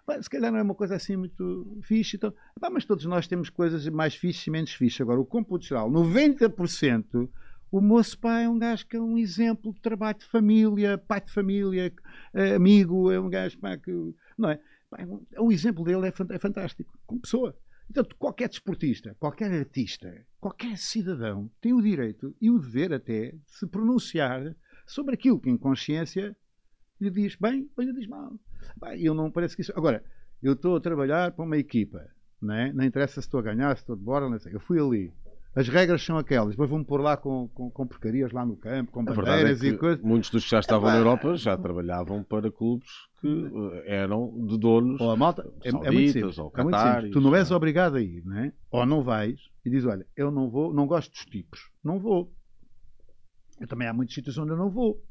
Pá, 0.04 0.20
se 0.22 0.30
calhar 0.30 0.50
não 0.50 0.58
é 0.58 0.62
uma 0.62 0.74
coisa 0.74 0.96
assim 0.96 1.16
muito 1.16 1.78
fixe. 1.82 2.16
Então, 2.16 2.32
pá, 2.60 2.70
mas 2.70 2.84
todos 2.84 3.04
nós 3.04 3.26
temos 3.28 3.50
coisas 3.50 3.86
mais 3.88 4.14
fixes 4.14 4.46
e 4.46 4.50
menos 4.50 4.72
fixes. 4.72 5.00
Agora, 5.00 5.20
o 5.20 5.26
cômputo 5.26 5.64
geral, 5.66 5.90
90%, 5.90 7.28
o 7.70 7.80
moço 7.80 8.18
pá 8.18 8.40
é 8.40 8.48
um 8.48 8.58
gajo 8.58 8.86
que 8.86 8.96
é 8.96 9.00
um 9.00 9.18
exemplo 9.18 9.72
de 9.72 9.80
trabalho 9.80 10.18
de 10.18 10.24
família, 10.24 10.96
pai 10.98 11.20
de 11.20 11.32
família, 11.32 11.92
eh, 12.34 12.54
amigo, 12.54 13.10
é 13.10 13.20
um 13.20 13.28
gajo 13.28 13.58
pá, 13.58 13.76
que. 13.76 13.90
Não 14.38 14.50
é? 14.50 14.58
Pá, 14.90 14.98
é 15.00 15.06
um- 15.06 15.24
o 15.38 15.52
exemplo 15.52 15.84
dele 15.84 16.06
é, 16.06 16.12
é 16.34 16.38
fantástico, 16.38 16.98
como 17.06 17.20
pessoa. 17.20 17.56
Portanto, 17.86 18.16
qualquer 18.18 18.48
desportista, 18.48 19.14
qualquer 19.20 19.52
artista, 19.52 20.12
qualquer 20.40 20.76
cidadão 20.76 21.48
tem 21.60 21.72
o 21.72 21.80
direito 21.80 22.34
e 22.40 22.50
o 22.50 22.58
dever 22.58 22.92
até 22.92 23.30
de 23.30 23.40
se 23.46 23.64
pronunciar 23.66 24.56
sobre 24.86 25.14
aquilo 25.14 25.40
que 25.40 25.50
em 25.50 25.56
consciência 25.56 26.36
lhe 27.00 27.10
diz 27.10 27.36
bem 27.36 27.68
ou 27.76 27.84
lhe 27.84 27.92
diz 27.92 28.06
mal. 28.06 28.32
Pá, 28.78 28.96
eu 28.96 29.14
não 29.14 29.30
parece 29.30 29.54
que 29.54 29.62
isso. 29.62 29.72
Agora, 29.76 30.02
eu 30.42 30.52
estou 30.52 30.76
a 30.76 30.80
trabalhar 30.80 31.32
para 31.32 31.44
uma 31.44 31.56
equipa, 31.56 32.06
não, 32.40 32.54
é? 32.54 32.72
não 32.72 32.84
interessa 32.84 33.14
se 33.14 33.26
estou 33.26 33.40
a 33.40 33.42
ganhar, 33.42 33.74
se 33.76 33.82
estou 33.82 33.96
de 33.96 34.02
borla, 34.02 34.30
não 34.30 34.38
sei. 34.38 34.54
Eu 34.54 34.60
fui 34.60 34.78
ali. 34.78 35.12
As 35.54 35.68
regras 35.68 36.02
são 36.02 36.18
aquelas, 36.18 36.50
depois 36.50 36.68
vou-me 36.68 36.84
pôr 36.84 37.00
lá 37.00 37.16
com, 37.16 37.48
com, 37.54 37.70
com 37.70 37.86
porcarias 37.86 38.30
lá 38.30 38.44
no 38.44 38.58
campo, 38.58 38.92
com 38.92 39.02
verdade 39.02 39.26
é 39.26 39.32
bandeiras 39.32 39.62
e 39.62 39.74
coisas. 39.78 40.04
muitos 40.04 40.28
dos 40.28 40.44
que 40.44 40.50
já 40.50 40.60
estavam 40.60 40.90
na 40.90 40.96
Epá. 40.96 41.00
Europa 41.00 41.34
já 41.34 41.56
trabalhavam 41.56 42.22
para 42.22 42.52
clubes 42.52 42.90
que 43.22 43.26
eh, 43.26 43.84
eram 43.86 44.34
de 44.46 44.58
donos. 44.58 45.00
Ou 45.00 45.10
a 45.10 45.16
malta, 45.16 45.50
é, 45.64 45.70
é 45.70 45.90
muito 45.90 46.12
simples. 46.12 46.38
ou 46.38 46.52
é 46.54 46.62
muito 46.62 46.78
simples. 46.78 47.10
Tu 47.10 47.20
não 47.22 47.34
és 47.34 47.50
é? 47.50 47.54
obrigado 47.54 47.96
a 47.96 48.02
ir, 48.02 48.22
não 48.26 48.36
é? 48.36 48.52
Ou 48.70 48.84
não 48.84 49.02
vais 49.02 49.40
e 49.64 49.70
dizes, 49.70 49.86
olha, 49.86 50.06
eu 50.14 50.30
não 50.30 50.50
vou, 50.50 50.74
não 50.74 50.86
gosto 50.86 51.10
dos 51.10 51.24
tipos, 51.24 51.70
não 51.82 51.98
vou. 51.98 52.30
Eu 53.60 53.66
também 53.66 53.88
há 53.88 53.92
muitos 53.92 54.14
sítios 54.14 54.36
onde 54.38 54.50
eu 54.52 54.56
não 54.56 54.70
vou. 54.70 55.02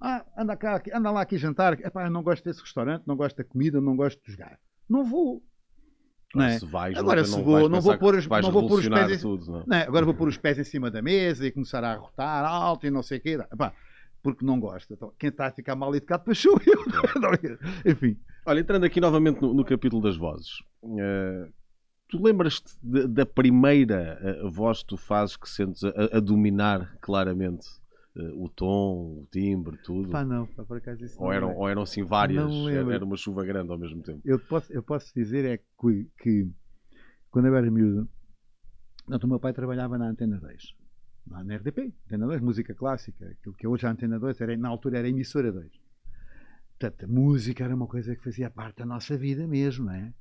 Ah, 0.00 0.24
anda, 0.36 0.56
cá, 0.56 0.80
anda 0.92 1.10
lá 1.10 1.22
aqui 1.22 1.36
jantar. 1.38 1.72
Epá, 1.80 2.04
eu 2.06 2.10
não 2.10 2.22
gosto 2.22 2.44
desse 2.44 2.60
restaurante, 2.60 3.02
não 3.06 3.16
gosto 3.16 3.36
da 3.36 3.44
comida, 3.44 3.80
não 3.80 3.96
gosto 3.96 4.22
de 4.24 4.32
jogar. 4.32 4.58
Não 4.88 5.04
vou. 5.04 5.42
Não 6.34 6.44
é? 6.44 6.58
Se 6.58 6.66
vais, 6.66 6.96
Agora, 6.96 7.24
se 7.24 7.30
vou- 7.42 7.68
não 7.68 7.80
vou 7.80 7.98
pôr 7.98 8.14
os- 8.14 8.26
não 8.28 8.52
vou 8.52 8.68
pôr 8.68 8.78
os 8.80 8.88
pés 8.88 9.18
em- 9.18 9.22
tudo, 9.22 9.50
não 9.50 9.60
é? 9.60 9.64
Não 9.66 9.76
é? 9.78 9.82
Agora 9.84 10.04
vou 10.04 10.14
pôr 10.14 10.28
os 10.28 10.36
pés 10.36 10.58
em 10.58 10.64
cima 10.64 10.90
da 10.90 11.00
mesa 11.00 11.46
e 11.46 11.50
começar 11.50 11.82
a 11.82 11.92
arrotar 11.92 12.44
alto 12.44 12.86
e 12.86 12.90
não 12.90 13.02
sei 13.02 13.18
o 13.18 13.20
quê. 13.22 13.38
Epá, 13.52 13.72
porque 14.22 14.44
não 14.44 14.60
gosto. 14.60 14.92
Então, 14.92 15.12
quem 15.18 15.30
está 15.30 15.46
a 15.46 15.50
ficar 15.50 15.74
mal 15.74 15.94
educado 15.96 16.32
sou 16.34 16.60
eu. 16.66 16.84
Enfim. 17.86 18.18
Olha, 18.46 18.60
entrando 18.60 18.84
aqui 18.84 19.00
novamente 19.00 19.40
no, 19.40 19.54
no 19.54 19.64
capítulo 19.64 20.02
das 20.02 20.16
vozes, 20.16 20.50
eh, 20.98 21.48
tu 22.08 22.22
lembras-te 22.22 22.74
da 22.82 23.26
primeira 23.26 24.18
eh, 24.20 24.48
voz 24.48 24.82
que 24.82 24.88
tu 24.88 24.96
fazes 24.96 25.36
que 25.36 25.48
sentes 25.48 25.84
a, 25.84 26.16
a 26.16 26.20
dominar 26.20 26.96
claramente 27.00 27.66
eh, 28.16 28.32
o 28.34 28.48
tom, 28.48 29.22
o 29.22 29.28
timbre, 29.30 29.76
tudo? 29.84 30.10
Pá, 30.10 30.24
não, 30.24 30.46
pá, 30.46 30.64
por 30.64 30.78
acaso 30.78 31.04
isso 31.04 31.22
ou, 31.22 31.32
eram, 31.32 31.50
é. 31.50 31.54
ou 31.54 31.68
eram 31.68 31.82
assim 31.82 32.02
várias? 32.02 32.50
Era, 32.68 32.94
era 32.94 33.04
uma 33.04 33.16
chuva 33.16 33.44
grande 33.44 33.70
ao 33.70 33.78
mesmo 33.78 34.02
tempo. 34.02 34.20
eu 34.24 34.38
posso, 34.38 34.72
eu 34.72 34.82
posso 34.82 35.12
dizer 35.14 35.44
é 35.44 35.58
que, 35.58 36.10
que 36.18 36.50
quando 37.30 37.46
eu 37.46 37.54
era 37.54 37.70
miúdo, 37.70 38.08
o 39.06 39.26
meu 39.26 39.38
pai 39.38 39.52
trabalhava 39.52 39.98
na 39.98 40.08
Antena 40.08 40.38
2, 40.38 40.74
lá 41.30 41.44
na 41.44 41.56
RDP, 41.56 41.92
Antena 42.06 42.26
2, 42.26 42.40
música 42.40 42.74
clássica, 42.74 43.26
aquilo 43.26 43.54
que 43.54 43.66
hoje 43.66 43.86
a 43.86 43.90
Antena 43.90 44.18
2, 44.18 44.40
era, 44.40 44.56
na 44.56 44.68
altura 44.68 44.98
era 44.98 45.08
emissora 45.08 45.52
2. 45.52 45.70
Portanto, 46.78 47.04
a 47.04 47.08
música 47.08 47.64
era 47.64 47.74
uma 47.74 47.86
coisa 47.86 48.14
que 48.14 48.22
fazia 48.22 48.48
parte 48.48 48.78
da 48.78 48.86
nossa 48.86 49.16
vida 49.16 49.46
mesmo, 49.46 49.86
não 49.86 49.92
é? 49.92 50.12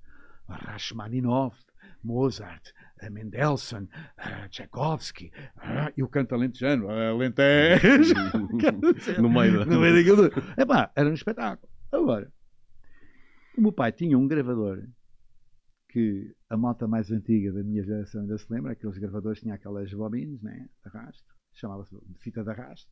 Rachmaninoff, 0.50 1.58
Mozart, 2.04 2.72
eh, 3.00 3.10
Mendelssohn, 3.10 3.88
eh, 4.18 4.48
Tchaikovsky, 4.50 5.32
eh, 5.62 5.94
e 5.98 6.04
o 6.04 6.08
canto 6.08 6.36
alentejano, 6.36 6.90
eh, 6.92 7.10
Alentejo. 7.10 8.14
No 9.22 9.30
meio 9.30 9.66
No 9.66 9.80
meio 9.80 9.96
daquilo. 9.96 10.54
Epá, 10.58 10.92
era 10.96 11.10
um 11.10 11.14
espetáculo. 11.14 11.72
Agora, 11.92 12.32
o 13.58 13.62
meu 13.62 13.72
pai 13.72 13.92
tinha 13.92 14.18
um 14.18 14.28
gravador 14.28 14.88
que 15.90 16.36
a 16.50 16.58
malta 16.58 16.88
mais 16.88 17.12
antiga 17.12 17.52
da 17.52 17.64
minha 17.64 17.84
geração 17.84 18.22
ainda 18.22 18.38
se 18.38 18.46
lembra, 18.52 18.74
aqueles 18.74 18.98
gravadores 18.98 19.40
tinham 19.40 19.56
aquelas 19.56 19.92
bobines, 19.94 20.42
né, 20.42 20.68
de 20.84 20.90
arrasto, 20.90 21.34
chamava-se 21.54 21.96
de 21.96 22.20
fita 22.20 22.44
de 22.44 22.50
arrasto. 22.50 22.92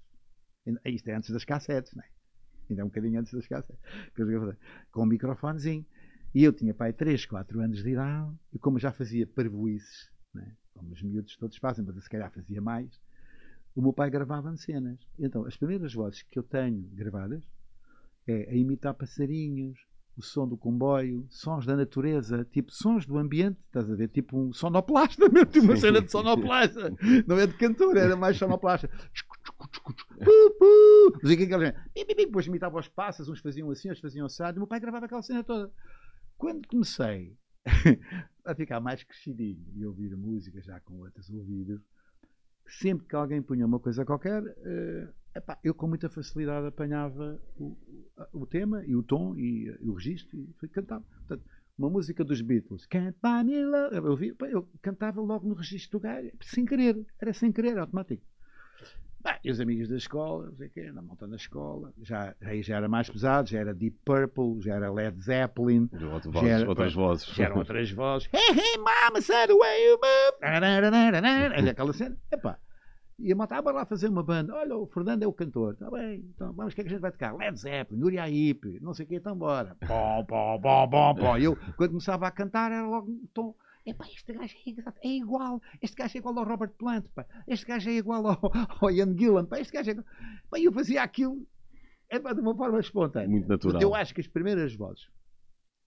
Isto 0.86 1.10
é 1.10 1.16
antes 1.16 1.30
das 1.30 1.46
cassetes, 1.46 1.94
né? 1.94 2.04
Ainda 2.70 2.82
é 2.82 2.86
um 2.86 2.88
bocadinho 2.88 3.20
antes 3.20 3.32
das 3.32 3.46
cassetes. 3.48 3.80
Com 4.92 5.04
um 5.04 5.06
microfonezinho. 5.06 5.86
E 6.36 6.44
eu 6.44 6.52
tinha 6.52 6.74
pai 6.74 6.92
3, 6.92 7.26
4 7.26 7.62
anos 7.62 7.82
de 7.82 7.92
idade, 7.92 8.30
e 8.52 8.60
como 8.60 8.78
já 8.78 8.92
fazia 8.92 9.26
parvoices, 9.26 10.12
né, 10.34 10.52
como 10.74 10.92
os 10.92 11.02
miúdos 11.02 11.38
todos 11.38 11.56
fazem, 11.56 11.86
mas 11.86 11.96
eu 11.96 12.02
se 12.02 12.10
calhar 12.10 12.30
fazia 12.30 12.62
mais, 12.62 13.00
o 13.74 13.82
meu 13.82 13.94
pai 13.94 14.10
gravava 14.10 14.54
cenas. 14.58 15.00
Então, 15.18 15.46
as 15.46 15.56
primeiras 15.56 15.94
vozes 15.94 16.24
que 16.24 16.38
eu 16.38 16.44
tenho 16.44 16.82
gravadas 16.92 17.42
é 18.28 18.50
a 18.52 18.54
imitar 18.54 18.94
passarinhos, 18.94 19.80
o 20.18 20.22
som 20.22 20.46
do 20.46 20.58
comboio, 20.58 21.26
sons 21.30 21.66
da 21.66 21.74
natureza, 21.74 22.46
tipo 22.52 22.70
sons 22.70 23.06
do 23.06 23.18
ambiente, 23.18 23.58
estás 23.68 23.90
a 23.90 23.96
ver? 23.96 24.10
Tipo 24.10 24.38
um 24.38 24.52
sonoplasta, 24.52 25.30
mesmo, 25.30 25.46
tipo 25.46 25.66
uma 25.66 25.78
cena 25.78 26.02
de 26.02 26.12
sonoplasta. 26.12 26.94
Não 27.26 27.40
é 27.40 27.48
de 27.48 27.54
cantor, 27.54 27.96
era 27.96 28.18
mais 28.18 28.38
sonoplasta. 28.38 28.90
Que 31.22 31.34
é 31.34 31.36
que 31.48 31.54
eles-. 31.54 31.74
Depois 32.18 32.46
imitava 32.46 32.78
os 32.78 32.90
passos, 32.90 33.30
uns 33.30 33.40
faziam 33.40 33.70
assim, 33.72 33.88
outros 33.88 34.02
faziam 34.02 34.26
assado, 34.26 34.58
e 34.58 34.60
o 34.60 34.62
meu 34.62 34.68
pai 34.68 34.82
gravava 34.82 35.06
aquela 35.06 35.22
cena 35.22 35.44
toda. 35.44 35.72
Quando 36.38 36.68
comecei 36.68 37.38
a 38.46 38.54
ficar 38.56 38.80
mais 38.80 39.04
crescidinho 39.04 39.66
e 39.76 39.86
ouvir 39.86 40.16
música 40.16 40.62
já 40.62 40.80
com 40.82 41.00
outros 41.00 41.30
ouvidos, 41.30 41.82
sempre 42.68 43.08
que 43.08 43.16
alguém 43.16 43.42
punha 43.42 43.66
uma 43.66 43.80
coisa 43.80 44.06
qualquer, 44.06 44.44
eh, 44.64 45.08
epá, 45.36 45.58
eu 45.64 45.74
com 45.74 45.88
muita 45.88 46.10
facilidade 46.10 46.68
apanhava 46.68 47.40
o, 47.58 47.78
o- 48.34 48.46
tema 48.48 48.84
e 48.86 48.96
o 48.96 49.04
tom 49.04 49.36
e, 49.36 49.70
eh, 49.70 49.78
o 49.82 49.94
registro 49.94 50.38
e 50.64 50.68
cantava. 50.68 51.04
Portanto, 51.28 51.44
uma 51.78 51.90
música 51.90 52.24
dos 52.24 52.42
Beatles, 52.42 52.86
Can't 52.86 53.18
Buy 53.22 53.44
Me 53.44 53.64
Love, 53.66 53.96
eu, 54.28 54.48
eu 54.50 54.70
cantava 54.82 55.22
logo 55.22 55.48
no 55.48 55.54
registro 55.56 56.00
do 56.00 56.04
gajo, 56.04 56.32
sem 56.42 56.66
querer, 56.66 57.06
era 57.20 57.34
sem 57.34 57.52
querer, 57.52 57.78
automático. 57.78 58.24
Bah, 59.26 59.40
e 59.44 59.50
os 59.50 59.60
amigos 59.60 59.90
da 59.90 59.98
escola, 59.98 60.46
não 60.46 60.56
sei 60.56 60.68
o 60.68 60.70
quê, 60.70 60.92
na 60.92 61.02
monta 61.02 61.26
na 61.26 61.36
escola, 61.36 61.92
já, 62.04 62.36
aí 62.44 62.62
já 62.62 62.78
era 62.78 62.88
mais 62.88 63.10
pesado, 63.10 63.50
já 63.50 63.58
era 63.60 63.74
Deep 63.74 63.98
Purple, 64.06 64.62
já 64.62 64.76
era 64.76 64.92
Led 64.92 65.20
Zeppelin, 65.20 65.88
De 65.92 66.06
outra 66.06 66.32
Já 66.32 66.48
era- 66.48 66.70
outras 66.70 66.94
vozes. 66.94 67.26
já 67.34 67.46
eram 67.46 67.58
outras 67.58 67.90
vozes. 67.92 68.30
Hey, 68.32 68.54
hey, 68.56 68.78
mama, 68.78 69.20
said 69.22 69.48
the 69.48 69.56
way 69.58 69.84
you 69.88 69.94
move. 70.00 70.38
Era 70.44 71.70
aquela 71.72 71.92
cena. 71.92 72.16
Epá. 72.32 72.60
E 73.18 73.32
a 73.32 73.36
malta, 73.36 73.56
ah, 73.56 73.72
lá 73.72 73.86
fazer 73.86 74.10
uma 74.10 74.22
banda. 74.22 74.54
Olha, 74.54 74.76
o 74.78 74.86
Fernando 74.88 75.24
é 75.24 75.28
o 75.28 75.34
cantor. 75.34 75.74
Está 75.74 75.90
bem, 75.90 76.18
então 76.36 76.54
vamos, 76.54 76.74
o 76.74 76.76
que 76.76 76.82
é 76.82 76.84
que 76.84 76.90
a 76.90 76.92
gente 76.92 77.02
vai 77.02 77.12
tocar? 77.12 77.34
Led 77.36 77.58
Zeppelin, 77.60 78.04
Uriah 78.04 78.30
Heep, 78.30 78.80
não 78.82 78.94
sei 78.94 79.06
o 79.06 79.10
quê, 79.10 79.16
então 79.16 79.36
bora. 79.36 79.76
Pó, 79.88 80.22
pó, 80.24 80.60
pó, 80.60 80.86
pó, 80.88 81.14
pó. 81.16 81.38
E 81.38 81.46
eu, 81.46 81.56
quando 81.78 81.92
começava 81.92 82.28
a 82.28 82.32
cantar, 82.32 82.72
era 82.72 82.86
logo 82.86 83.10
um 83.10 83.26
tom. 83.34 83.56
Epá, 83.86 84.06
este 84.08 84.34
gajo 84.34 84.56
é, 84.66 84.70
igual- 84.70 84.96
é 85.04 85.08
igual. 85.10 85.62
Este 85.82 85.96
gajo 85.96 86.18
é 86.18 86.20
igual 86.20 86.40
ao 86.40 86.46
Robert 86.46 86.72
Plant. 86.78 87.06
Pá. 87.14 87.26
Este 87.48 87.66
gajo 87.68 87.90
é 87.90 87.94
igual 87.94 88.26
ao, 88.28 88.40
ao 88.82 88.92
Ian 88.92 89.16
Gillan. 89.18 89.46
Pá. 89.46 89.60
Este 89.60 89.74
gajo 89.74 89.90
é 89.90 89.94
igual. 89.94 90.06
Pá, 90.50 90.60
eu 90.60 90.72
fazia 90.74 91.04
aquilo 91.04 91.46
epá, 92.12 92.34
de 92.34 92.42
uma 92.42 92.56
forma 92.56 92.80
espontânea. 92.80 93.28
Muito 93.30 93.48
natural. 93.48 93.82
Eu 93.82 93.94
acho 93.94 94.14
que 94.14 94.22
as 94.22 94.28
primeiras 94.28 94.76
vozes 94.76 95.04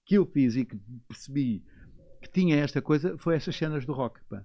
que 0.07 0.17
eu 0.17 0.25
fiz 0.27 0.57
e 0.57 0.65
que 0.65 0.77
percebi 1.09 1.63
que 2.23 2.31
tinha 2.31 2.57
esta 2.57 2.81
coisa 2.81 3.17
foi 3.19 3.35
essas 3.37 3.55
cenas 3.57 3.85
do 3.85 3.93
rock. 3.93 4.21
Pá. 4.29 4.45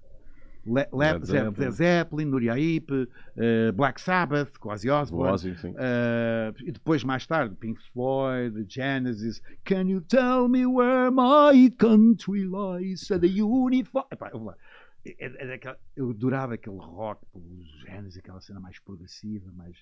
Le, 0.66 0.88
Le, 0.94 0.98
Led 0.98 1.26
Ze- 1.26 1.32
Zeppelin. 1.34 1.72
Ze- 1.72 1.78
Zeppelin, 1.78 2.26
Nuria 2.30 2.58
Ipe, 2.58 3.08
eh, 3.36 3.72
Black 3.74 4.00
Sabbath, 4.00 4.58
com 4.58 4.70
Ozzy 4.70 4.90
O 4.90 4.96
Osbourne, 5.02 5.34
Ozzy, 5.34 5.54
eh, 5.78 6.54
e 6.66 6.72
depois 6.72 7.04
mais 7.04 7.28
tarde 7.28 7.54
Pink 7.56 7.82
Floyd, 7.92 8.66
Genesis, 8.74 9.42
Can 9.66 9.90
you 9.90 10.00
tell 10.02 10.48
me 10.48 10.66
where 10.66 11.12
my 11.12 11.70
country 11.72 12.46
lies? 12.46 13.08
The 13.08 13.42
uniform. 13.44 14.06
Epá, 14.12 14.30
eu, 14.32 14.40
vou 14.40 14.48
lá. 14.50 14.58
É- 15.06 15.26
é- 15.26 15.56
é 15.58 15.78
eu 15.98 16.12
adorava 16.12 16.54
aquele 16.54 16.78
rock, 16.78 17.22
os 17.34 17.68
Genesis, 17.82 18.18
aquela 18.20 18.40
cena 18.40 18.60
mais 18.62 18.80
progressiva, 18.80 19.52
mais. 19.52 19.78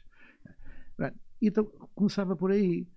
Pronto. 0.98 1.16
Então 1.40 1.66
começava 1.94 2.36
por 2.36 2.50
aí. 2.52 2.88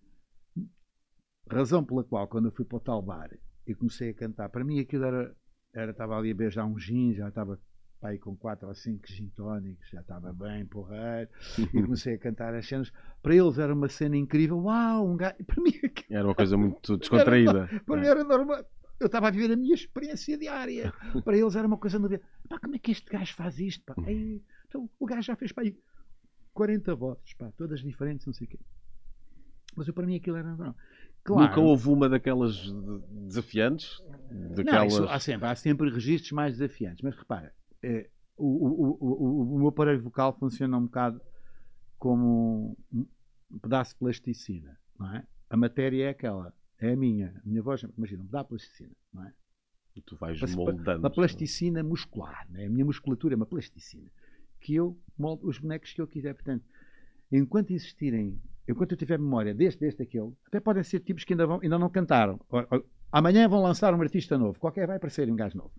Razão 1.51 1.85
pela 1.85 2.03
qual, 2.03 2.27
quando 2.27 2.47
eu 2.47 2.53
fui 2.53 2.65
para 2.65 2.77
o 2.77 2.81
tal 2.81 3.03
bar 3.03 3.29
e 3.67 3.75
comecei 3.75 4.11
a 4.11 4.15
cantar, 4.15 4.49
para 4.49 4.65
mim 4.65 4.81
aquilo 4.81 5.05
era. 5.05 5.37
era 5.75 5.91
estava 5.91 6.17
ali 6.17 6.31
a 6.31 6.35
beijar 6.35 6.65
um 6.65 6.79
gin, 6.79 7.13
já 7.15 7.29
estava 7.29 7.59
pá, 8.05 8.11
aí 8.11 8.19
com 8.19 8.37
4 8.37 8.69
ou 8.69 8.75
5 8.75 9.07
gin 9.09 9.29
tónicos, 9.35 9.89
já 9.91 10.01
estava 10.03 10.31
bem 10.33 10.67
porreiro, 10.67 11.31
e 11.73 11.83
comecei 11.83 12.15
a 12.15 12.19
cantar 12.19 12.55
as 12.55 12.67
cenas. 12.69 12.93
Para 13.23 13.35
eles 13.35 13.59
era 13.59 13.73
uma 13.73 13.89
cena 13.89 14.15
incrível. 14.17 14.59
Uau, 14.59 15.11
um 15.11 15.17
gajo. 15.17 15.37
Para 15.47 15.63
mim, 15.63 15.71
aquilo- 15.83 16.07
Era 16.19 16.27
uma 16.29 16.35
coisa 16.35 16.57
muito 16.59 16.99
descontraída. 16.99 17.69
para 17.87 18.01
mim 18.01 18.07
era 18.07 18.23
normal. 18.23 18.63
Eu 19.01 19.07
estava 19.07 19.29
a 19.29 19.31
viver 19.31 19.53
a 19.53 19.57
minha 19.57 19.75
experiência 19.75 20.39
diária. 20.39 20.93
Para 21.25 21.37
eles 21.37 21.57
era 21.57 21.67
uma 21.67 21.77
coisa 21.77 21.99
novidade. 21.99 22.23
Pá, 22.49 22.59
como 22.61 22.77
é 22.77 22.79
que 22.79 22.93
este 22.93 23.11
gajo 23.11 23.35
faz 23.35 23.59
isto? 23.59 23.83
Pá? 23.85 23.95
Ei, 24.07 24.41
então, 24.69 24.89
o 25.01 25.05
gajo 25.07 25.23
já 25.23 25.35
fez 25.35 25.53
aí 25.57 25.77
40 26.53 26.95
vozes, 26.95 27.35
pá, 27.35 27.51
todas 27.57 27.81
diferentes, 27.81 28.25
não 28.27 28.33
sei 28.33 28.47
o 28.47 28.51
quê. 28.51 28.59
Mas 29.75 29.89
eu, 29.89 29.95
para 29.95 30.07
mim 30.07 30.15
aquilo 30.17 30.37
era 30.37 30.47
normal. 30.49 30.77
Claro, 31.25 31.49
Nunca 31.49 31.61
houve 31.61 31.89
uma 31.89 32.09
daquelas 32.09 32.55
de- 32.55 33.01
desafiantes? 33.27 33.99
não, 34.31 34.55
Daquelas... 34.55 34.93
isso 34.93 35.05
há, 35.05 35.19
sempre, 35.19 35.49
há 35.49 35.55
sempre 35.57 35.91
registros 35.91 36.31
mais 36.33 36.53
desafiantes. 36.59 37.03
Mas 37.03 37.17
repara, 37.17 37.53
eh, 37.85 38.11
o, 38.37 38.47
o, 38.47 38.99
o, 39.01 39.55
o, 39.55 39.59
meu 39.59 39.69
aparelho 39.69 40.03
vocal 40.03 40.37
funciona 40.39 40.77
um 40.77 40.87
bocado 40.87 41.21
como 41.99 42.77
um 42.93 43.07
um 43.55 43.59
pedaço 43.59 43.93
de 43.93 43.99
plasticina. 43.99 44.77
Não 44.99 45.15
é? 45.15 45.25
A 45.51 45.57
matéria 45.57 46.07
é 46.07 46.09
aquela, 46.09 46.53
é 46.81 46.93
a 46.93 46.97
minha. 46.97 47.41
A 47.45 47.49
minha 47.49 47.63
voz, 47.63 47.83
imagina, 47.97 48.23
um 48.23 48.27
pedaço 48.27 48.45
de 48.45 48.49
plasticina. 48.49 48.91
Não 49.13 49.25
é? 49.25 49.33
E 49.97 50.03
tu 50.03 50.17
vais 50.17 50.41
Mas 50.41 50.55
moldando. 50.55 50.99
Uma 50.99 51.11
plasticina 51.11 51.83
muscular, 51.83 52.47
né? 52.51 52.67
a 52.67 52.71
minha 52.71 52.85
musculatura 52.85 53.35
é 53.35 53.37
uma 53.37 53.47
plasticina 53.47 54.11
que 54.61 54.75
eu 54.75 54.99
moldo 55.17 55.47
os 55.47 55.59
bonecos 55.59 55.93
que 55.93 56.01
eu 56.01 56.07
quiser. 56.07 56.35
Portanto, 56.35 56.65
enquanto 57.31 57.71
existirem, 57.71 58.41
enquanto 58.69 58.93
eu 58.93 58.97
tiver 58.99 59.19
memória 59.19 59.55
deste, 59.55 59.79
deste, 59.79 59.99
daquele, 59.99 60.33
até 60.47 60.59
podem 60.59 60.83
ser 60.83 61.01
tipos 61.01 61.23
que 61.23 61.35
ainda, 61.35 61.47
vão, 61.47 61.61
ainda 61.63 61.79
não 61.79 61.89
cantaram. 61.89 62.41
Amanhã 63.13 63.47
vão 63.47 63.63
lançar 63.63 63.95
um 63.95 64.01
artista 64.01 64.37
novo, 64.37 64.59
qualquer 64.59 64.87
vai 64.87 64.97
aparecer 64.97 65.31
um 65.31 65.37
gajo 65.37 65.57
novo. 65.59 65.73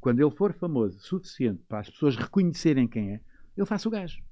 Quando 0.00 0.20
ele 0.20 0.30
for 0.30 0.52
famoso 0.52 0.98
suficiente 1.00 1.62
para 1.68 1.80
as 1.80 1.90
pessoas 1.90 2.16
reconhecerem 2.16 2.86
quem 2.86 3.14
é, 3.14 3.20
eu 3.56 3.66
faço 3.66 3.88
o 3.88 3.90
gajo. 3.90 4.22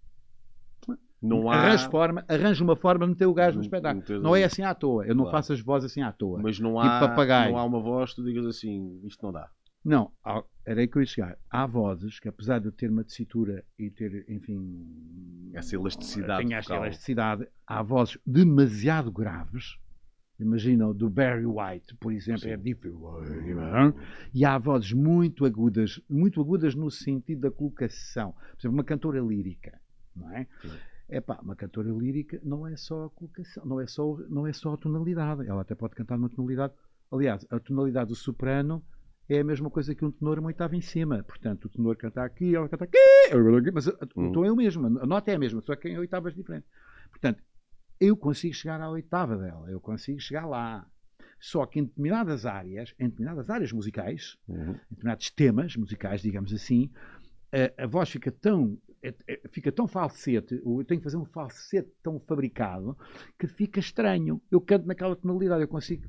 Não 1.20 1.50
há... 1.50 1.54
Arranjo, 1.56 1.90
forma, 1.90 2.24
arranjo 2.28 2.62
uma 2.62 2.76
forma 2.76 3.06
de 3.06 3.12
meter 3.12 3.26
o 3.26 3.32
gajo 3.32 3.56
no 3.56 3.62
espetáculo. 3.62 4.04
não 4.08 4.20
Não 4.20 4.36
é 4.36 4.44
assim 4.44 4.62
à 4.62 4.74
toa. 4.74 5.06
Eu 5.06 5.14
não 5.14 5.24
Claro. 5.24 5.38
faço 5.38 5.52
as 5.54 5.60
vozes 5.60 5.90
assim 5.90 6.02
à 6.02 6.12
toa. 6.12 6.38
Mas 6.42 6.60
não 6.60 6.72
Tipo 6.74 6.80
há, 6.86 7.00
papagaio. 7.00 7.52
não 7.52 7.58
há 7.58 7.64
uma 7.64 7.80
voz 7.80 8.10
que 8.10 8.16
tu 8.16 8.24
digas 8.24 8.44
assim, 8.44 9.00
isto 9.04 9.24
não 9.24 9.32
dá. 9.32 9.48
Não, 9.82 10.12
era 10.66 10.80
aí 10.80 10.86
que 10.88 10.96
eu 10.98 11.02
ia 11.02 11.06
chegar. 11.06 11.38
Há 11.50 11.66
vozes 11.66 12.18
que, 12.20 12.28
apesar 12.28 12.58
de 12.58 12.66
eu 12.66 12.72
ter 12.72 12.90
uma 12.90 13.04
tessitura 13.04 13.64
e 13.78 13.90
ter, 13.90 14.24
enfim. 14.30 15.50
Essa 15.54 15.74
elasticidade 15.76 16.46
Tenho 16.46 16.60
vocal. 16.62 16.84
elasticidade. 16.84 17.46
Há 17.66 17.82
vozes 17.82 18.18
demasiado 18.26 19.10
graves. 19.10 19.78
Imagina 20.38 20.88
o 20.88 20.94
do 20.94 21.08
Barry 21.08 21.46
White, 21.46 21.94
por 21.96 22.12
exemplo, 22.12 22.42
Sim. 22.42 22.50
é 22.50 22.56
difícil. 22.56 23.00
E 24.34 24.44
há 24.44 24.58
vozes 24.58 24.92
muito 24.92 25.44
agudas, 25.44 26.00
muito 26.08 26.40
agudas 26.40 26.74
no 26.74 26.90
sentido 26.90 27.42
da 27.42 27.50
colocação. 27.50 28.32
Por 28.32 28.58
exemplo, 28.60 28.76
uma 28.76 28.84
cantora 28.84 29.20
lírica, 29.20 29.80
não 30.14 30.30
é? 30.32 30.46
Sim. 30.60 30.70
É 31.08 31.20
pá, 31.20 31.38
uma 31.42 31.54
cantora 31.54 31.90
lírica 31.90 32.40
não 32.42 32.66
é 32.66 32.76
só 32.76 33.04
a 33.04 33.10
colocação, 33.10 33.64
não 33.64 33.80
é 33.80 33.86
só, 33.86 34.16
não 34.28 34.46
é 34.46 34.52
só 34.52 34.72
a 34.74 34.76
tonalidade. 34.76 35.46
Ela 35.46 35.62
até 35.62 35.74
pode 35.74 35.94
cantar 35.94 36.16
numa 36.18 36.30
tonalidade. 36.30 36.72
Aliás, 37.12 37.46
a 37.50 37.60
tonalidade 37.60 38.08
do 38.08 38.16
soprano 38.16 38.82
é 39.28 39.38
a 39.38 39.44
mesma 39.44 39.70
coisa 39.70 39.94
que 39.94 40.04
um 40.04 40.10
tenor 40.10 40.38
uma 40.38 40.48
oitava 40.48 40.74
em 40.74 40.80
cima. 40.80 41.22
Portanto, 41.22 41.66
o 41.66 41.68
tenor 41.68 41.96
canta 41.96 42.24
aqui, 42.24 42.56
ela 42.56 42.68
canta 42.68 42.84
aqui, 42.84 42.98
mas 43.72 43.86
a- 43.86 43.96
Hum. 44.16 44.30
o 44.30 44.32
tom 44.32 44.44
é 44.44 44.50
o 44.50 44.56
mesmo, 44.56 44.86
a 44.86 45.06
nota 45.06 45.30
é 45.30 45.34
a 45.36 45.38
mesma, 45.38 45.60
só 45.60 45.76
que 45.76 45.88
em 45.88 45.98
oitavas 45.98 46.34
diferentes. 46.34 46.68
Portanto, 47.10 47.40
eu 48.00 48.16
consigo 48.16 48.54
chegar 48.54 48.80
à 48.80 48.90
oitava 48.90 49.36
dela, 49.36 49.70
eu 49.70 49.80
consigo 49.80 50.20
chegar 50.20 50.46
lá. 50.46 50.86
Só 51.40 51.66
que 51.66 51.78
em 51.78 51.84
determinadas 51.84 52.46
áreas, 52.46 52.94
em 52.98 53.04
determinadas 53.08 53.50
áreas 53.50 53.70
musicais, 53.72 54.36
Uhum. 54.48 54.70
em 54.72 54.76
determinados 54.90 55.30
temas 55.30 55.76
musicais, 55.76 56.22
digamos 56.22 56.52
assim, 56.54 56.90
a, 57.78 57.84
a 57.84 57.86
voz 57.86 58.08
fica 58.08 58.32
tão, 58.32 58.78
é- 59.02 59.14
é- 59.28 59.42
fica 59.50 59.70
tão 59.70 59.86
falsete, 59.86 60.54
eu 60.64 60.82
tenho 60.84 61.00
que 61.00 61.04
fazer 61.04 61.18
um 61.18 61.24
falsete 61.26 61.90
tão 62.02 62.18
fabricado, 62.18 62.96
que 63.38 63.46
fica 63.46 63.78
estranho. 63.78 64.40
Eu 64.50 64.60
canto 64.60 64.86
naquela 64.86 65.14
tonalidade, 65.14 65.62
eu 65.62 65.68
consigo 65.68 66.02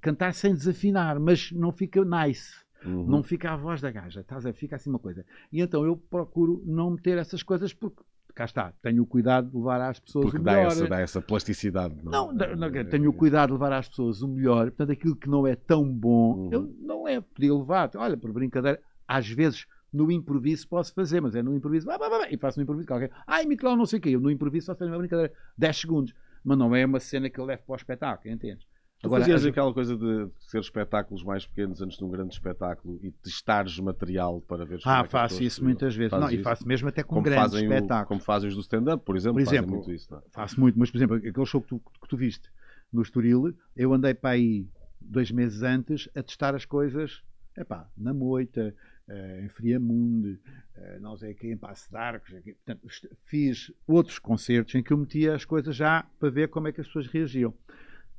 cantar 0.00 0.34
sem 0.34 0.52
desafinar, 0.54 1.18
mas 1.18 1.50
não 1.52 1.72
fica 1.72 2.04
nice. 2.04 2.52
Uhum. 2.84 3.06
Não 3.06 3.22
fica 3.22 3.50
a 3.52 3.56
voz 3.56 3.80
da 3.80 3.90
gaja, 3.92 4.20
estás 4.20 4.44
a 4.44 4.50
ver? 4.50 4.54
fica 4.56 4.74
assim 4.76 4.90
uma 4.90 4.98
coisa. 4.98 5.24
E 5.52 5.60
então 5.62 5.84
eu 5.86 5.96
procuro 5.96 6.62
não 6.66 6.90
meter 6.90 7.16
essas 7.16 7.42
coisas 7.42 7.72
porque, 7.72 8.02
cá 8.34 8.44
está, 8.44 8.72
tenho 8.82 9.02
o 9.02 9.06
cuidado 9.06 9.50
de 9.50 9.56
levar 9.56 9.80
às 9.80 9.98
pessoas 10.00 10.24
Porque 10.26 10.38
o 10.38 10.42
dá 10.42 10.52
melhor. 10.52 10.72
essa, 10.72 10.86
dá 10.88 11.00
essa 11.00 11.20
plasticidade. 11.20 11.94
Não, 12.02 12.32
não, 12.32 12.56
não, 12.56 12.84
tenho 12.84 13.10
o 13.10 13.12
cuidado 13.12 13.48
de 13.48 13.52
levar 13.54 13.72
às 13.72 13.88
pessoas 13.88 14.22
o 14.22 14.28
melhor. 14.28 14.66
Portanto, 14.70 14.92
aquilo 14.92 15.16
que 15.16 15.28
não 15.28 15.46
é 15.46 15.54
tão 15.54 15.84
bom, 15.88 16.34
Uhum. 16.34 16.52
eu 16.52 16.74
não 16.80 17.08
é. 17.08 17.20
Podia 17.20 17.54
levar. 17.54 17.90
Olha, 17.96 18.16
por 18.16 18.32
brincadeira, 18.32 18.80
às 19.06 19.28
vezes 19.28 19.66
no 19.92 20.10
improviso 20.10 20.66
posso 20.68 20.94
fazer, 20.94 21.20
mas 21.20 21.34
é 21.34 21.42
no 21.42 21.54
improviso. 21.54 21.86
Bah, 21.86 21.98
bah, 21.98 22.08
bah, 22.08 22.26
e 22.30 22.38
faço 22.38 22.58
no 22.58 22.62
improviso 22.62 22.88
qualquer. 22.88 23.10
Ai, 23.26 23.44
Michelão, 23.44 23.76
não 23.76 23.84
sei 23.86 23.98
o 23.98 24.02
quê. 24.02 24.10
Eu 24.10 24.20
no 24.20 24.30
improviso 24.30 24.66
só 24.66 24.74
faço 24.74 24.90
uma 24.90 24.98
brincadeira. 24.98 25.32
10 25.58 25.76
segundos. 25.76 26.14
Mas 26.44 26.58
não 26.58 26.74
é 26.74 26.84
uma 26.84 26.98
cena 26.98 27.28
que 27.30 27.38
eu 27.38 27.44
levo 27.44 27.62
para 27.66 27.72
o 27.74 27.76
espetáculo, 27.76 28.34
entendes? 28.34 28.66
Tu 29.02 29.06
Agora, 29.06 29.22
fazias 29.22 29.40
as- 29.42 29.46
aquela 29.48 29.74
coisa 29.74 29.96
de 29.96 30.28
ser 30.38 30.60
espetáculos 30.60 31.24
mais 31.24 31.44
pequenos 31.44 31.82
antes 31.82 31.98
de 31.98 32.04
um 32.04 32.08
grande 32.08 32.32
espetáculo 32.34 33.00
e 33.02 33.10
testares 33.10 33.76
material 33.80 34.40
para 34.42 34.64
ver 34.64 34.78
Ah, 34.84 35.02
faço 35.04 35.42
isso 35.42 35.62
muitas 35.64 35.96
vezes. 35.96 36.12
Não, 36.16 36.30
e 36.30 36.38
faço 36.38 36.66
mesmo 36.68 36.88
até 36.88 37.02
com 37.02 37.16
como 37.16 37.22
grandes 37.24 37.52
espetáculos. 37.54 38.06
como 38.08 38.20
fazem 38.20 38.48
os 38.48 38.54
do 38.54 38.60
stand-up, 38.60 39.04
por 39.04 39.16
exemplo. 39.16 39.34
Por 39.34 39.40
exemplo, 39.42 39.74
muito 39.74 39.92
isso. 39.92 40.06
Não 40.12 40.18
é? 40.18 40.22
Faço 40.30 40.60
muito, 40.60 40.78
mas 40.78 40.88
por 40.88 40.98
exemplo, 40.98 41.16
aquele 41.16 41.46
show 41.46 41.60
que 41.60 41.68
tu, 41.68 41.80
que 42.00 42.08
tu 42.08 42.16
viste 42.16 42.48
no 42.92 43.02
Estoril, 43.02 43.52
eu 43.74 43.92
andei 43.92 44.14
para 44.14 44.30
aí 44.30 44.68
dois 45.00 45.32
meses 45.32 45.62
antes 45.64 46.08
a 46.14 46.22
testar 46.22 46.54
as 46.54 46.64
coisas, 46.64 47.22
epá, 47.58 47.90
na 47.96 48.14
Moita, 48.14 48.72
eh, 49.08 49.42
em 49.44 49.48
Friamunde, 49.48 50.38
eh, 50.76 50.98
não 51.00 51.16
sei 51.16 51.32
aqui, 51.32 51.50
em 51.50 51.56
Passo 51.56 51.90
de 51.90 51.96
Arcos. 51.96 52.32
aqui. 52.34 52.52
Portanto, 52.54 52.86
est- 52.86 53.08
fiz 53.26 53.72
outros 53.84 54.20
concertos 54.20 54.76
em 54.76 54.82
que 54.82 54.92
eu 54.92 54.96
metia 54.96 55.34
as 55.34 55.44
coisas 55.44 55.74
já 55.74 56.06
para 56.20 56.30
ver 56.30 56.48
como 56.50 56.68
é 56.68 56.72
que 56.72 56.80
as 56.80 56.86
pessoas 56.86 57.08
reagiam. 57.08 57.52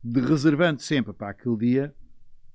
De 0.03 0.19
reservando 0.19 0.81
sempre 0.81 1.13
para 1.13 1.29
aquele 1.29 1.57
dia 1.57 1.95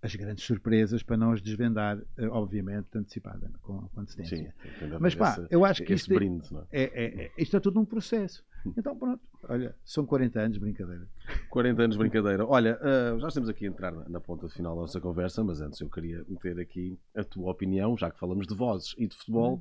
as 0.01 0.15
grandes 0.15 0.45
surpresas 0.45 1.03
para 1.03 1.17
não 1.17 1.33
as 1.33 1.43
desvendar, 1.43 1.99
eh, 2.17 2.29
obviamente, 2.29 2.87
antecipada, 2.97 3.51
com, 3.63 3.81
com 3.89 4.01
antecedência. 4.01 4.55
Sim, 4.63 4.87
de 4.87 4.99
Mas 5.01 5.15
pá, 5.15 5.45
eu 5.51 5.65
acho 5.65 5.83
que 5.83 5.93
isto 5.93 6.13
é- 6.13 6.15
brinde. 6.15 6.47
É? 6.71 6.83
é, 6.83 6.85
é, 6.85 7.25
é- 7.25 7.33
isto 7.37 7.57
é 7.57 7.61
tudo 7.61 7.81
um 7.81 7.85
processo. 7.85 8.45
Então 8.77 8.97
pronto, 8.97 9.21
olha, 9.49 9.75
são 9.85 10.05
40 10.07 10.41
anos, 10.41 10.59
brincadeira. 10.59 11.09
40 11.49 11.83
anos 11.83 11.97
de 11.97 11.99
brincadeira. 11.99 12.47
Olha, 12.47 12.79
ah, 12.81 13.19
já 13.19 13.29
estamos 13.29 13.49
aqui 13.49 13.65
a 13.67 13.69
entrar 13.69 13.93
na, 13.93 14.09
na 14.09 14.21
ponta 14.21 14.49
final 14.49 14.75
da 14.75 14.83
nossa 14.83 15.01
conversa, 15.01 15.43
mas 15.43 15.61
antes 15.61 15.81
eu 15.81 15.89
queria 15.89 16.25
meter 16.29 16.59
aqui 16.61 16.99
a 17.17 17.25
tua 17.25 17.51
opinião, 17.51 17.97
já 17.97 18.11
que 18.11 18.19
falamos 18.19 18.47
de 18.47 18.55
vozes 18.55 18.95
e 18.99 19.07
de 19.07 19.17
futebol, 19.17 19.61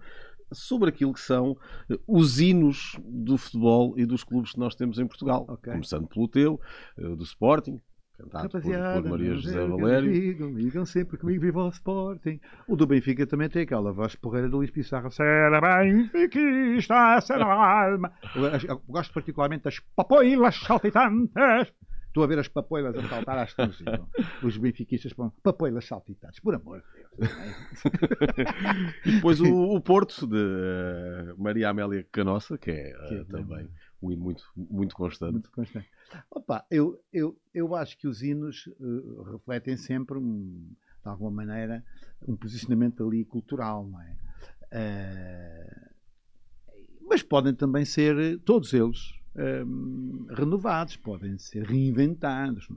sobre 0.52 0.90
aquilo 0.90 1.14
que 1.14 1.20
são 1.20 1.58
eh, 1.90 2.00
os 2.08 2.40
hinos 2.40 3.00
do 3.04 3.38
futebol 3.38 3.94
e 3.98 4.06
dos 4.06 4.24
clubes 4.24 4.54
que 4.54 4.60
nós 4.60 4.76
temos 4.76 5.00
em 5.00 5.08
Portugal. 5.08 5.46
Ok. 5.48 5.72
Começando 5.72 6.08
pelo 6.08 6.28
teu, 6.28 6.60
eh, 6.98 7.16
do 7.16 7.24
Sporting, 7.24 7.82
cantado 8.18 8.50
por, 8.50 8.62
por 8.62 9.10
Maria 9.10 9.36
José 9.36 9.54
sei, 9.54 9.68
Valério. 9.68 10.12
Ligam, 10.12 10.54
ligam 10.54 10.86
sempre 10.86 11.18
comigo, 11.18 11.42
viva 11.42 11.64
o 11.64 11.70
Sporting. 11.70 12.40
O 12.68 12.76
do 12.76 12.88
Benfica 12.88 13.28
também 13.28 13.50
tem 13.50 13.64
aquela 13.64 13.92
voz 13.92 14.16
porreira 14.16 14.50
do 14.50 14.58
Luís 14.58 14.72
Pissarro. 14.72 15.12
Será 15.12 15.62
benfiquista, 15.62 17.22
será 17.22 17.46
alma. 17.54 18.12
Eu 18.68 18.82
gosto 18.88 19.14
particularmente 19.14 19.64
das 19.64 19.80
papoilas 19.96 20.56
saltitantes. 20.56 21.74
Estou 22.18 22.24
a 22.24 22.28
ver 22.28 22.40
as 22.40 22.48
papoilas 22.48 22.98
a 22.98 23.08
saltar 23.08 23.38
às 23.38 23.54
tantas. 23.54 23.78
Os 24.42 24.58
benfiquistas 24.58 25.14
põem 25.14 25.30
papoilas 25.44 25.86
saltitantes. 25.86 26.40
Por 26.40 26.56
amor 26.56 26.82
de 26.82 27.16
Deus. 27.16 27.32
é? 27.32 29.06
E 29.06 29.12
depois 29.12 29.40
o, 29.40 29.54
o 29.54 29.80
Porto, 29.80 30.26
de 30.26 30.36
eh, 30.36 31.36
Maria 31.38 31.70
Amélia 31.70 32.04
Canossa, 32.12 32.58
que 32.58 32.72
é, 32.72 32.90
eh, 32.90 33.08
Que 33.08 33.16
é 33.18 33.24
também 33.26 33.70
um 34.02 34.12
hino 34.12 34.24
muito, 34.24 34.44
muito 34.56 34.96
constante. 34.96 35.34
Muito 35.34 35.52
constante. 35.52 35.88
Opa, 36.32 36.66
eu, 36.72 37.00
eu, 37.14 37.40
eu 37.54 37.76
acho 37.76 37.96
que 38.00 38.08
os 38.08 38.24
hinos 38.24 38.68
eh, 38.68 39.32
refletem 39.32 39.78
sempre, 39.78 40.18
um, 40.18 40.72
de 41.04 41.08
alguma 41.08 41.30
maneira, 41.30 41.86
um 42.28 42.36
posicionamento 42.36 43.08
ali 43.08 43.24
cultural, 43.26 43.88
não 43.88 44.02
é? 44.02 44.18
Mas 47.08 47.22
podem 47.22 47.54
também 47.54 47.86
ser, 47.86 48.40
todos 48.40 48.74
eles, 48.74 49.17
hum, 49.38 50.28
renovados, 50.30 50.96
podem 50.98 51.38
ser 51.38 51.64
reinventados. 51.64 52.68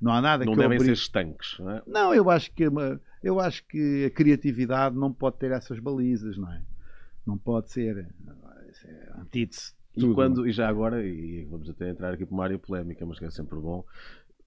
Não 0.00 0.12
há 0.12 0.20
nada 0.20 0.44
não 0.44 0.52
que 0.52 0.58
devem 0.58 0.78
obrigue... 0.78 0.96
ser 0.96 1.02
estanques, 1.02 1.58
não 1.58 1.70
é? 1.70 1.82
Não, 1.86 2.14
eu 2.14 2.30
acho 2.30 2.52
que 2.52 2.68
uma... 2.68 3.00
eu 3.22 3.40
acho 3.40 3.64
que 3.66 4.04
a 4.06 4.10
criatividade 4.10 4.96
não 4.96 5.12
pode 5.12 5.38
ter 5.38 5.50
essas 5.50 5.78
balizas, 5.78 6.36
não 6.36 6.52
é? 6.52 6.62
Não 7.26 7.38
pode 7.38 7.70
ser 7.70 8.08
é 8.84 9.20
antítese. 9.20 9.74
E, 9.96 10.12
quando, 10.12 10.46
e 10.46 10.52
já 10.52 10.68
agora, 10.68 11.02
e 11.02 11.44
vamos 11.46 11.70
até 11.70 11.88
entrar 11.88 12.12
aqui 12.12 12.26
para 12.26 12.34
uma 12.34 12.44
área 12.44 12.58
polémica, 12.58 13.06
mas 13.06 13.18
que 13.18 13.24
é 13.24 13.30
sempre 13.30 13.58
bom, 13.58 13.82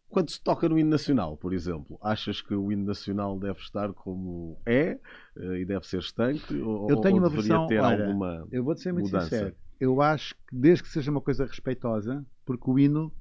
quando 0.07 0.29
se 0.29 0.41
toca 0.41 0.69
no 0.69 0.77
hino 0.77 0.89
nacional, 0.89 1.37
por 1.37 1.53
exemplo, 1.53 1.97
achas 2.01 2.41
que 2.41 2.53
o 2.53 2.71
hino 2.71 2.85
nacional 2.85 3.37
deve 3.37 3.59
estar 3.59 3.93
como 3.93 4.59
é 4.65 4.99
eh, 5.37 5.59
e 5.59 5.65
deve 5.65 5.87
ser 5.87 5.99
estanque? 5.99 6.59
Ou, 6.59 6.89
eu 6.89 6.97
tenho 6.97 7.15
ou 7.15 7.21
uma 7.21 7.29
versão, 7.29 7.67
ter 7.67 7.79
olha, 7.79 8.05
alguma 8.05 8.47
eu 8.51 8.63
vou 8.63 8.75
ser 8.75 8.91
muito 8.91 9.05
mudança? 9.05 9.25
sincero. 9.25 9.55
Eu 9.79 10.01
acho 10.01 10.35
que 10.47 10.55
desde 10.55 10.83
que 10.83 10.89
seja 10.89 11.09
uma 11.11 11.21
coisa 11.21 11.45
respeitosa, 11.45 12.25
porque 12.45 12.69
o 12.69 12.77
hino, 12.77 13.13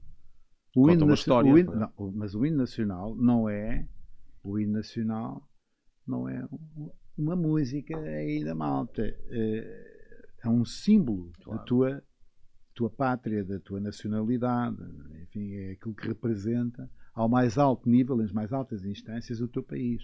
o 0.77 0.83
Conta 0.83 0.93
hino, 0.95 1.05
uma 1.07 1.15
história, 1.15 1.53
o 1.53 1.59
hino- 1.59 1.73
não 1.75 1.83
é? 1.85 1.91
não, 1.99 2.13
mas 2.13 2.35
o 2.35 2.45
hino 2.45 2.57
nacional 2.59 3.15
não 3.17 3.49
é 3.49 3.87
o 4.43 4.59
hino 4.59 4.73
nacional 4.73 5.47
não 6.07 6.29
é 6.29 6.43
um- 6.51 6.91
uma 7.17 7.37
música 7.37 7.97
aí 7.99 8.43
da 8.45 8.55
malta. 8.55 9.03
Eh, 9.03 9.95
É 10.41 10.49
um 10.49 10.65
símbolo 10.65 11.33
Claro. 11.43 11.59
da 11.59 11.65
tua 11.65 12.03
tua 12.75 12.89
pátria, 12.89 13.45
da 13.45 13.59
tua 13.59 13.81
nacionalidade, 13.81 14.77
enfim, 15.23 15.53
é 15.53 15.73
aquilo 15.73 15.93
que 15.97 16.07
representa 16.07 16.89
ao 17.13 17.29
mais 17.29 17.59
alto 17.59 17.91
nível, 17.91 18.17
nas 18.17 18.31
mais 18.31 18.53
altas 18.53 18.85
instâncias, 18.85 19.41
o 19.41 19.49
teu 19.49 19.65
país. 19.65 20.01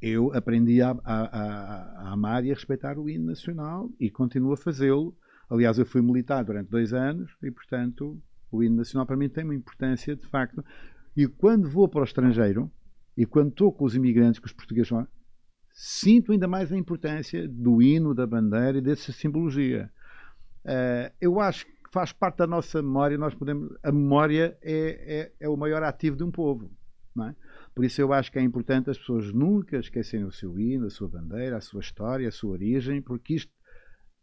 Eu 0.00 0.32
aprendi 0.32 0.80
a, 0.80 0.92
a- 0.92 0.94
a- 1.04 1.82
a 2.08 2.12
amar 2.12 2.46
e 2.46 2.50
a 2.50 2.54
respeitar 2.54 2.98
o 2.98 3.10
hino 3.10 3.26
nacional 3.26 3.90
e 4.00 4.10
continuo 4.10 4.54
a 4.54 4.56
fazê-lo. 4.56 5.14
Aliás, 5.52 5.78
eu 5.78 5.84
fui 5.84 6.00
militar 6.00 6.42
durante 6.42 6.70
dois 6.70 6.94
anos 6.94 7.30
e, 7.42 7.50
portanto, 7.50 8.18
o 8.50 8.62
hino 8.62 8.76
nacional 8.76 9.04
para 9.06 9.18
mim 9.18 9.28
tem 9.28 9.44
uma 9.44 9.54
importância 9.54 10.16
de 10.16 10.26
facto. 10.26 10.64
E 11.14 11.26
quando 11.26 11.68
vou 11.68 11.86
para 11.86 12.00
o 12.00 12.04
estrangeiro 12.04 12.72
e 13.14 13.26
quando 13.26 13.50
estou 13.50 13.70
com 13.70 13.84
os 13.84 13.94
imigrantes, 13.94 14.40
com 14.40 14.46
os 14.46 14.52
portugueses 14.54 14.90
lá, 14.90 15.06
sinto 15.70 16.32
ainda 16.32 16.48
mais 16.48 16.72
a 16.72 16.76
importância 16.76 17.46
do 17.46 17.82
hino, 17.82 18.14
da 18.14 18.26
bandeira 18.26 18.78
e 18.78 18.80
dessa 18.80 19.12
simbologia. 19.12 19.92
Eh, 20.64 21.12
eu 21.20 21.38
acho 21.38 21.66
que 21.66 21.72
faz 21.92 22.14
parte 22.14 22.38
da 22.38 22.46
nossa 22.46 22.80
memória. 22.80 23.18
Nós 23.18 23.34
podemos, 23.34 23.76
a 23.82 23.92
memória 23.92 24.56
é, 24.62 25.32
é, 25.38 25.46
é 25.46 25.48
o 25.50 25.56
maior 25.58 25.82
ativo 25.82 26.16
de 26.16 26.24
um 26.24 26.30
povo. 26.30 26.70
É? 27.28 27.34
Por 27.74 27.84
isso 27.84 28.00
eu 28.00 28.10
acho 28.10 28.32
que 28.32 28.38
é 28.38 28.42
importante 28.42 28.88
as 28.88 28.96
pessoas 28.96 29.30
nunca 29.34 29.76
esquecerem 29.76 30.24
o 30.24 30.32
seu 30.32 30.58
hino, 30.58 30.86
a 30.86 30.90
sua 30.90 31.10
bandeira, 31.10 31.58
a 31.58 31.60
sua 31.60 31.80
história, 31.80 32.26
a 32.26 32.32
sua 32.32 32.52
origem, 32.52 33.02
porque 33.02 33.34
isto 33.34 33.52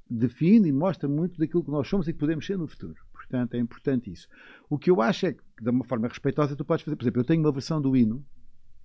define 0.10 0.70
e 0.70 0.72
mostra 0.72 1.08
muito 1.08 1.38
daquilo 1.40 1.64
que 1.64 1.72
nós 1.72 1.88
somos 1.88 2.08
e 2.08 2.14
que 2.14 2.20
podemos 2.20 2.46
ser 2.46 2.58
no 2.58 2.68
futuro. 2.68 2.96
Portanto, 3.14 3.54
é 3.54 3.60
importante 3.60 4.12
isso. 4.12 4.28
O 4.70 4.78
que 4.78 4.90
eu 4.90 5.02
acho 5.02 5.28
é 5.28 5.34
que, 5.34 5.42
de 5.62 5.70
uma 5.70 5.84
forma 5.86 6.08
respeitosa, 6.08 6.56
tu 6.56 6.66
podes 6.66 6.84
fazer. 6.84 6.96
Por 6.96 7.04
exemplo, 7.04 7.22
eu 7.22 7.26
tenho 7.26 7.42
uma 7.42 7.52
versão 7.52 7.82
do 7.82 7.96
hino 7.96 8.26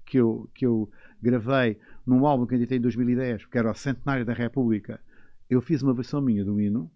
que 0.04 0.18
eu, 0.18 0.50
que 0.54 0.66
eu 0.66 0.90
gravei 1.22 1.78
num 2.06 2.26
álbum 2.26 2.46
que 2.46 2.54
editei 2.54 2.78
em 2.78 2.80
2010, 2.80 3.46
que 3.46 3.56
era 3.56 3.70
o 3.70 3.74
Centenário 3.74 4.24
da 4.24 4.34
República. 4.34 5.00
Eu 5.48 5.62
fiz 5.62 5.82
uma 5.82 5.94
versão 5.94 6.20
minha 6.20 6.44
do 6.44 6.60
hino, 6.60 6.90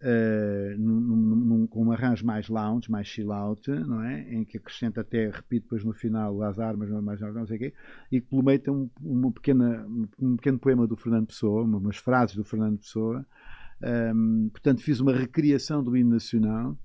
eh, 0.00 0.76
num- 0.78 1.00
num- 1.00 1.36
num- 1.36 1.66
com 1.66 1.84
um 1.84 1.92
arranjo 1.92 2.24
mais 2.24 2.48
lounge, 2.48 2.90
mais 2.90 3.06
chill 3.08 3.32
out, 3.32 3.68
não 3.68 4.02
é? 4.02 4.32
Em 4.32 4.44
que 4.44 4.56
acrescenta 4.56 5.00
até, 5.00 5.28
repito 5.28 5.64
depois 5.64 5.84
no 5.84 5.92
final, 5.92 6.40
as 6.42 6.58
armas, 6.58 6.88
mais 7.02 7.20
não 7.20 7.46
sei 7.46 7.56
o 7.56 7.58
quê, 7.58 7.74
e 8.12 8.20
que 8.20 8.28
pelo 8.28 8.44
meio 8.44 8.58
tem 8.60 8.72
um, 8.72 8.88
uma 9.00 9.32
pequena, 9.32 9.86
um 10.18 10.36
pequeno 10.36 10.58
poema 10.58 10.86
do 10.86 10.96
Fernando 10.96 11.26
Pessoa, 11.26 11.62
uma- 11.64 11.78
umas 11.78 11.96
frases 11.96 12.36
do 12.36 12.44
Fernando 12.44 12.78
Pessoa. 12.78 13.26
Ahm, 13.82 14.48
portanto, 14.50 14.82
fiz 14.82 15.00
uma 15.00 15.12
recriação 15.12 15.82
do 15.82 15.96
hino 15.96 16.10
nacional 16.10 16.76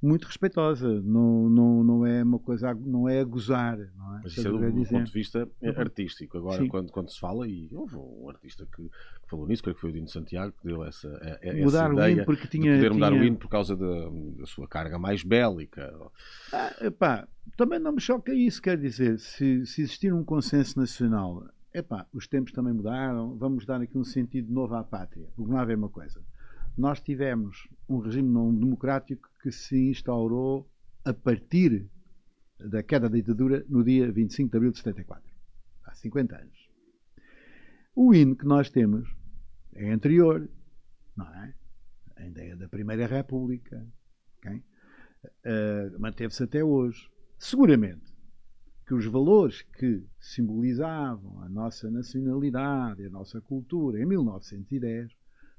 muito 0.00 0.26
respeitosa. 0.26 1.00
Não, 1.02 1.48
não, 1.50 1.82
não 1.84 2.06
é 2.06 2.22
uma 2.22 2.38
coisa, 2.38 2.70
a- 2.70 2.74
não 2.74 3.08
é 3.08 3.20
a 3.20 3.24
gozar, 3.24 3.76
não 3.96 4.16
é? 4.16 4.20
Mas 4.22 4.32
isso 4.32 4.46
é 4.46 4.50
o 4.50 4.58
do, 4.58 4.72
do 4.72 4.84
ponto 4.88 5.06
de 5.06 5.12
vista 5.12 5.48
eh, 5.60 5.80
artístico. 5.80 6.38
Agora, 6.38 6.62
Sim. 6.62 6.68
quando, 6.68 6.90
quando 6.92 7.10
se 7.10 7.18
fala, 7.18 7.48
e 7.48 7.68
houve 7.72 7.96
um 7.96 8.28
artista 8.28 8.64
que, 8.66 8.82
que 8.82 9.28
falou 9.28 9.46
nisso, 9.46 9.62
creio 9.62 9.74
que 9.74 9.80
foi 9.80 9.90
o 9.90 9.92
Dino 9.92 10.08
Santiago, 10.08 10.52
que 10.60 10.64
deu 10.66 10.84
essa, 10.84 11.08
eh, 11.22 11.38
essa 11.50 11.64
Mudar 11.64 11.90
o 11.90 11.94
ideia 11.94 12.12
hino 12.14 12.24
porque 12.24 12.42
de 12.42 12.48
tinha. 12.48 12.74
poder 12.74 12.92
mudar 12.92 13.08
tinha- 13.10 13.20
o 13.20 13.24
hino 13.24 13.36
por 13.36 13.48
causa 13.48 13.76
da, 13.76 14.08
da 14.38 14.46
sua 14.46 14.68
carga 14.68 14.98
mais 14.98 15.22
bélica. 15.24 15.92
Ah, 16.52 16.74
epá, 16.80 17.28
também 17.56 17.78
não 17.78 17.92
me 17.92 18.00
choca 18.00 18.32
isso, 18.32 18.62
quer 18.62 18.78
dizer, 18.78 19.18
se, 19.18 19.66
se 19.66 19.82
existir 19.82 20.12
um 20.12 20.24
consenso 20.24 20.78
nacional, 20.78 21.44
epá, 21.78 22.06
os 22.12 22.26
tempos 22.26 22.52
também 22.52 22.72
mudaram, 22.72 23.36
vamos 23.36 23.64
dar 23.64 23.80
aqui 23.80 23.96
um 23.96 24.04
sentido 24.04 24.52
novo 24.52 24.74
à 24.74 24.84
pátria. 24.84 25.28
Porque 25.34 25.50
não 25.50 25.58
há 25.58 25.62
a 25.62 25.76
uma 25.76 25.88
coisa. 25.88 26.22
Nós 26.76 27.00
tivemos 27.00 27.68
um 27.88 27.98
regime 27.98 28.28
não 28.28 28.54
democrático 28.54 29.28
que 29.42 29.50
se 29.50 29.90
instaurou 29.90 30.70
a 31.04 31.12
partir 31.12 31.90
da 32.58 32.82
queda 32.82 33.08
da 33.08 33.16
ditadura 33.16 33.64
no 33.68 33.84
dia 33.84 34.10
25 34.10 34.50
de 34.50 34.56
abril 34.56 34.72
de 34.72 34.78
74, 34.78 35.24
há 35.84 35.94
50 35.94 36.36
anos. 36.36 36.68
O 37.94 38.14
hino 38.14 38.36
que 38.36 38.44
nós 38.44 38.70
temos 38.70 39.08
é 39.74 39.90
anterior, 39.90 40.48
não 41.16 41.26
é? 41.26 41.54
Ainda 42.16 42.42
é 42.42 42.56
da 42.56 42.68
Primeira 42.68 43.06
República. 43.06 43.86
ok? 44.38 44.62
Uh, 45.22 46.00
manteve-se 46.00 46.42
até 46.42 46.62
hoje. 46.62 47.08
Seguramente 47.38 48.17
que 48.88 48.94
os 48.94 49.04
valores 49.04 49.60
que 49.60 50.02
simbolizavam 50.18 51.42
a 51.42 51.48
nossa 51.50 51.90
nacionalidade, 51.90 53.04
a 53.04 53.10
nossa 53.10 53.38
cultura 53.38 54.00
em 54.00 54.06
1910 54.06 55.14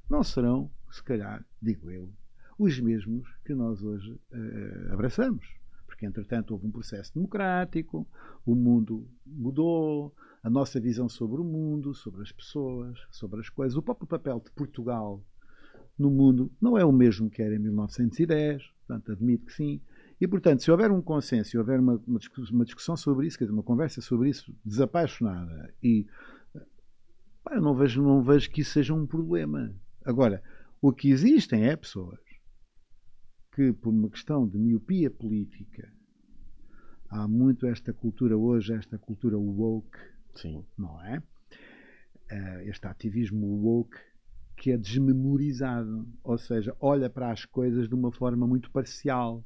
não 0.09 0.23
serão, 0.23 0.71
se 0.89 1.03
calhar, 1.03 1.45
digo 1.61 1.91
eu, 1.91 2.11
os 2.57 2.79
mesmos 2.79 3.29
que 3.45 3.53
nós 3.53 3.83
hoje 3.83 4.11
uh, 4.13 4.93
abraçamos. 4.93 5.45
Porque, 5.85 6.07
entretanto, 6.07 6.51
houve 6.51 6.65
um 6.65 6.71
processo 6.71 7.13
democrático, 7.13 8.07
o 8.43 8.55
mundo 8.55 9.07
mudou, 9.23 10.11
a 10.41 10.49
nossa 10.49 10.79
visão 10.79 11.07
sobre 11.07 11.39
o 11.39 11.43
mundo, 11.43 11.93
sobre 11.93 12.23
as 12.23 12.31
pessoas, 12.31 12.97
sobre 13.11 13.41
as 13.41 13.49
coisas. 13.49 13.77
O 13.77 13.81
próprio 13.83 14.07
papel 14.07 14.41
de 14.43 14.49
Portugal 14.53 15.23
no 15.99 16.09
mundo 16.09 16.51
não 16.59 16.75
é 16.75 16.83
o 16.83 16.91
mesmo 16.91 17.29
que 17.29 17.43
era 17.43 17.53
em 17.53 17.59
1910, 17.59 18.63
portanto, 18.87 19.11
admito 19.11 19.45
que 19.45 19.53
sim. 19.53 19.81
E, 20.19 20.27
portanto, 20.27 20.61
se 20.61 20.69
houver 20.69 20.91
um 20.91 21.01
consenso, 21.01 21.51
se 21.51 21.57
houver 21.57 21.79
uma, 21.79 22.01
uma, 22.05 22.65
discussão, 22.65 22.97
sobre 22.97 23.27
isso, 23.27 23.37
quer 23.37 23.45
dizer, 23.45 23.53
uma 23.53 23.63
conversa 23.63 24.01
sobre 24.01 24.29
isso 24.29 24.53
desapaixonada, 24.65 25.73
e 25.81 26.05
pá, 27.43 27.55
eu 27.55 27.61
não 27.61 27.73
vejo, 27.73 28.03
não 28.03 28.21
vejo 28.21 28.49
que 28.49 28.61
isso 28.61 28.71
seja 28.71 28.93
um 28.93 29.07
problema. 29.07 29.73
Agora, 30.03 30.43
o 30.81 30.91
que 30.91 31.09
existem 31.09 31.67
é 31.67 31.75
pessoas 31.75 32.19
que, 33.53 33.71
por 33.71 33.89
uma 33.89 34.09
questão 34.09 34.47
de 34.47 34.57
miopia 34.57 35.09
política, 35.09 35.91
há 37.09 37.27
muito 37.27 37.65
esta 37.65 37.93
cultura 37.93 38.37
hoje, 38.37 38.73
esta 38.73 38.97
cultura 38.97 39.37
woke, 39.37 39.97
Sim. 40.35 40.65
não 40.77 41.01
é? 41.01 41.23
Este 42.65 42.87
ativismo 42.87 43.47
woke 43.47 43.97
que 44.55 44.71
é 44.71 44.77
desmemorizado, 44.77 46.05
ou 46.21 46.37
seja, 46.37 46.75
olha 46.79 47.09
para 47.09 47.31
as 47.31 47.45
coisas 47.45 47.87
de 47.87 47.95
uma 47.95 48.11
forma 48.11 48.45
muito 48.45 48.69
parcial. 48.69 49.43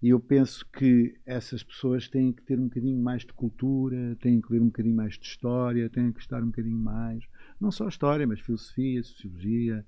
E 0.00 0.10
eu 0.10 0.20
penso 0.20 0.64
que 0.70 1.18
essas 1.26 1.62
pessoas 1.62 2.08
têm 2.08 2.32
que 2.32 2.42
ter 2.42 2.58
um 2.58 2.64
bocadinho 2.64 3.02
mais 3.02 3.22
de 3.22 3.32
cultura, 3.32 4.16
têm 4.20 4.40
que 4.40 4.52
ler 4.52 4.62
um 4.62 4.66
bocadinho 4.66 4.94
mais 4.94 5.18
de 5.18 5.26
história, 5.26 5.90
têm 5.90 6.12
que 6.12 6.20
estar 6.20 6.42
um 6.42 6.46
bocadinho 6.46 6.78
mais, 6.78 7.24
não 7.60 7.72
só 7.72 7.88
história, 7.88 8.26
mas 8.26 8.40
filosofia, 8.40 9.02
sociologia, 9.02 9.84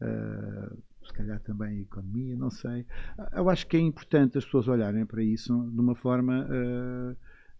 uh, 0.00 0.78
se 1.04 1.12
calhar 1.12 1.40
também 1.40 1.80
economia, 1.80 2.36
não 2.36 2.50
sei. 2.50 2.86
Eu 3.32 3.50
acho 3.50 3.66
que 3.66 3.76
é 3.76 3.80
importante 3.80 4.38
as 4.38 4.44
pessoas 4.44 4.68
olharem 4.68 5.04
para 5.04 5.24
isso 5.24 5.68
de 5.72 5.80
uma 5.80 5.96
forma 5.96 6.46
uh, 6.46 7.16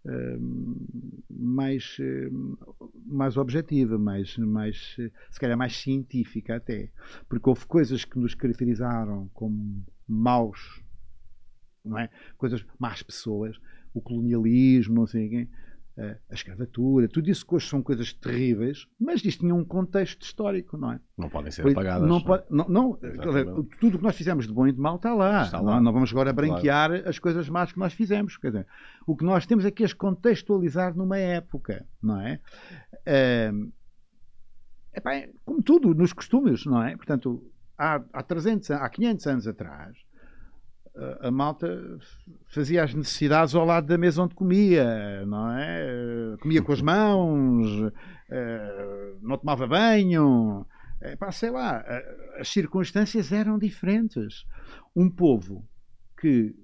uh, 0.09 0.87
mais, 1.29 1.97
mais 3.05 3.35
objetiva, 3.35 3.97
mais, 3.97 4.37
mais, 4.37 4.95
se 5.31 5.39
calhar 5.39 5.57
mais 5.57 5.75
científica 5.75 6.55
até. 6.55 6.89
Porque 7.27 7.49
houve 7.49 7.65
coisas 7.65 8.05
que 8.05 8.17
nos 8.17 8.33
caracterizaram 8.35 9.29
como 9.33 9.83
maus, 10.07 10.81
não 11.83 11.97
é? 11.97 12.09
coisas, 12.37 12.65
más 12.77 13.01
pessoas, 13.03 13.59
o 13.93 14.01
colonialismo, 14.01 14.95
não 14.95 15.07
sei 15.07 15.29
quem 15.29 15.49
a 16.29 16.33
escravatura, 16.33 17.07
tudo 17.09 17.29
isso 17.29 17.45
que 17.45 17.55
hoje 17.55 17.67
são 17.67 17.83
coisas 17.83 18.13
terríveis, 18.13 18.87
mas 18.99 19.23
isto 19.25 19.41
tinha 19.41 19.53
um 19.53 19.65
contexto 19.65 20.21
histórico, 20.21 20.77
não 20.77 20.93
é? 20.93 20.99
Não 21.17 21.29
podem 21.29 21.51
ser 21.51 21.67
apagadas. 21.67 22.07
Não, 22.07 22.21
pode, 22.21 22.45
não, 22.49 22.69
não 22.69 22.99
tudo 23.79 23.95
o 23.95 23.97
que 23.97 24.03
nós 24.03 24.15
fizemos 24.15 24.47
de 24.47 24.53
bom 24.53 24.65
e 24.67 24.71
de 24.71 24.79
mal 24.79 24.95
está 24.95 25.13
lá. 25.13 25.43
Está 25.43 25.59
lá. 25.59 25.75
Não, 25.75 25.81
não, 25.81 25.93
vamos 25.93 26.11
agora 26.11 26.31
branquear 26.31 26.89
claro. 26.89 27.09
as 27.09 27.19
coisas 27.19 27.49
más 27.49 27.73
que 27.73 27.79
nós 27.79 27.93
fizemos. 27.93 28.37
Quer 28.37 28.47
dizer, 28.47 28.67
o 29.05 29.15
que 29.15 29.25
nós 29.25 29.45
temos 29.45 29.65
é 29.65 29.71
que 29.71 29.83
as 29.83 29.91
contextualizar 29.91 30.95
numa 30.95 31.17
época, 31.17 31.85
não 32.01 32.19
é? 32.21 32.39
é 33.05 33.51
epá, 34.93 35.11
como 35.43 35.61
tudo, 35.61 35.93
nos 35.93 36.13
costumes, 36.13 36.65
não 36.65 36.81
é? 36.81 36.95
Portanto, 36.95 37.43
há, 37.77 38.01
há, 38.13 38.23
300, 38.23 38.71
há 38.71 38.87
500 38.87 39.27
anos 39.27 39.47
atrás, 39.47 39.97
a 41.21 41.31
malta 41.31 41.67
fazia 42.47 42.83
as 42.83 42.93
necessidades 42.93 43.55
ao 43.55 43.65
lado 43.65 43.87
da 43.87 43.97
mesa 43.97 44.23
onde 44.23 44.35
comia, 44.35 45.25
não 45.25 45.51
é? 45.51 46.35
Comia 46.41 46.61
com 46.61 46.71
as 46.71 46.81
mãos, 46.81 47.91
não 49.21 49.37
tomava 49.37 49.67
banho, 49.67 50.65
é, 51.01 51.15
pá, 51.15 51.31
sei 51.31 51.49
lá, 51.49 51.83
as 52.37 52.49
circunstâncias 52.49 53.31
eram 53.31 53.57
diferentes. 53.57 54.45
Um 54.95 55.09
povo 55.09 55.67
que 56.19 56.55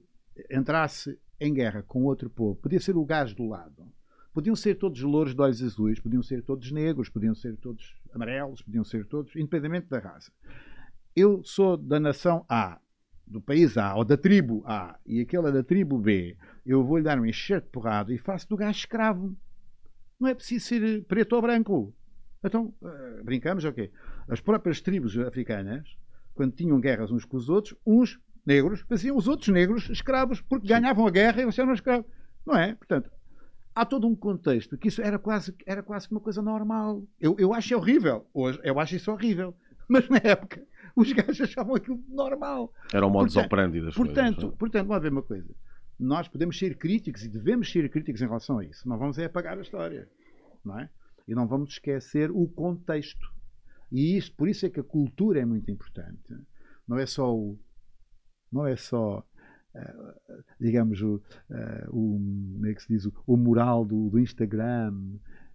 entrasse 0.52 1.18
em 1.40 1.54
guerra 1.54 1.84
com 1.84 2.04
outro 2.04 2.30
povo, 2.30 2.56
podia 2.56 2.80
ser 2.80 2.98
o 2.98 3.06
gás 3.06 3.34
do 3.34 3.48
lado, 3.48 3.90
podiam 4.34 4.56
ser 4.56 4.76
todos 4.76 5.02
louros 5.02 5.34
de 5.34 5.42
olhos 5.42 5.62
azuis, 5.64 6.00
podiam 6.00 6.22
ser 6.22 6.42
todos 6.44 6.72
negros, 6.72 7.10
podiam 7.10 7.34
ser 7.34 7.56
todos 7.58 7.96
amarelos, 8.14 8.62
podiam 8.62 8.84
ser 8.84 9.06
todos, 9.06 9.36
independentemente 9.36 9.88
da 9.88 10.00
raça. 10.00 10.32
Eu 11.16 11.42
sou 11.44 11.78
da 11.78 12.00
nação 12.00 12.46
A, 12.50 12.80
do 13.28 13.42
país 13.42 13.78
A, 13.78 13.96
ou 13.96 14.06
da 14.06 14.16
tribo 14.16 14.64
A, 14.66 14.98
e 15.06 15.22
aquele 15.22 15.48
é 15.48 15.52
da 15.52 15.64
tribo 15.64 15.98
B, 15.98 16.38
eu 16.66 16.84
vou-lhe 16.84 17.04
dar 17.04 17.20
um 17.20 17.26
enxerto 17.26 17.66
de 17.66 17.72
porrada 17.72 18.14
e 18.14 18.18
faço 18.18 18.48
do 18.48 18.58
gajo 18.58 18.78
escravo. 18.78 19.36
Não 20.20 20.30
é 20.30 20.34
preciso 20.34 20.66
ser 20.66 21.04
preto 21.06 21.34
ou 21.34 21.42
branco. 21.42 21.94
Então, 22.44 22.74
uh, 22.82 23.24
brincamos, 23.24 23.66
ok. 23.66 23.92
As 24.28 24.40
próprias 24.40 24.80
tribos 24.80 25.18
africanas, 25.18 25.98
quando 26.34 26.54
tinham 26.54 26.80
guerras 26.80 27.12
uns 27.12 27.26
com 27.26 27.38
os 27.38 27.50
outros, 27.50 27.76
uns 27.86 28.20
negros 28.46 28.82
faziam 28.82 29.18
os 29.18 29.28
outros 29.28 29.50
negros 29.50 29.90
escravos, 29.90 30.42
porque 30.42 30.68
Sim. 30.68 30.74
ganhavam 30.74 31.08
a 31.08 31.12
guerra 31.12 31.40
e 31.40 31.44
eles 31.44 31.58
eram 31.58 31.74
escravos. 31.74 32.06
Não 32.46 32.56
é? 32.56 32.76
Portanto, 32.76 33.10
há 33.74 33.84
todo 33.84 34.08
um 34.08 34.16
contexto 34.16 34.78
que 34.78 34.88
isso 34.88 35.02
era 35.02 35.18
quase, 35.18 35.54
era 35.66 35.82
quase 35.82 36.10
uma 36.12 36.20
coisa 36.20 36.42
normal. 36.42 37.04
Eu, 37.20 37.36
eu 37.40 37.54
acho 37.54 37.76
horrível. 37.76 38.28
Hoje, 38.34 38.60
eu 38.64 38.80
acho 38.80 38.96
isso 38.96 39.12
horrível. 39.12 39.56
Mas 39.88 40.10
na 40.10 40.18
época, 40.18 40.66
os 40.96 41.12
gajos 41.12 41.42
achavam 41.42 41.76
aquilo 41.76 42.04
normal. 42.08 42.74
Era 42.94 43.06
o 43.06 43.10
modus 43.10 43.36
operandi 43.36 43.82
das 43.82 43.96
portanto, 43.96 44.36
coisas. 44.36 44.54
É? 44.54 44.58
Portanto, 44.58 44.88
vamos 44.88 45.04
ver 45.04 45.12
uma 45.12 45.24
coisa. 45.24 45.56
Nós 46.00 46.28
podemos 46.28 46.58
ser 46.58 46.78
críticos 46.78 47.24
e 47.24 47.30
devemos 47.30 47.72
ser 47.72 47.90
críticos 47.90 48.22
em 48.22 48.26
relação 48.26 48.60
a 48.60 48.66
isso. 48.66 48.88
Não 48.88 48.98
vamos 48.98 49.18
é 49.18 49.26
apagar 49.26 49.58
a 49.58 49.62
história. 49.62 50.10
Não 50.64 50.80
é? 50.80 50.90
E 51.28 51.34
não 51.34 51.48
vamos 51.48 51.72
esquecer 51.72 52.32
o 52.32 52.48
contexto. 52.48 53.34
E 53.92 54.18
isso, 54.18 54.34
por 54.36 54.50
isso 54.50 54.66
é 54.66 54.70
que 54.70 54.80
a 54.80 54.84
cultura 54.84 55.40
é 55.40 55.46
muito 55.46 55.70
importante. 55.72 56.36
Não 56.88 56.98
é 56.98 57.06
só 57.06 57.34
o, 57.34 57.58
não 58.52 58.66
é 58.66 58.76
só 58.76 59.20
uh, 59.76 60.44
digamos 60.60 61.02
o, 61.02 61.16
uh, 61.16 61.90
o, 61.90 62.20
como 62.54 62.66
é 62.66 62.74
que 62.74 62.82
se 62.82 62.88
diz, 62.88 63.06
o, 63.06 63.14
o 63.28 63.38
moral 63.38 63.86
do, 63.86 64.10
do, 64.10 64.20
Instagram 64.20 64.94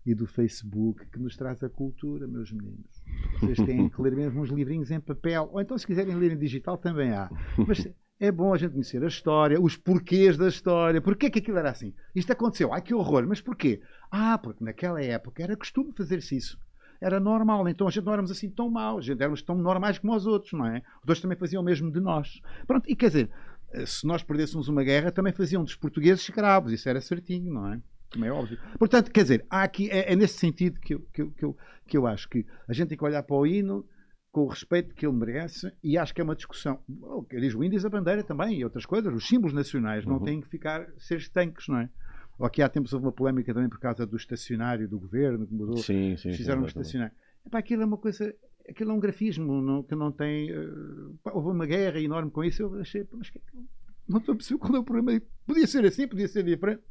e 0.05 0.15
do 0.15 0.27
Facebook 0.27 1.07
que 1.07 1.19
nos 1.19 1.37
traz 1.37 1.63
a 1.63 1.69
cultura, 1.69 2.27
meus 2.27 2.51
meninos. 2.53 3.03
Vocês 3.41 3.59
têm 3.59 3.89
que 3.89 4.01
ler 4.01 4.17
mesmo 4.17 4.41
uns 4.41 4.51
livrinhos 4.51 4.91
em 4.91 5.01
papel, 5.01 5.49
ou 5.53 5.61
então 5.61 5.77
se 5.77 5.87
quiserem 5.87 6.15
ler 6.15 6.33
em 6.33 6.39
digital 6.39 6.79
também 6.79 7.13
há. 7.13 7.31
Mas 7.67 7.87
é 8.19 8.33
bom 8.33 8.53
a 8.53 8.59
gente 8.59 8.73
conhecer 8.73 9.03
a 9.03 9.09
história, 9.09 9.61
os 9.61 9.77
porquês 9.77 10.37
da 10.37 10.49
história. 10.49 11.01
Porquê 11.01 11.31
que 11.31 11.39
aquilo 11.39 11.59
era 11.59 11.71
assim? 11.71 11.95
Isto 12.15 12.33
aconteceu, 12.33 12.73
ai 12.73 12.83
que 12.83 12.95
horror, 12.95 13.27
mas 13.27 13.41
porquê? 13.41 13.81
Ah, 14.11 14.39
porque 14.39 14.65
naquela 14.65 15.03
época 15.03 15.43
era 15.43 15.57
costume 15.57 15.93
fazer-se 15.97 16.37
isso 16.37 16.59
era 17.01 17.19
normal. 17.19 17.67
Então 17.69 17.89
a 17.89 17.91
gente 17.91 18.05
não 18.05 18.13
éramos 18.13 18.31
assim 18.31 18.51
tão 18.51 18.71
maus, 18.71 19.05
a 19.05 19.07
gente 19.07 19.23
éramos 19.23 19.43
tão 19.43 19.57
normais 19.57 19.99
como 19.99 20.15
os 20.15 20.27
outros, 20.27 20.53
não 20.53 20.67
é? 20.67 20.83
Os 21.03 21.09
outros 21.09 21.21
também 21.21 21.39
faziam 21.39 21.63
o 21.63 21.65
mesmo 21.65 21.91
de 21.91 22.01
nós. 22.01 22.41
Pronto, 22.67 22.89
e 22.89 22.95
quer 22.95 23.07
dizer, 23.07 23.31
se 23.87 24.07
nós 24.07 24.23
perdêssemos 24.23 24.69
uma 24.69 24.85
guerra, 24.85 25.11
também 25.11 25.33
faziam 25.33 25.65
dos 25.65 25.75
portugueses 25.75 26.23
escravos, 26.23 26.73
isso 26.73 26.89
era 26.89 27.01
certinho, 27.01 27.53
não 27.53 27.73
é? 27.73 27.81
Como 28.13 28.25
é 28.25 28.31
óbvio. 28.31 28.59
Portanto, 28.79 29.11
quer 29.11 29.23
dizer, 29.23 29.47
há 29.49 29.63
aqui, 29.63 29.89
é, 29.91 30.13
é 30.13 30.17
nesse 30.17 30.39
sentido 30.39 30.81
que 30.81 30.95
eu, 30.95 31.01
que, 31.13 31.23
eu, 31.23 31.31
que, 31.31 31.45
eu, 31.45 31.57
que 31.87 31.97
eu 31.97 32.07
acho 32.07 32.29
que 32.29 32.45
a 32.69 32.73
gente 32.73 32.89
tem 32.89 32.99
que 32.99 33.05
olhar 33.05 33.23
para 33.23 33.37
o 33.37 33.47
hino 33.47 33.87
com 34.33 34.43
o 34.43 34.49
respeito 34.49 34.95
que 34.95 35.07
ele 35.07 35.17
merece 35.17 35.73
e 35.83 35.99
acho 35.99 36.15
que 36.15 36.21
é 36.21 36.25
uma 36.25 36.37
discussão. 36.37 36.81
Oh, 37.03 37.25
diz 37.29 37.55
o 37.55 37.65
índice, 37.65 37.87
a 37.87 37.91
bandeira 37.91 38.23
também 38.23 38.59
e 38.59 38.65
outras 38.65 38.87
coisas, 38.87 39.13
os 39.13 39.27
símbolos 39.27 39.53
nacionais 39.53 40.05
não 40.05 40.19
uhum. 40.19 40.25
têm 40.25 40.41
que 40.41 40.49
ficar 40.49 40.87
ser 40.99 41.19
estanques, 41.19 41.67
não 41.69 41.79
é? 41.79 41.91
Ou 42.39 42.47
aqui 42.47 42.63
há 42.63 42.69
tempos 42.69 42.93
houve 42.93 43.05
uma 43.05 43.13
polémica 43.13 43.53
também 43.53 43.69
por 43.69 43.79
causa 43.79 44.07
do 44.07 44.17
estacionário 44.17 44.89
do 44.89 44.99
governo, 44.99 45.47
que 45.47 45.53
mudou. 45.53 45.77
Sim, 45.77 46.17
sim. 46.17 46.33
Fizeram 46.33 46.61
sim, 46.61 46.65
um 46.65 46.69
estacionário. 46.69 47.15
Epá, 47.47 47.59
aquilo 47.59 47.83
é 47.83 47.85
uma 47.85 47.99
coisa. 47.99 48.35
Aquilo 48.67 48.93
é 48.93 48.95
um 48.95 49.01
grafismo 49.01 49.61
não, 49.61 49.83
que 49.83 49.95
não 49.95 50.11
tem. 50.11 50.51
Uh, 50.51 51.19
houve 51.35 51.49
uma 51.49 51.67
guerra 51.67 52.01
enorme 52.01 52.31
com 52.31 52.43
isso. 52.43 52.63
Eu 52.63 52.81
achei, 52.81 53.07
mas 53.13 53.29
que, 53.29 53.37
é 53.37 53.41
não 54.11 54.19
estou 54.19 54.33
a 54.33 54.37
perceber 54.37 54.59
qual 54.59 54.75
é 54.75 54.79
o 54.81 54.85
problema. 54.85 55.23
Podia 55.47 55.67
ser 55.67 55.85
assim, 55.85 56.07
podia 56.07 56.27
ser 56.27 56.43
diferente. 56.43 56.83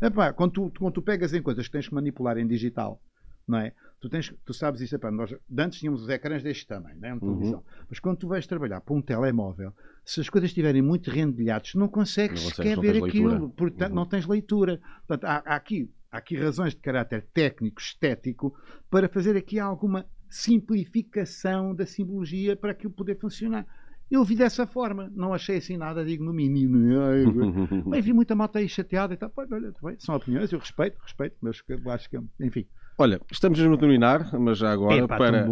Epá, 0.00 0.32
quando, 0.32 0.52
tu, 0.52 0.72
quando 0.78 0.94
tu 0.94 1.02
pegas 1.02 1.32
em 1.32 1.42
coisas 1.42 1.66
que 1.66 1.72
tens 1.72 1.88
que 1.88 1.94
manipular 1.94 2.36
em 2.36 2.46
digital, 2.46 3.02
não 3.48 3.58
é? 3.58 3.72
Tu, 3.98 4.08
tens, 4.08 4.32
tu 4.44 4.52
sabes 4.52 4.80
isso, 4.80 4.94
epá, 4.94 5.10
nós 5.10 5.34
antes 5.58 5.78
tínhamos 5.78 6.02
os 6.02 6.08
ecrãs 6.08 6.42
deste 6.42 6.66
tamanho, 6.66 6.98
não 7.00 7.08
é? 7.08 7.14
Uhum. 7.14 7.62
Mas 7.88 7.98
quando 7.98 8.18
tu 8.18 8.28
vais 8.28 8.46
trabalhar 8.46 8.80
para 8.80 8.94
um 8.94 9.02
telemóvel, 9.02 9.72
se 10.04 10.20
as 10.20 10.28
coisas 10.28 10.50
estiverem 10.50 10.82
muito 10.82 11.10
rendilhadas, 11.10 11.74
não 11.74 11.88
consegues 11.88 12.44
não 12.44 12.50
sequer 12.50 12.78
ver 12.78 13.02
aquilo. 13.02 13.28
Leitura. 13.30 13.52
Portanto, 13.56 13.90
uhum. 13.90 13.96
não 13.96 14.06
tens 14.06 14.26
leitura. 14.26 14.80
Portanto, 15.06 15.24
há, 15.24 15.42
há, 15.44 15.56
aqui, 15.56 15.90
há 16.12 16.18
aqui 16.18 16.36
razões 16.36 16.74
de 16.74 16.80
caráter 16.80 17.26
técnico, 17.32 17.80
estético, 17.80 18.54
para 18.90 19.08
fazer 19.08 19.36
aqui 19.36 19.58
alguma 19.58 20.06
simplificação 20.28 21.74
da 21.74 21.86
simbologia 21.86 22.54
para 22.54 22.72
aquilo 22.72 22.92
poder 22.92 23.18
funcionar. 23.18 23.66
Eu 24.10 24.24
vi 24.24 24.34
dessa 24.34 24.66
forma, 24.66 25.10
não 25.14 25.32
achei 25.32 25.58
assim 25.58 25.76
nada 25.76 26.04
digno 26.04 26.32
mínimo. 26.32 26.76
Mas 27.86 28.04
vi 28.04 28.12
muita 28.12 28.34
malta 28.34 28.58
aí 28.58 28.68
chateada 28.68 29.14
e 29.14 29.16
tal. 29.16 29.32
Olha, 29.36 29.72
são 29.98 30.16
opiniões, 30.16 30.50
eu 30.52 30.58
respeito, 30.58 30.98
respeito, 31.00 31.36
mas 31.40 31.62
acho 31.86 32.10
que, 32.10 32.18
enfim. 32.40 32.66
Olha, 32.98 33.20
estamos 33.30 33.58
mesmo 33.58 33.74
a 33.74 33.78
terminar, 33.78 34.38
mas 34.38 34.58
já 34.58 34.72
agora 34.72 34.96
Epa, 34.96 35.16
para, 35.16 35.46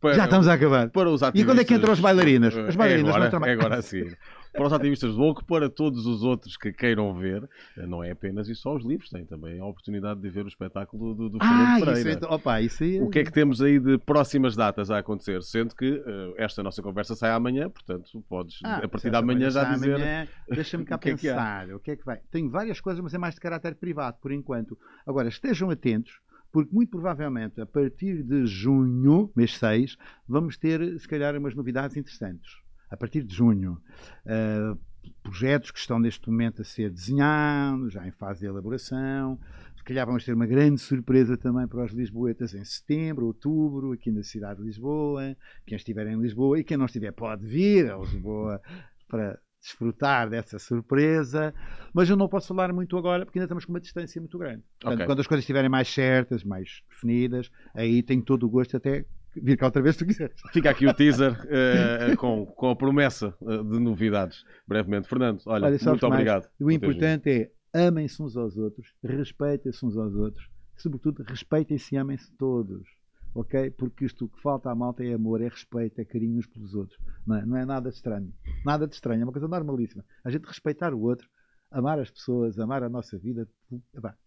para, 0.00 0.14
Já 0.14 0.24
estamos 0.24 0.48
a 0.48 0.54
acabar. 0.54 0.88
Para 0.88 1.10
os 1.10 1.20
e 1.34 1.44
quando 1.44 1.60
é 1.60 1.64
que 1.64 1.74
entram 1.74 1.92
as 1.92 2.00
bailarinas? 2.00 2.56
As 2.56 2.76
bailarinas 2.76 3.14
é 3.14 3.18
agora, 3.18 3.50
é 3.50 3.52
agora 3.52 3.82
sim. 3.82 4.06
Para 4.54 4.66
os 4.66 4.72
ativistas 4.72 5.14
do 5.14 5.22
Oco, 5.22 5.44
para 5.44 5.68
todos 5.68 6.06
os 6.06 6.22
outros 6.22 6.56
que 6.56 6.72
queiram 6.72 7.12
ver, 7.12 7.48
não 7.76 8.04
é 8.04 8.12
apenas 8.12 8.48
e 8.48 8.54
só 8.54 8.74
os 8.76 8.84
livros, 8.84 9.10
tem 9.10 9.26
também 9.26 9.58
a 9.58 9.64
oportunidade 9.64 10.20
de 10.20 10.30
ver 10.30 10.44
o 10.44 10.48
espetáculo 10.48 11.12
do, 11.12 11.28
do 11.28 11.38
ah, 11.40 11.44
Fernando 11.44 11.84
Pereira. 11.84 12.10
Isso 12.10 12.24
é, 12.24 12.28
opa, 12.28 12.60
isso 12.60 12.84
é... 12.84 13.02
O 13.02 13.10
que 13.10 13.18
é 13.18 13.24
que 13.24 13.32
temos 13.32 13.60
aí 13.60 13.80
de 13.80 13.98
próximas 13.98 14.54
datas 14.54 14.92
a 14.92 14.98
acontecer? 14.98 15.42
Sendo 15.42 15.74
que 15.74 15.90
uh, 15.90 16.34
esta 16.36 16.62
nossa 16.62 16.80
conversa 16.80 17.16
sai 17.16 17.32
amanhã, 17.32 17.68
portanto, 17.68 18.24
podes 18.28 18.60
ah, 18.64 18.76
a 18.76 18.88
partir 18.88 19.10
da 19.10 19.20
manhã 19.20 19.50
já 19.50 19.64
dizer. 19.64 20.28
Deixa-me 20.48 20.84
cá 20.86 20.98
pensar. 20.98 21.68
o 21.70 21.80
que 21.80 21.90
é 21.90 21.96
que 21.96 22.04
vai? 22.04 22.20
Tenho 22.30 22.48
várias 22.48 22.80
coisas, 22.80 23.02
mas 23.02 23.12
é 23.12 23.18
mais 23.18 23.34
de 23.34 23.40
caráter 23.40 23.74
privado, 23.74 24.18
por 24.20 24.30
enquanto. 24.30 24.78
Agora, 25.04 25.28
estejam 25.28 25.68
atentos 25.68 26.20
porque 26.54 26.72
muito 26.72 26.90
provavelmente 26.90 27.60
a 27.60 27.66
partir 27.66 28.22
de 28.22 28.46
junho, 28.46 29.28
mês 29.34 29.58
6, 29.58 29.96
vamos 30.28 30.56
ter, 30.56 31.00
se 31.00 31.08
calhar, 31.08 31.36
umas 31.36 31.52
novidades 31.52 31.96
interessantes. 31.96 32.63
A 32.90 32.96
partir 32.96 33.22
de 33.22 33.34
junho. 33.34 33.80
Uh, 34.24 34.78
projetos 35.22 35.70
que 35.70 35.78
estão 35.78 35.98
neste 35.98 36.28
momento 36.28 36.62
a 36.62 36.64
ser 36.64 36.90
desenhados, 36.90 37.92
já 37.92 38.06
em 38.06 38.12
fase 38.12 38.40
de 38.40 38.46
elaboração. 38.46 39.38
Se 39.76 39.84
calhar 39.84 40.06
vamos 40.06 40.24
ter 40.24 40.32
uma 40.32 40.46
grande 40.46 40.80
surpresa 40.80 41.36
também 41.36 41.66
para 41.68 41.84
os 41.84 41.92
lisboetas 41.92 42.54
em 42.54 42.64
setembro, 42.64 43.26
outubro, 43.26 43.92
aqui 43.92 44.10
na 44.10 44.22
cidade 44.22 44.60
de 44.60 44.66
Lisboa. 44.66 45.36
Quem 45.66 45.76
estiver 45.76 46.06
em 46.06 46.18
Lisboa 46.18 46.58
e 46.58 46.64
quem 46.64 46.76
não 46.76 46.86
estiver 46.86 47.12
pode 47.12 47.46
vir 47.46 47.90
a 47.90 47.98
Lisboa 47.98 48.62
para 49.08 49.38
desfrutar 49.64 50.28
dessa 50.28 50.58
surpresa, 50.58 51.54
mas 51.94 52.10
eu 52.10 52.16
não 52.16 52.28
posso 52.28 52.48
falar 52.48 52.70
muito 52.70 52.98
agora 52.98 53.24
porque 53.24 53.38
ainda 53.38 53.46
estamos 53.46 53.64
com 53.64 53.72
uma 53.72 53.80
distância 53.80 54.20
muito 54.20 54.38
grande. 54.38 54.62
Portanto, 54.78 54.94
okay. 54.94 55.06
quando 55.06 55.20
as 55.20 55.26
coisas 55.26 55.42
estiverem 55.42 55.70
mais 55.70 55.88
certas, 55.88 56.44
mais 56.44 56.82
definidas, 56.90 57.50
aí 57.74 58.02
tenho 58.02 58.22
todo 58.22 58.44
o 58.44 58.50
gosto 58.50 58.76
até 58.76 59.06
vir 59.42 59.56
cá 59.56 59.66
outra 59.66 59.82
vez 59.82 59.96
se 59.96 60.04
tu 60.04 60.08
quiseres. 60.08 60.34
Fica 60.52 60.70
aqui 60.70 60.86
o 60.86 60.94
teaser 60.94 61.32
uh, 61.32 62.16
com, 62.16 62.46
com 62.46 62.70
a 62.70 62.76
promessa 62.76 63.34
eh, 63.42 63.62
de 63.62 63.78
novidades 63.80 64.44
brevemente. 64.66 65.08
Fernando, 65.08 65.40
olha, 65.46 65.66
olha 65.66 65.78
muito 65.84 66.06
obrigado. 66.06 66.48
O 66.60 66.70
importante 66.70 67.30
é 67.30 67.86
amem-se 67.86 68.22
uns 68.22 68.36
aos 68.36 68.56
outros, 68.56 68.94
respeitem-se 69.02 69.84
uns 69.84 69.96
aos 69.96 70.14
outros, 70.14 70.48
sobretudo 70.76 71.24
respeitem-se 71.26 71.94
e 71.94 71.98
amem-se 71.98 72.30
todos 72.36 72.86
ok? 73.34 73.70
Porque 73.72 74.04
isto 74.04 74.28
que 74.28 74.40
falta 74.40 74.70
à 74.70 74.74
malta 74.74 75.04
é 75.04 75.12
amor, 75.12 75.40
é 75.40 75.48
respeito, 75.48 76.00
é 76.00 76.04
carinho 76.04 76.38
uns 76.38 76.46
pelos 76.46 76.74
outros. 76.74 76.98
Não 77.26 77.36
é, 77.36 77.44
não 77.44 77.56
é 77.56 77.64
nada 77.66 77.90
de 77.90 77.96
estranho. 77.96 78.32
Nada 78.64 78.86
de 78.86 78.94
estranho, 78.94 79.22
é 79.22 79.24
uma 79.24 79.32
coisa 79.32 79.48
normalíssima. 79.48 80.04
A 80.24 80.30
gente 80.30 80.44
respeitar 80.44 80.94
o 80.94 81.00
outro, 81.00 81.28
amar 81.74 81.98
as 81.98 82.08
pessoas, 82.10 82.58
amar 82.58 82.82
a 82.84 82.88
nossa 82.88 83.18
vida, 83.18 83.46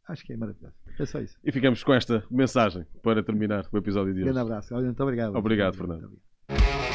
acho 0.08 0.26
que 0.26 0.34
é 0.34 0.38
maravilhoso. 0.38 0.76
É 1.00 1.06
só 1.06 1.20
isso. 1.22 1.38
E 1.44 1.52
ficamos 1.52 1.84
com 1.84 1.94
esta 1.94 2.24
mensagem 2.30 2.86
para 3.02 3.24
terminar 3.24 3.66
o 3.72 3.78
episódio 3.78 4.14
de 4.14 4.20
hoje. 4.20 4.30
Um 4.30 4.34
grande 4.34 4.52
abraço. 4.52 4.74
Muito 4.76 5.04
obrigado. 5.04 5.36
Obrigado, 5.36 5.76
Fernando. 5.76 6.02
Muito 6.02 6.22
obrigado. 6.50 6.87